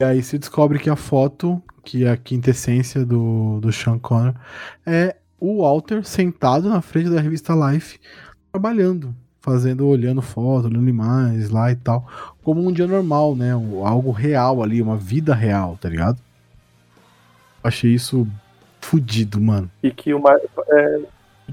[0.00, 4.34] E aí se descobre que a foto, que é a quintessência do, do Sean Connor,
[4.86, 8.00] é o Walter sentado na frente da revista Life,
[8.50, 12.06] trabalhando, fazendo, olhando foto, olhando imagens lá e tal,
[12.42, 13.52] como um dia normal, né?
[13.52, 16.18] Algo real ali, uma vida real, tá ligado?
[17.62, 18.26] Achei isso
[18.80, 19.70] fudido, mano.
[19.82, 20.40] E que o mais.
[20.70, 21.00] É,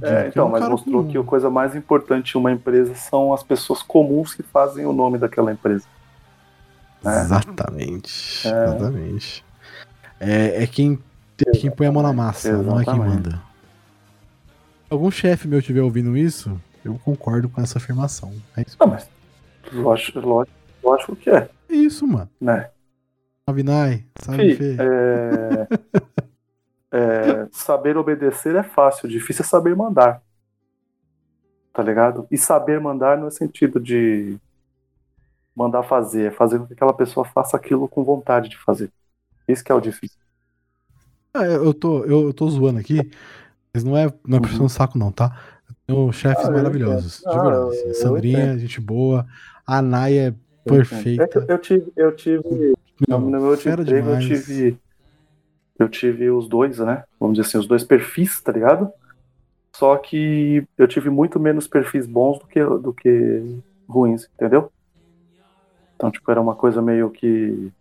[0.03, 3.43] é, então, um mas mostrou que a coisa mais importante em uma empresa são as
[3.43, 5.85] pessoas comuns que fazem o nome daquela empresa.
[7.05, 7.21] É.
[7.21, 8.47] Exatamente.
[8.47, 8.63] É.
[8.65, 9.45] Exatamente.
[10.19, 10.99] É, é quem,
[11.45, 13.25] é quem põe a mão na massa, não é quem Exatamente.
[13.29, 13.41] manda.
[14.89, 18.33] Algum chefe meu estiver ouvindo isso, eu concordo com essa afirmação.
[18.55, 19.09] É isso, Não, mas
[19.73, 22.29] lógico, lógico, lógico que é, é isso mano.
[22.39, 22.69] né?
[23.45, 24.77] Avinai, sabe, Fih, Fê?
[24.79, 25.67] é,
[26.91, 30.21] é, saber obedecer é fácil, difícil é saber mandar.
[31.73, 32.25] Tá ligado?
[32.31, 34.37] E saber mandar no sentido de
[35.57, 38.91] mandar fazer, é fazer com que aquela pessoa faça aquilo com vontade de fazer.
[39.47, 40.19] Isso que é o difícil.
[41.33, 43.09] Ah, eu, tô, eu, eu tô zoando aqui,
[43.73, 44.41] mas não é, não é Uhum.
[44.41, 45.37] puxando o saco, não, tá?
[45.87, 47.69] Tenho chefes Ah, eu maravilhosos, de Ah, verdade.
[47.69, 47.93] eu- assim.
[47.93, 49.27] Sandrinha, gente boa.
[49.67, 50.35] A Naya
[51.17, 51.47] é que perfeita.
[51.47, 52.73] eu tive, eu tive
[53.07, 54.77] Meu, no meu emprego eu tive
[55.79, 57.03] eu tive os dois, né?
[57.19, 58.91] Vamos dizer assim, os dois perfis, tá ligado?
[59.75, 63.41] Só que eu tive muito menos perfis bons do que do que
[63.89, 64.71] ruins, entendeu?
[65.97, 67.73] Então, tipo, era uma coisa meio que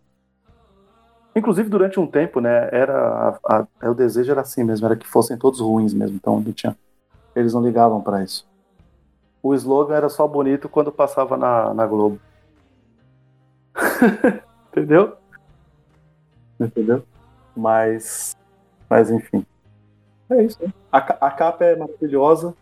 [1.35, 5.07] Inclusive, durante um tempo, né, era a, a- o desejo era assim mesmo, era que
[5.07, 6.75] fossem todos ruins mesmo, então não tinha,
[7.35, 8.43] eles não ligavam pra isso.
[9.43, 12.19] O slogan era só bonito quando passava na, na Globo.
[14.71, 15.15] Entendeu?
[16.59, 17.03] Entendeu?
[17.55, 18.35] Mas,
[18.89, 19.45] mas enfim.
[20.31, 20.57] É isso.
[20.59, 20.73] Né?
[20.91, 22.55] A, a capa é maravilhosa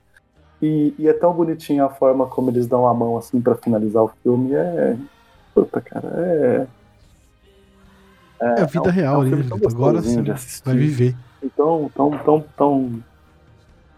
[0.62, 4.04] e, e é tão bonitinha a forma como eles dão a mão assim pra finalizar
[4.04, 4.54] o filme.
[4.54, 4.98] É.
[5.56, 6.68] Puta, cara, é.
[8.42, 9.76] É a vida um- real um ali, filme tão Julito.
[9.76, 10.66] Agora de assistir.
[10.66, 11.16] vai viver.
[11.56, 13.04] Tão, tão, tão, tão,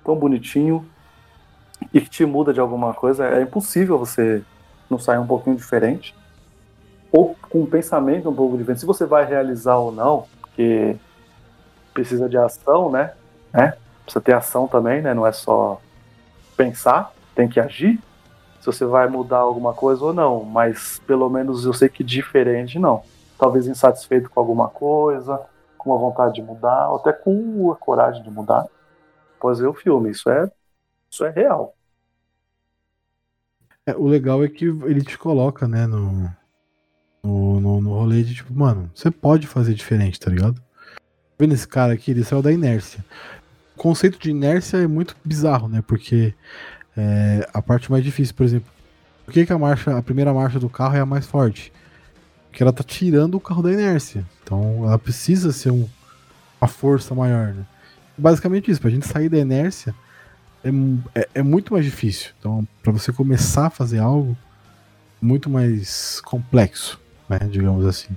[0.06, 0.88] tão bonitinho
[1.94, 3.26] e que te muda de alguma coisa.
[3.26, 4.44] É impossível você
[4.90, 6.16] não sair um pouquinho diferente
[7.12, 8.82] ou com um pensamento um pouco diferente.
[8.82, 10.96] Se você vai realizar ou não, porque
[11.94, 13.14] precisa de ação, né?
[13.52, 13.74] né?
[14.04, 15.14] Precisa ter ação também, né?
[15.16, 15.82] Não é só
[16.56, 18.00] pensar, tem que agir.
[18.60, 22.80] Se você vai mudar alguma coisa ou não, mas pelo menos eu sei que diferente
[22.80, 23.04] não.
[23.38, 25.40] Talvez insatisfeito com alguma coisa,
[25.78, 28.66] com a vontade de mudar, ou até com a coragem de mudar.
[29.38, 30.52] Após ver o filme, isso é,
[31.10, 31.74] isso é real.
[33.86, 36.30] É, o legal é que ele te coloca, né, no,
[37.24, 40.62] no, no, no rolê de tipo, mano, você pode fazer diferente, tá ligado?
[41.40, 43.06] Vendo esse cara aqui, ele saiu da inércia.
[43.76, 45.84] O conceito de inércia é muito bizarro, né?
[45.86, 46.34] Porque
[46.98, 48.72] é, a parte mais difícil, por exemplo,
[49.24, 51.72] por que, que a marcha, a primeira marcha do carro é a mais forte?
[52.50, 54.26] Porque ela tá tirando o carro da inércia.
[54.44, 55.88] Então ela precisa ser um,
[56.60, 57.66] uma força maior, né?
[58.18, 59.94] Basicamente isso, pra gente sair da inércia
[60.64, 60.70] é,
[61.22, 62.32] é, é muito mais difícil.
[62.40, 64.36] Então, para você começar a fazer algo,
[65.22, 67.00] muito mais complexo,
[67.30, 67.40] né?
[67.50, 68.16] Digamos assim.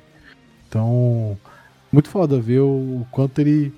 [0.69, 1.39] Então,
[1.91, 3.75] muito foda ver o quanto ele,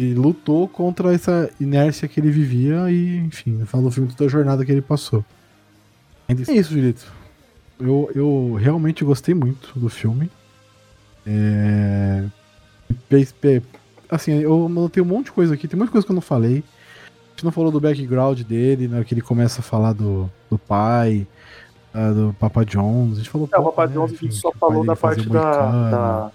[0.00, 4.32] ele lutou contra essa inércia que ele vivia e, enfim, fala do filme toda a
[4.32, 5.24] jornada que ele passou.
[6.28, 7.12] É isso, Julito.
[7.78, 10.30] Eu, eu realmente gostei muito do filme.
[11.26, 12.24] É...
[14.10, 16.64] Assim, eu anotei um monte de coisa aqui, tem muita coisa que eu não falei.
[17.28, 19.02] A gente não falou do background dele, né?
[19.04, 21.26] Que ele começa a falar do, do pai,
[21.92, 23.14] ah, do Papa Jones.
[23.14, 24.84] A gente falou É, o pouco, Papa né, Jones a enfim, gente só o falou
[24.84, 26.32] da parte da, da,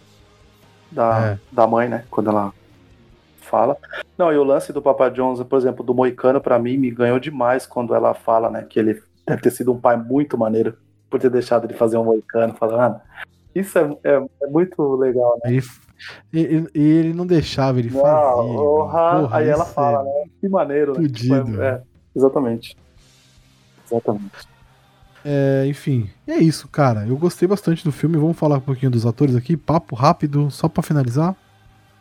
[0.91, 1.39] da, É.
[1.51, 2.03] da mãe, né?
[2.09, 2.53] Quando ela
[3.45, 3.77] fala.
[4.17, 7.19] Não, e o lance do Papa Jones, por exemplo, do Moicano, pra mim, me ganhou
[7.19, 8.65] demais quando ela fala, né?
[8.67, 10.77] Que ele deve ter sido um pai muito maneiro
[11.09, 12.53] por ter deixado de fazer um Moicano.
[12.55, 12.99] Falando,
[13.53, 15.51] isso é, é, é muito legal, né?
[15.51, 15.63] Ele,
[16.33, 18.53] ele, ele não deixava, ele Não, fazia.
[18.53, 20.29] porra, aí ela isso fala, é né?
[20.41, 21.07] Que maneiro, né?
[21.07, 21.81] Tipo, é, é,
[22.15, 22.77] exatamente.
[23.89, 24.55] Exatamente.
[25.23, 27.05] É, enfim, é isso, cara.
[27.07, 28.15] Eu gostei bastante do filme.
[28.17, 29.57] Vamos falar um pouquinho dos atores aqui.
[29.57, 31.35] Papo rápido, só pra finalizar.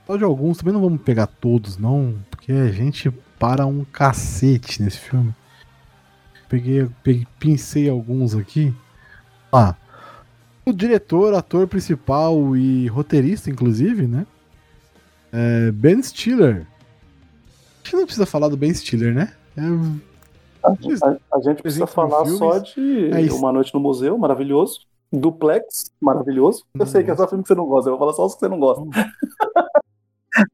[0.07, 4.83] Só de alguns, também não vamos pegar todos, não, porque a gente para um cacete
[4.83, 5.35] nesse filme.
[6.49, 8.75] Peguei, peguei pincei alguns aqui.
[9.53, 9.75] Ah,
[10.65, 14.27] o diretor, ator principal e roteirista, inclusive, né?
[15.33, 16.67] É Ben Stiller.
[16.67, 19.33] A gente não precisa falar do Ben Stiller, né?
[19.57, 19.63] É,
[20.63, 22.39] a, a, a gente precisa falar filmes.
[22.39, 24.81] só de é Uma Noite no Museu, maravilhoso.
[25.13, 26.65] Duplex, maravilhoso.
[26.79, 28.35] Eu sei que é só filme que você não gosta, eu vou falar só os
[28.35, 28.83] que você não gosta.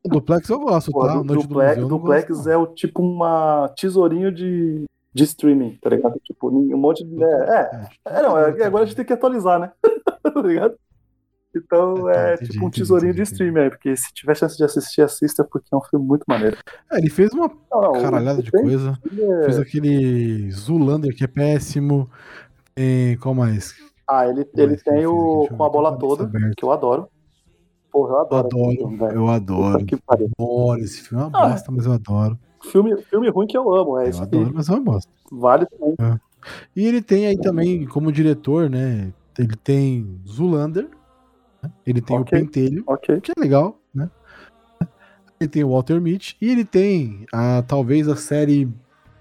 [0.05, 1.15] Duplex eu gosto, Pô, tá?
[1.15, 6.21] Duplex, museu, Duplex gosto, é o tipo uma tesourinho de, de streaming, tá ligado?
[6.25, 7.23] Tipo, um monte de.
[7.23, 9.73] É, é, é não, é, agora a gente tem que atualizar, né?
[10.23, 10.75] tá ligado?
[11.55, 14.57] Então é, é entendi, tipo um tesourinho entendi, de streaming aí, porque se tiver chance
[14.57, 16.57] de assistir, assista, porque é um filme muito maneiro.
[16.93, 18.97] É, ele fez uma não, caralhada de coisa.
[19.07, 19.45] É...
[19.45, 22.09] Fez aquele Zulander que é péssimo.
[22.75, 23.17] Tem.
[23.17, 23.75] Qual mais?
[24.09, 27.09] Ah, ele, ele tem o Com a Bola Toda, que eu adoro.
[27.91, 28.49] Porra, eu adoro.
[28.55, 29.85] Eu adoro, eu adoro.
[29.85, 31.25] Que adoro esse filme.
[31.25, 32.39] É uma ah, bosta, mas eu adoro.
[32.63, 34.21] Filme, filme ruim que eu amo, é isso.
[34.21, 35.11] Eu adoro, mas é uma bosta.
[35.31, 35.95] Vale também.
[36.01, 36.21] É.
[36.75, 39.13] E ele tem aí também, como diretor, né?
[39.39, 40.89] Ele tem Zulander,
[41.63, 41.71] né?
[41.87, 42.39] ele tem okay.
[42.39, 43.21] o Pentelho, okay.
[43.21, 44.11] que é legal, né?
[45.39, 48.69] Ele tem o Walter Mitty e ele tem a, talvez a série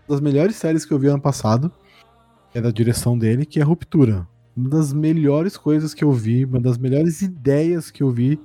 [0.08, 1.72] das melhores séries que eu vi ano passado,
[2.54, 4.28] é da direção dele, que é Ruptura
[4.60, 8.40] uma das melhores coisas que eu vi, uma das melhores ideias que eu vi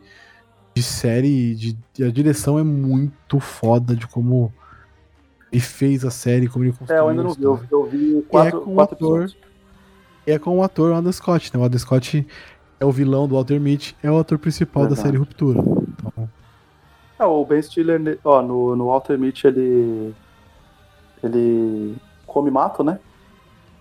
[0.74, 1.54] de série.
[1.54, 4.52] De, a direção é muito foda de como
[5.50, 6.96] ele fez a série, como ele construiu.
[6.96, 9.32] É, eu ainda não vi, eu, eu vi quatro, é com quatro ator,
[10.26, 11.60] É com o ator Adam Scott, né?
[11.60, 12.26] O Adam Scott
[12.78, 15.00] é o vilão do Walter Mitty, é o ator principal Verdade.
[15.00, 15.60] da série Ruptura.
[15.60, 16.28] Então...
[17.18, 20.14] É, o Ben Stiller, ó, no, no Walter Mitty ele.
[21.22, 21.96] Ele
[22.26, 22.98] come mato, né?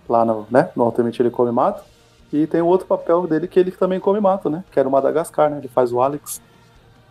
[0.08, 0.70] Lá no, né?
[0.74, 1.93] no Walter Mitty ele come mato.
[2.34, 4.64] E tem outro papel dele que ele também come mato, né?
[4.72, 5.58] Que era o Madagascar, né?
[5.58, 6.42] Ele faz o Alex.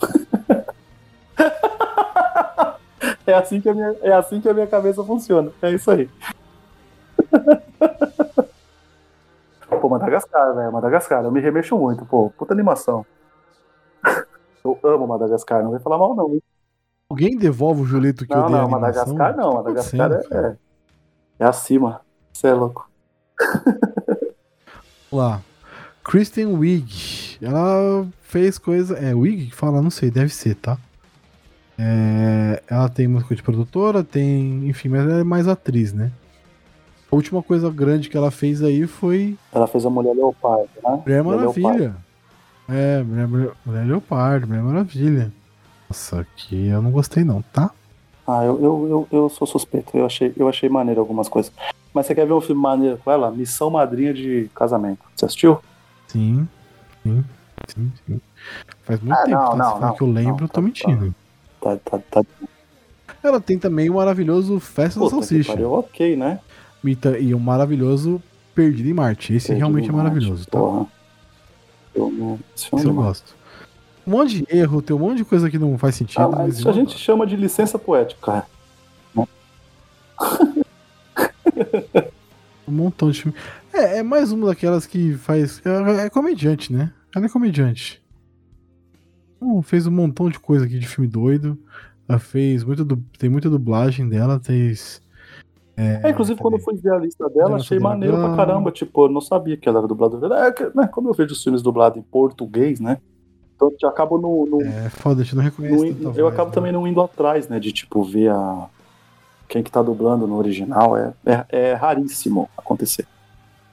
[3.26, 5.50] é, assim que a minha, é assim que a minha cabeça funciona.
[5.62, 6.10] É isso aí.
[9.80, 10.74] pô, Madagascar, velho.
[10.74, 11.24] Madagascar.
[11.24, 12.30] Eu me remexo muito, pô.
[12.38, 13.06] Puta animação.
[14.62, 15.64] Eu amo Madagascar.
[15.64, 16.38] Não vai falar mal, não.
[17.10, 19.54] Alguém devolve o Julito que não, eu dei Não, Madagascar não.
[19.54, 20.58] Madagascar é, é,
[21.40, 22.02] é acima.
[22.34, 22.92] Você é louco.
[25.16, 25.42] Lá.
[26.04, 27.38] Kristen Wiig.
[27.42, 28.98] Ela fez coisa.
[28.98, 29.82] É Wiig que fala?
[29.82, 30.78] Não sei, deve ser, tá?
[31.78, 34.68] É, ela tem coisa de produtora, tem.
[34.68, 36.12] Enfim, mas ela é mais atriz, né?
[37.12, 39.38] A última coisa grande que ela fez aí foi.
[39.52, 41.02] Ela fez a Mulher Leopardo, né?
[41.06, 41.96] Mulher Maravilha.
[42.68, 43.28] É, Mulher,
[43.66, 45.32] Mulher Leopardo, Mulher Maravilha.
[45.90, 47.72] Nossa, aqui eu não gostei, não, tá?
[48.26, 49.96] Ah, eu, eu, eu, eu sou suspeito.
[49.98, 51.52] Eu achei, eu achei maneiro algumas coisas.
[51.94, 53.30] Mas você quer ver um filme maneiro com ela?
[53.32, 55.02] Missão Madrinha de Casamento.
[55.16, 55.60] Você assistiu?
[56.08, 56.48] Sim,
[57.04, 57.24] sim,
[57.68, 58.22] sim, sim.
[58.82, 59.56] Faz muito ah, tempo não, tá?
[59.56, 61.16] não, não, que eu lembro, não, eu tô tá, mentindo.
[61.62, 62.24] Tá, tá, tá.
[63.22, 65.54] Ela tem também o maravilhoso Festa da Salsicha.
[65.54, 66.40] Pariu, ok, né?
[67.20, 68.22] E o maravilhoso
[68.54, 69.34] Perdido em Marte.
[69.34, 70.60] Esse Perdido realmente é maravilhoso, tá?
[70.60, 70.86] Porra.
[71.96, 72.40] Eu, não...
[72.56, 73.36] Esse eu gosto.
[74.06, 76.22] Um monte de erro, tem um monte de coisa que não faz sentido.
[76.22, 78.46] Ah, mas isso a gente chama de licença poética.
[82.68, 83.38] um montão de filme.
[83.74, 85.62] É, é mais uma daquelas que faz.
[85.66, 86.92] É, é comediante, né?
[87.16, 88.02] Ela é comediante.
[89.36, 91.58] Então, fez um montão de coisa aqui de filme doido.
[92.08, 92.84] Ela fez muito.
[92.84, 92.98] Du...
[93.18, 95.02] Tem muita dublagem dela, fez.
[95.76, 98.72] É, é, inclusive, quando eu fui ver a lista dela, achei maneiro pra caramba.
[98.72, 100.48] Tipo, eu não sabia que ela era dubladora.
[100.48, 103.00] É, né, como eu vejo os filmes dublados em português, né?
[103.56, 104.46] Então eu acabo no.
[104.46, 105.94] no é foda, a gente não reconhece.
[105.94, 106.54] No, eu acabo né?
[106.54, 107.60] também não indo atrás, né?
[107.60, 108.68] De tipo, ver a.
[109.48, 110.98] Quem que tá dublando no original.
[110.98, 113.08] É, é, é raríssimo acontecer.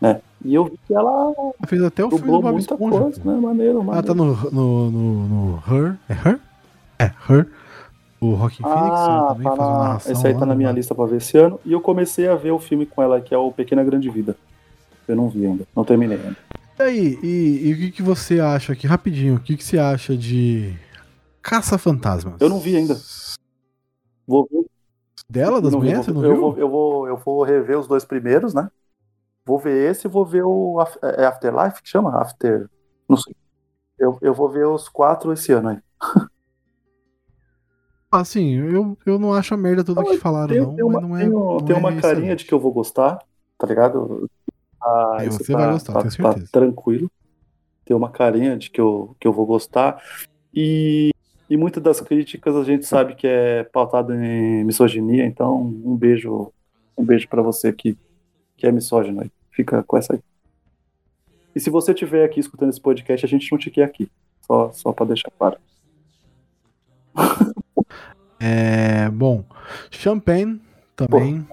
[0.00, 0.20] Né?
[0.44, 1.34] E eu vi que ela.
[1.36, 3.40] ela fez até o filme do Bob muita Esponja, coisa, né?
[3.40, 3.92] Maneiro, maneiro.
[3.92, 5.96] Ela tá no, no, no, no Her.
[6.08, 6.40] É Her?
[6.98, 7.46] É, Her.
[8.20, 10.12] O Rock Phoenix ah, também tá faz uma narração.
[10.12, 11.58] Esse aí tá na minha lista pra ver esse ano.
[11.64, 14.36] E eu comecei a ver o filme com ela, que é o Pequena Grande Vida.
[15.08, 16.36] Eu não vi ainda, não terminei ainda.
[16.78, 19.78] E aí, e, e o que, que você acha aqui, rapidinho, o que, que você
[19.78, 20.74] acha de
[21.42, 22.34] Caça-Fantasmas?
[22.40, 22.98] Eu não vi ainda.
[24.26, 24.64] Vou ver.
[25.30, 26.04] Dela, das mulheres?
[26.04, 26.40] Você não eu viu?
[26.40, 28.68] Vou, eu, vou, eu vou rever os dois primeiros, né?
[29.46, 32.20] Vou ver esse e vou ver o é Afterlife, que chama?
[32.20, 32.68] After.
[33.08, 33.32] Não sei.
[33.96, 35.78] Eu, eu vou ver os quatro esse ano aí.
[38.10, 40.74] Assim, eu, eu não acho a merda toda que falaram, não.
[40.74, 43.24] Tem uma, não é, tenho, não tenho é uma carinha de que eu vou gostar,
[43.56, 44.28] tá ligado?
[44.82, 46.48] Ah, é, você tá, vai gostar, tá, tenho tá certeza.
[46.50, 47.08] Tá tranquilo.
[47.84, 50.02] Tem uma carinha de que eu, que eu vou gostar.
[50.52, 51.12] E,
[51.50, 56.52] e muitas das críticas a gente sabe que é pautado em misoginia, então um beijo,
[56.96, 57.98] um beijo para você que,
[58.56, 59.28] que é misógino.
[59.50, 60.20] Fica com essa aí.
[61.52, 64.08] E se você estiver aqui escutando esse podcast, a gente não te quer aqui.
[64.42, 65.58] Só, só para deixar claro.
[68.42, 69.44] É, bom,
[69.90, 70.62] Champagne
[70.96, 71.46] também.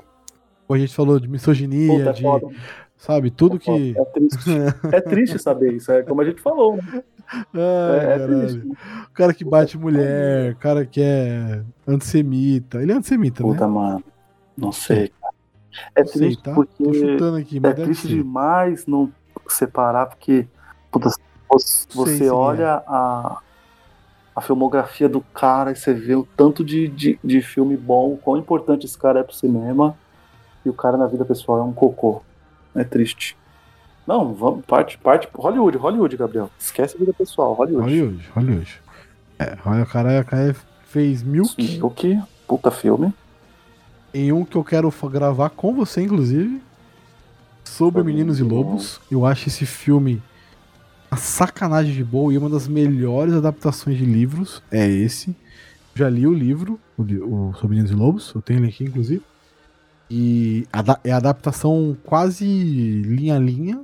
[0.69, 2.47] A gente falou de misoginia, Puta, é de, foda.
[2.95, 3.93] sabe, tudo É que.
[3.97, 4.49] É triste.
[4.95, 6.77] É triste saber isso, é como a gente falou.
[6.77, 7.03] Né?
[7.31, 8.39] Ai, É, é caralho.
[8.39, 8.67] triste.
[9.07, 12.81] O cara que bate mulher, o cara que é antissemita.
[12.81, 13.49] Ele é antissemita, né?
[13.53, 14.03] Puta, mano.
[14.57, 15.33] Não sei, cara.
[15.95, 16.53] É Não sei, triste tá?
[16.53, 16.83] porque.
[16.83, 18.13] Tô chutando aqui, É mas deve triste ser.
[18.15, 19.11] demais não
[19.47, 20.47] separar, porque
[20.91, 21.17] puta, você,
[21.89, 23.39] Sei, você olha a,
[24.35, 28.17] a filmografia do cara e você vê o tanto de, de, de filme bom, o
[28.17, 29.95] quão importante esse cara é pro cinema,
[30.65, 32.21] e o cara na vida pessoal é um cocô.
[32.75, 33.37] É triste.
[34.07, 35.27] Não, vamos, parte, parte.
[35.35, 36.49] Hollywood, Hollywood, Gabriel.
[36.57, 37.84] Esquece a vida pessoal, Hollywood.
[37.84, 38.81] Hollywood, Hollywood.
[39.38, 40.55] É, olha, o cara, o cara
[40.85, 43.13] fez Milk Milk, puta filme.
[44.13, 46.61] em um que eu quero gravar com você, inclusive.
[47.65, 49.01] Sobre Meninos e Meninos e Lobos.
[49.11, 50.23] Eu acho esse filme
[51.11, 55.35] uma sacanagem de boa e uma das melhores adaptações de livros é esse.
[55.95, 59.21] Já li o livro, o, o Sobre Meninos e Lobos, eu tenho ele aqui, inclusive.
[60.09, 60.65] E
[61.03, 63.81] é adaptação quase linha a linha,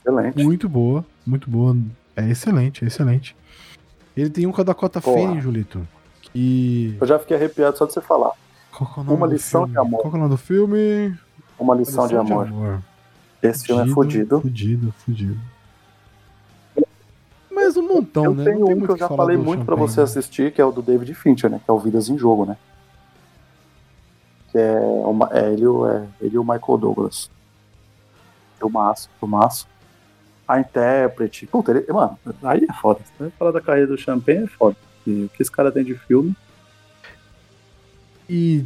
[0.00, 0.42] Excelente.
[0.42, 1.76] muito boa, muito boa.
[2.16, 3.36] É excelente, é excelente.
[4.16, 5.00] Ele tem um com a Dakota.
[5.00, 5.86] Fanning, Julito.
[6.20, 6.96] Que.
[7.00, 8.32] Eu já fiquei arrepiado só de você falar.
[8.72, 9.72] É Uma lição filme?
[9.72, 10.00] de amor.
[10.00, 11.16] Qual é o nome do filme?
[11.58, 12.82] Uma lição, de, amor.
[13.42, 14.40] Esse filme é Fudido, fodido.
[14.40, 15.40] Fudido, fudido.
[17.50, 18.44] Mas um montão, Eu né?
[18.44, 20.04] tenho um que eu já falei muito pra Champagne, você né?
[20.04, 21.60] assistir, que é o do David Fincher, né?
[21.64, 22.56] Que é o Vidas em Jogo, né?
[24.50, 27.30] Que é, uma, é, ele, é ele e o Michael Douglas.
[28.62, 29.66] Filmaço, filmaço.
[30.46, 31.46] A intérprete.
[31.46, 33.00] Puta, ele, mano, aí é foda.
[33.18, 34.76] Vai falar da carreira do Champagne é foda.
[35.06, 36.34] E o que esse cara tem de filme.
[38.30, 38.64] E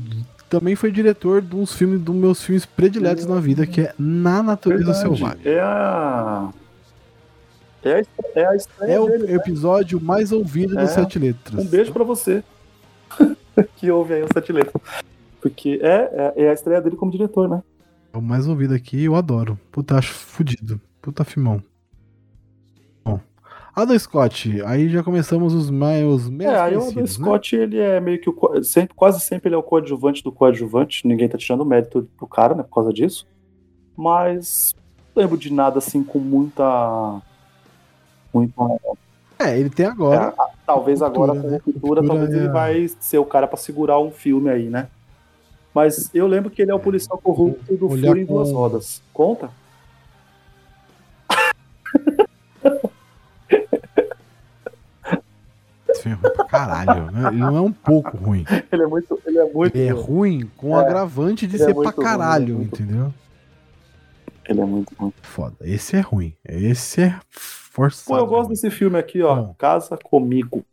[0.49, 4.43] também foi diretor de uns filmes, dos meus filmes prediletos na vida, que é Na
[4.43, 5.41] Natureza Selvagem.
[5.45, 6.51] É a.
[7.85, 8.03] É a,
[8.35, 9.35] é a É o dele, né?
[9.35, 10.83] episódio mais ouvido É.
[10.83, 11.65] dos Sete Letras.
[11.65, 12.43] Um beijo pra você.
[13.77, 14.83] que ouve aí o Sete Letras.
[15.41, 17.63] Porque é, é, é a estreia dele como diretor, né?
[18.17, 19.61] É o mais ouvido aqui eu adoro.
[19.71, 20.81] Puta, acho fudido.
[21.03, 21.63] Puta filmão.
[23.05, 23.21] Bom.
[23.75, 27.07] Adam Scott, aí já começamos os mais os menos É, aí o Adam né?
[27.07, 28.63] Scott, ele é meio que o.
[28.65, 31.07] Sempre, quase sempre ele é o coadjuvante do coadjuvante.
[31.07, 32.63] Ninguém tá tirando mérito pro cara, né?
[32.63, 33.27] Por causa disso.
[33.95, 34.75] Mas
[35.15, 37.21] não lembro de nada assim com muita.
[38.33, 38.55] Muita.
[39.39, 40.35] É, ele tem agora.
[40.37, 41.61] É, a- talvez Ruptura, agora com né?
[41.63, 44.71] ruptura, Ruptura talvez é ele a- vai ser o cara pra segurar um filme aí,
[44.71, 44.89] né?
[45.77, 49.03] Mas eu lembro que ele é o policial corrupto do Olhar Fúria em Duas Rodas.
[49.13, 49.51] Conta?
[55.89, 57.11] É ruim pra caralho.
[57.11, 57.29] né?
[57.29, 58.47] Ele não é um pouco ruim.
[58.73, 59.21] Ele é muito.
[59.27, 59.77] Ele é muito.
[59.77, 62.53] Ele é ruim com o É, agravante de é ser pra muito ruim, caralho, ele
[62.53, 63.15] é muito entendeu?
[64.49, 65.13] Ele é muito ruim.
[65.21, 65.57] Foda.
[65.61, 66.35] Esse é ruim.
[66.43, 68.07] Esse é forçado.
[68.07, 68.55] Pô, eu gosto ruim.
[68.55, 69.35] desse filme aqui, ó.
[69.37, 69.55] Bom.
[69.59, 70.65] Casa Comigo.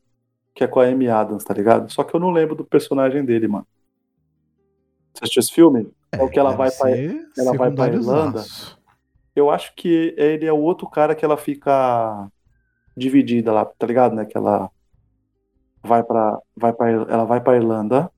[0.56, 1.92] Que é com a Amy Adams, tá ligado?
[1.92, 3.68] Só que eu não lembro do personagem dele, mano.
[5.14, 5.92] Você assistiu esse filme?
[6.12, 6.90] É o que ela vai pra.
[6.90, 8.44] ser ela vai pra Irlanda?
[9.36, 12.28] Eu acho que ele é o outro cara que ela fica
[12.96, 14.16] dividida lá, tá ligado?
[14.16, 14.26] Né?
[14.26, 14.70] Que ela
[15.84, 18.12] vai pra, vai pra, ela vai pra Irlanda,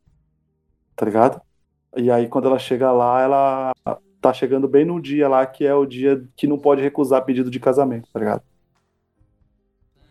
[0.96, 1.42] tá ligado?
[1.96, 3.74] E aí quando ela chega lá, ela
[4.22, 7.50] tá chegando bem no dia lá, que é o dia que não pode recusar pedido
[7.50, 8.44] de casamento, tá ligado?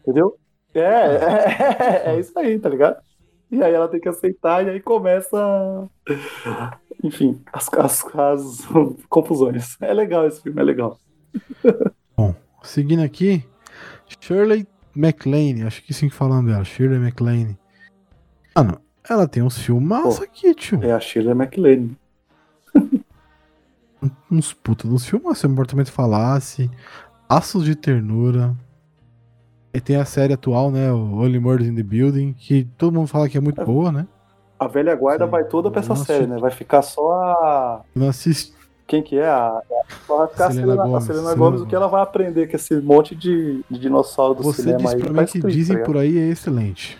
[0.00, 0.38] Entendeu?
[0.74, 0.80] É,
[2.10, 3.02] é, é isso aí, tá ligado?
[3.54, 5.88] E aí ela tem que aceitar e aí começa,
[7.02, 8.66] enfim, as, as, as
[9.08, 9.76] confusões.
[9.80, 10.98] É legal esse filme, é legal.
[12.64, 13.44] Seguindo aqui,
[14.18, 14.66] Shirley
[14.96, 17.58] MacLaine, acho que sim que falando dela, Shirley MacLaine.
[18.56, 20.82] Mano, ela tem uns filmaços aqui, tio.
[20.82, 21.96] É a Shirley MacLaine.
[24.30, 25.38] Uns puta dos filmaços.
[25.38, 26.70] Se o Mortamento Falasse,
[27.28, 28.54] Aços de Ternura.
[29.74, 30.92] E tem a série atual, né?
[30.92, 33.64] O Only Murders in the Building, que todo mundo fala que é muito É.
[33.64, 34.06] boa, né?
[34.58, 35.30] A velha guarda Sim.
[35.32, 36.38] vai toda pra essa série, né?
[36.38, 37.80] Vai ficar só a.
[37.94, 38.54] Não assisti.
[38.86, 39.26] Quem que é?
[39.26, 39.60] A...
[40.06, 42.46] Só vai ficar a Selena Selena, a Selena Selena Gomes, o que ela vai aprender
[42.48, 45.00] com esse monte de, de dinossauro do Você cinema disse aí.
[45.00, 46.98] pra mim que escrito, dizem tá por aí é excelente.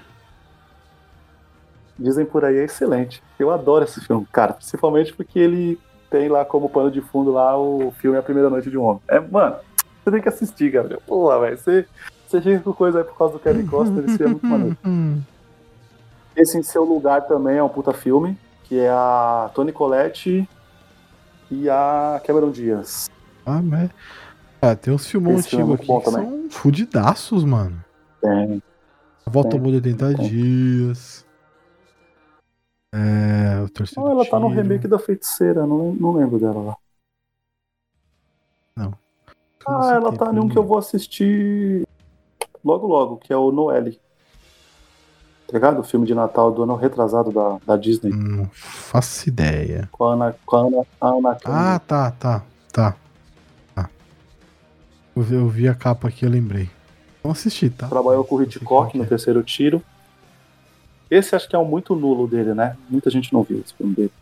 [1.99, 3.23] Dizem por aí é excelente.
[3.39, 4.55] Eu adoro esse filme, cara.
[4.55, 5.79] Principalmente porque ele
[6.11, 9.03] tem lá como pano de fundo lá o filme A Primeira Noite de um Homem.
[9.07, 9.57] É, mano,
[10.03, 11.01] você tem que assistir, Gabriel.
[11.07, 11.59] Porra, velho.
[11.59, 11.87] Você,
[12.39, 14.79] você chega com coisa aí por causa do Kevin Costner, filme é muito maneiro.
[16.37, 20.49] Esse em seu lugar também é um puta filme, que é a Toni Collette
[21.51, 23.09] e a Cameron Diaz.
[23.47, 23.89] Ah, mas.
[24.61, 26.41] Ah, tem uns filmão Esse filme é antigos aqui que também.
[26.41, 27.85] são fudidaços, mano.
[28.21, 28.61] Tem.
[29.27, 30.29] A Volta Tem, ao Mundo 80 tem.
[30.29, 31.25] Dias.
[32.93, 33.61] É.
[33.63, 34.61] O Torcedor Ah, ela tá no Tiro.
[34.63, 36.77] remake da Feiticeira, não, não lembro dela lá.
[38.77, 38.99] Eu não
[39.79, 41.87] Ah, sei ela tá em um que eu vou assistir
[42.65, 44.01] logo logo, que é o Noelle.
[45.53, 45.81] ligado?
[45.81, 48.11] O filme de Natal do ano retrasado da, da Disney.
[48.13, 49.89] Não faço ideia.
[49.93, 52.43] Com a Ana, com a Ana, a Ana Ah, tá, tá,
[52.73, 52.97] tá.
[53.75, 53.91] tá.
[55.15, 56.69] Eu, vi, eu vi a capa aqui, eu lembrei.
[57.23, 57.87] Vamos assistir, tá?
[57.89, 59.83] Trabalhou com o Hitchcock no terceiro tiro.
[61.11, 62.77] Esse acho que é um muito nulo dele, né?
[62.89, 64.13] Muita gente não viu esse filme dele.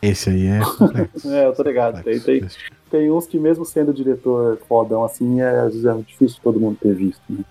[0.00, 1.30] Esse aí é complexo.
[1.30, 2.02] É, eu tô ligado.
[2.02, 2.46] Tem, tem,
[2.94, 7.20] tem uns que mesmo sendo diretor fodão assim, é, é difícil todo mundo ter visto,
[7.28, 7.44] né?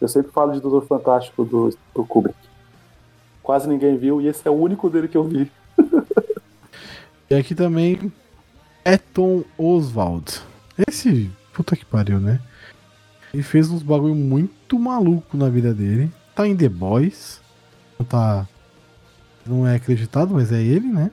[0.00, 2.38] Eu sempre falo de Doutor Fantástico do, do Kubrick.
[3.42, 5.50] Quase ninguém viu, e esse é o único dele que eu vi.
[7.30, 8.10] E aqui também
[8.82, 10.40] Eton Oswald.
[10.88, 12.40] Esse, puta que pariu, né?
[13.34, 16.10] Ele fez uns bagulho muito maluco na vida dele.
[16.34, 17.42] Tá em The Boys.
[17.98, 18.48] Não tá.
[19.44, 21.10] Não é acreditado, mas é ele, né?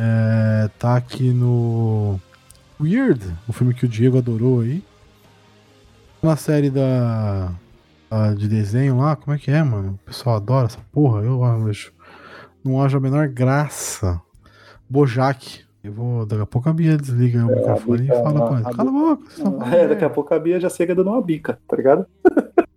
[0.00, 2.20] É, tá aqui no
[2.80, 4.82] Weird, o filme que o Diego adorou aí.
[6.22, 7.52] Na série da.
[8.10, 9.98] a de desenho lá, como é que é, mano?
[10.02, 11.22] O pessoal adora essa porra.
[11.22, 11.92] Eu acho.
[12.64, 14.20] Não acho a menor graça.
[14.88, 15.60] Bojack.
[15.82, 16.26] Eu vou.
[16.26, 18.92] Daqui a pouco a Bia desliga o microfone Bia- e fala a- a Cala a
[18.92, 19.24] boca.
[19.60, 22.06] tá É, daqui a pouco a Bia já chega dando uma bica, tá ligado?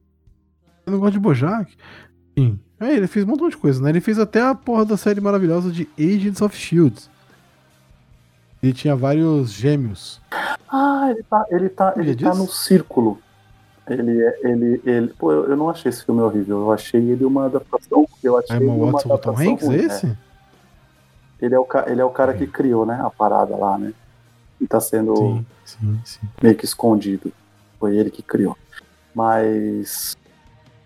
[0.86, 1.76] Eu não gosto de Bojack.
[2.38, 2.60] Sim.
[2.80, 3.90] É, ele fez um montão de coisa, né?
[3.92, 7.10] Ele fez até a porra da série maravilhosa de Agents of Shield.
[8.62, 10.22] Ele tinha vários gêmeos.
[10.72, 13.20] Ah, ele tá, ele tá, ele tá no círculo.
[13.90, 15.08] Ele, é- ele, ele.
[15.18, 16.60] Pô, eu, eu não achei esse filme horrível.
[16.62, 18.08] Eu achei ele uma adaptação.
[18.24, 20.06] Eu achei Emma ele uma Watson com Tom adaptação Hanks, ruim, esse?
[20.08, 20.16] é.
[21.42, 23.02] Ele, é o, ele é o cara que criou, né?
[23.04, 23.94] A parada lá, né?
[24.62, 26.20] E tá sendo Sim, sim, sim.
[26.42, 27.34] meio que escondido.
[27.80, 28.56] Foi ele que criou.
[29.14, 30.16] Mas.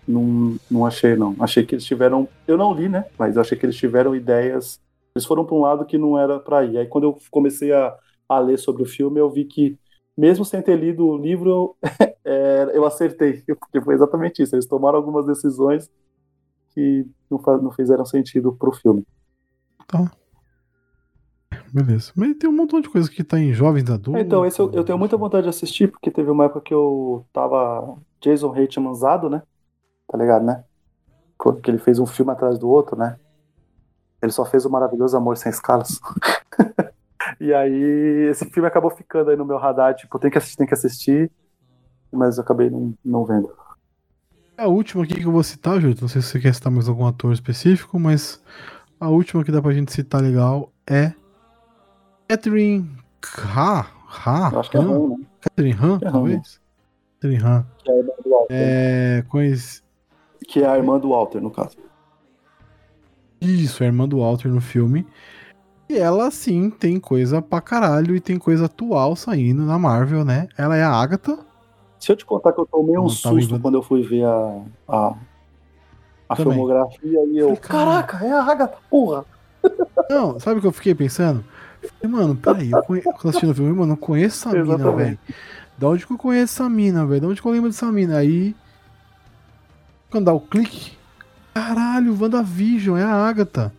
[0.08, 1.36] Não, não achei, não.
[1.40, 2.26] Achei que eles tiveram.
[2.48, 3.04] Eu não li, né?
[3.18, 4.80] Mas eu achei que eles tiveram ideias.
[5.16, 6.76] Eles foram para um lado que não era para ir.
[6.76, 7.96] Aí quando eu comecei a,
[8.28, 9.78] a ler sobre o filme, eu vi que,
[10.14, 11.76] mesmo sem ter lido o livro, eu,
[12.22, 13.42] é, eu acertei.
[13.46, 14.54] Porque foi exatamente isso.
[14.54, 15.90] Eles tomaram algumas decisões
[16.74, 19.06] que não, não fizeram sentido pro filme.
[21.72, 22.12] Beleza.
[22.14, 24.22] Mas tem um montão de coisa que tá em jovens adultos.
[24.22, 27.24] Então, esse eu, eu tenho muita vontade de assistir, porque teve uma época que eu
[27.32, 29.42] tava Jason Reitmanzado, né?
[30.06, 30.62] Tá ligado, né?
[31.62, 33.18] Que ele fez um filme atrás do outro, né?
[34.26, 36.00] Ele só fez o maravilhoso Amor Sem Escalas.
[37.40, 40.66] e aí, esse filme acabou ficando aí no meu radar, tipo, tem que assistir, tem
[40.66, 41.30] que assistir,
[42.12, 43.50] mas eu acabei não, não vendo.
[44.58, 46.88] A última aqui que eu vou citar, Júlio, não sei se você quer citar mais
[46.88, 48.42] algum ator específico, mas
[48.98, 51.12] a última que dá pra gente citar legal é
[52.26, 52.90] Catherine
[53.38, 53.86] Ha?
[54.08, 54.58] Ha?
[54.58, 55.08] Acho que é Han?
[55.08, 55.16] né?
[55.40, 56.60] Catherine Han, É Han, talvez?
[57.14, 57.66] Catherine Han.
[57.84, 58.46] Que é a irmã do Walter.
[58.50, 59.82] É, conhece...
[60.48, 61.76] Que é a irmã do Walter, no caso.
[63.40, 65.06] Isso, a irmã do Walter no filme.
[65.88, 70.48] E ela, sim, tem coisa pra caralho e tem coisa atual saindo na Marvel, né?
[70.58, 71.38] Ela é a Agatha.
[71.98, 73.60] Se eu te contar que eu tomei um tá susto vendo?
[73.60, 75.14] quando eu fui ver a, a,
[76.28, 79.24] a filmografia e eu, caraca, é a Agatha, porra!
[80.10, 81.44] Não, sabe o que eu fiquei pensando?
[82.00, 83.02] Falei, mano, peraí, eu conhe...
[83.02, 84.96] quando assistindo o filme, mano, eu conheço essa mina, Exatamente.
[84.96, 85.18] velho.
[85.78, 87.20] Da onde que eu conheço essa mina, velho?
[87.20, 88.16] Da onde que eu lembro dessa mina?
[88.16, 88.56] Aí.
[90.10, 90.96] Quando dá o clique.
[91.56, 93.72] Caralho, WandaVision, é a Agatha.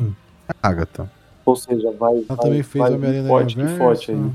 [0.00, 0.14] Hum,
[0.48, 1.12] é a Agatha.
[1.44, 2.14] Ou seja, vai.
[2.14, 3.78] Ela vai, também fez vai Homem-Aranha forte, Universo.
[3.78, 4.32] forte aí.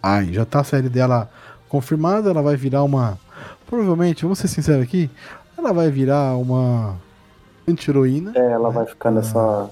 [0.00, 1.28] Ai, já tá a série dela
[1.68, 3.18] confirmada, ela vai virar uma.
[3.66, 5.10] Provavelmente, vamos ser sinceros aqui,
[5.58, 6.96] ela vai virar uma
[7.66, 8.32] anti-heroína.
[8.36, 8.74] É, ela né?
[8.76, 9.68] vai ficar nessa.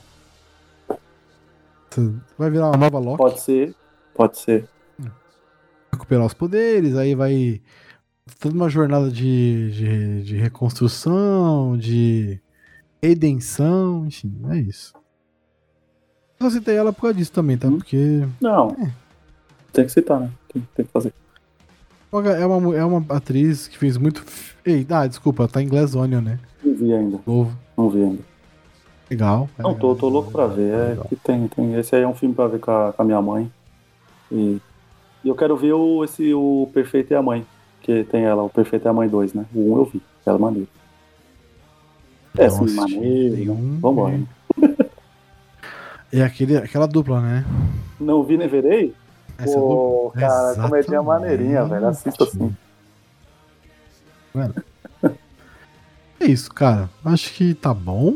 [2.36, 3.18] Vai virar uma nova Loki.
[3.18, 3.74] Pode ser,
[4.12, 4.68] pode ser.
[5.92, 7.60] recuperar os poderes, aí vai
[8.38, 12.40] toda uma jornada de, de, de reconstrução, de
[13.02, 14.94] redenção, enfim, é isso.
[16.38, 17.68] Eu citei ela por causa disso também, tá?
[17.68, 17.78] Hum.
[17.78, 18.70] Porque Não.
[18.70, 18.90] É.
[19.72, 20.30] Tem que citar, né?
[20.52, 21.12] Tem, tem que fazer.
[22.12, 24.24] é uma, é uma atriz que fez muito.
[24.64, 26.38] Ei, ah, desculpa, tá em Glass Onion, né?
[26.62, 27.20] Não vi ainda.
[27.26, 27.56] Novo.
[27.76, 28.22] Não vi ainda.
[29.10, 29.48] Legal.
[29.58, 30.72] é Não, tô, legal, tô louco pra ver.
[30.72, 31.06] É legal.
[31.08, 31.74] que tem, tem.
[31.74, 33.50] Esse aí é um filme pra ver com a, com a minha mãe.
[34.30, 34.60] E,
[35.24, 37.46] e eu quero ver o, esse, o Perfeito e a Mãe.
[37.82, 39.44] Que tem ela, o Perfeito e a Mãe 2, né?
[39.54, 40.02] O 1 eu vi.
[40.24, 40.68] Ela é maneiro.
[42.38, 43.36] É, Não sim, assisti maneiro.
[43.36, 43.78] nenhum.
[43.80, 44.18] Vambora.
[44.18, 44.26] né?
[46.12, 47.44] É aquele, aquela dupla, né?
[47.98, 48.94] Não vi nem verei?
[49.38, 50.90] Essa Pô, dupla- cara, Exatamente.
[51.04, 51.86] maneirinha, velho.
[51.88, 52.54] Assista assim.
[56.20, 56.88] É isso, cara.
[57.04, 58.14] Acho que tá bom.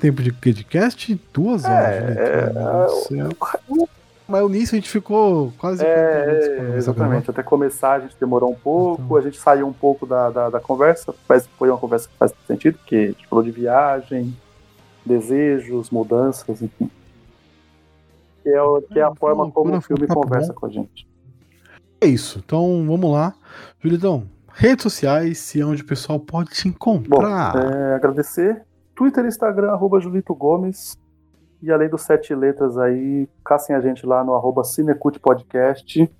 [0.00, 1.94] Tempo de podcast, duas horas.
[1.94, 2.14] É, né?
[2.18, 3.28] é, céu.
[4.28, 7.30] Mas o início a gente ficou quase 40 minutos pra É, exatamente.
[7.30, 10.60] Até começar a gente demorou um pouco, a gente saiu um pouco da, da, da
[10.60, 14.34] conversa, mas foi uma conversa que faz sentido, porque a gente falou de viagem,
[15.04, 16.90] desejos, mudanças, enfim.
[18.42, 20.60] Que é, o- que é a É, forma como o filme conversa bom.
[20.60, 21.06] com a gente.
[22.00, 22.40] É isso.
[22.44, 23.34] Então, vamos lá.
[23.80, 27.52] Julitão, redes sociais e onde o pessoal pode te encontrar.
[27.52, 28.62] Bom, é, agradecer.
[28.94, 30.96] Twitter Instagram, arroba Julito Gomes.
[31.62, 34.62] E além dos sete letras aí, caçem a gente lá no arroba
[35.20, 36.10] Podcast,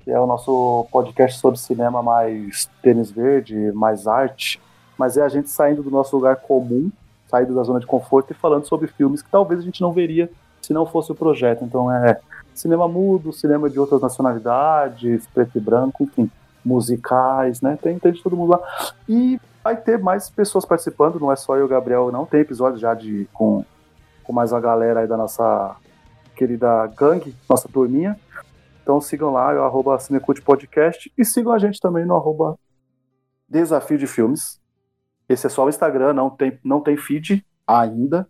[0.00, 4.60] que é o nosso podcast sobre cinema mais tênis verde, mais arte.
[4.98, 6.90] Mas é a gente saindo do nosso lugar comum,
[7.28, 10.28] saindo da zona de conforto e falando sobre filmes que talvez a gente não veria
[10.60, 11.64] se não fosse o projeto.
[11.64, 12.20] Então é
[12.52, 16.28] cinema mudo, cinema de outras nacionalidades, preto e branco, enfim,
[16.64, 17.78] musicais, né?
[17.80, 18.60] Tem, tem de todo mundo lá.
[19.08, 22.26] E vai ter mais pessoas participando, não é só eu e o Gabriel, não.
[22.26, 23.64] Tem episódios já de com
[24.22, 25.76] com mais a galera aí da nossa
[26.36, 28.18] querida gangue, nossa turminha.
[28.82, 32.58] Então sigam lá, é o arroba Cinecult Podcast e sigam a gente também no arroba
[33.48, 34.60] Desafio de Filmes.
[35.28, 38.26] Esse é só o Instagram, não tem, não tem feed ainda.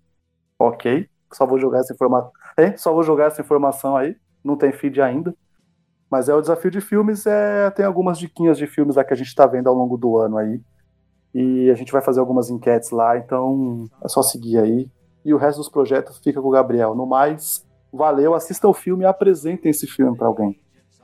[0.59, 1.09] Ok.
[1.33, 2.33] Só vou jogar essa informação.
[2.57, 4.17] É, só vou jogar essa informação aí.
[4.45, 5.35] Não tem feed ainda.
[6.11, 9.17] Mas é o desafio de filmes, é, tem algumas diquinhas de filmes lá que a
[9.17, 10.61] gente está vendo ao longo do ano aí.
[11.33, 14.91] E a gente vai fazer algumas enquetes lá, então é só seguir aí
[15.25, 16.95] e o resto dos projetos fica com o Gabriel.
[16.95, 20.59] No mais, valeu, assista o filme e apresentem esse filme para alguém.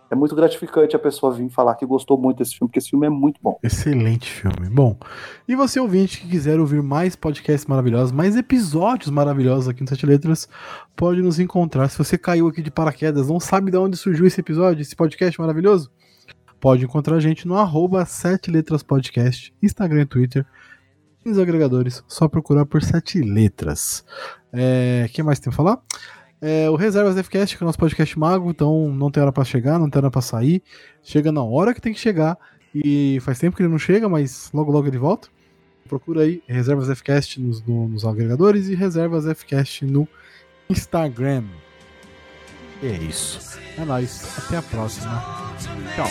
[0.09, 3.07] É muito gratificante a pessoa vir falar que gostou muito desse filme, porque esse filme
[3.07, 3.59] é muito bom.
[3.61, 4.71] Excelente filme.
[4.71, 4.97] Bom,
[5.49, 10.07] e você ouvinte que quiser ouvir mais podcasts maravilhosos, mais episódios maravilhosos aqui no Sete
[10.07, 10.49] Letras,
[10.95, 11.89] pode nos encontrar.
[11.89, 15.41] Se você caiu aqui de paraquedas, não sabe de onde surgiu esse episódio, esse podcast
[15.41, 15.91] maravilhoso,
[16.61, 20.47] pode encontrar a gente no arroba Sete Letras Podcast, Instagram e Twitter
[21.27, 24.05] nos agregadores, só procurar por sete letras.
[24.53, 25.81] É, que mais tem pra falar?
[26.41, 29.45] É, o Reservas FCast, que é o nosso podcast mago, então não tem hora para
[29.45, 30.63] chegar, não tem hora para sair.
[31.03, 32.39] Chega na hora que tem que chegar.
[32.75, 35.29] E faz tempo que ele não chega, mas logo logo ele volta.
[35.89, 40.07] Procura aí Reservas FCast nos, no, nos agregadores e Reservas FCast no
[40.69, 41.45] Instagram.
[42.83, 43.59] E é isso.
[43.79, 44.39] É nóis.
[44.39, 45.23] Até a próxima.
[45.95, 46.07] Tchau.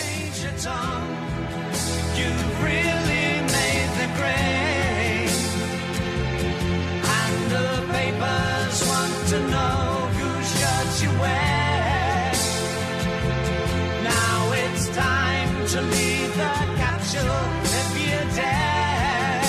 [14.95, 17.43] Time to leave the capsule
[17.79, 19.41] if you dare.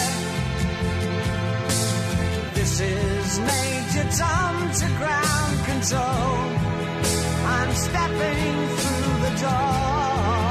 [2.54, 6.36] This is Major Tom to ground control.
[7.56, 10.46] I'm stepping through the door.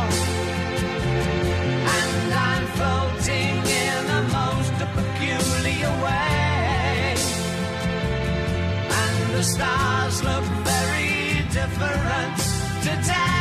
[1.97, 3.55] And I'm floating
[3.87, 7.15] in a most peculiar way
[9.01, 12.37] And the stars look very different
[12.87, 13.34] today.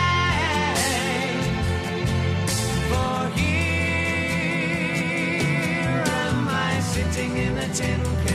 [7.45, 8.34] in the tin.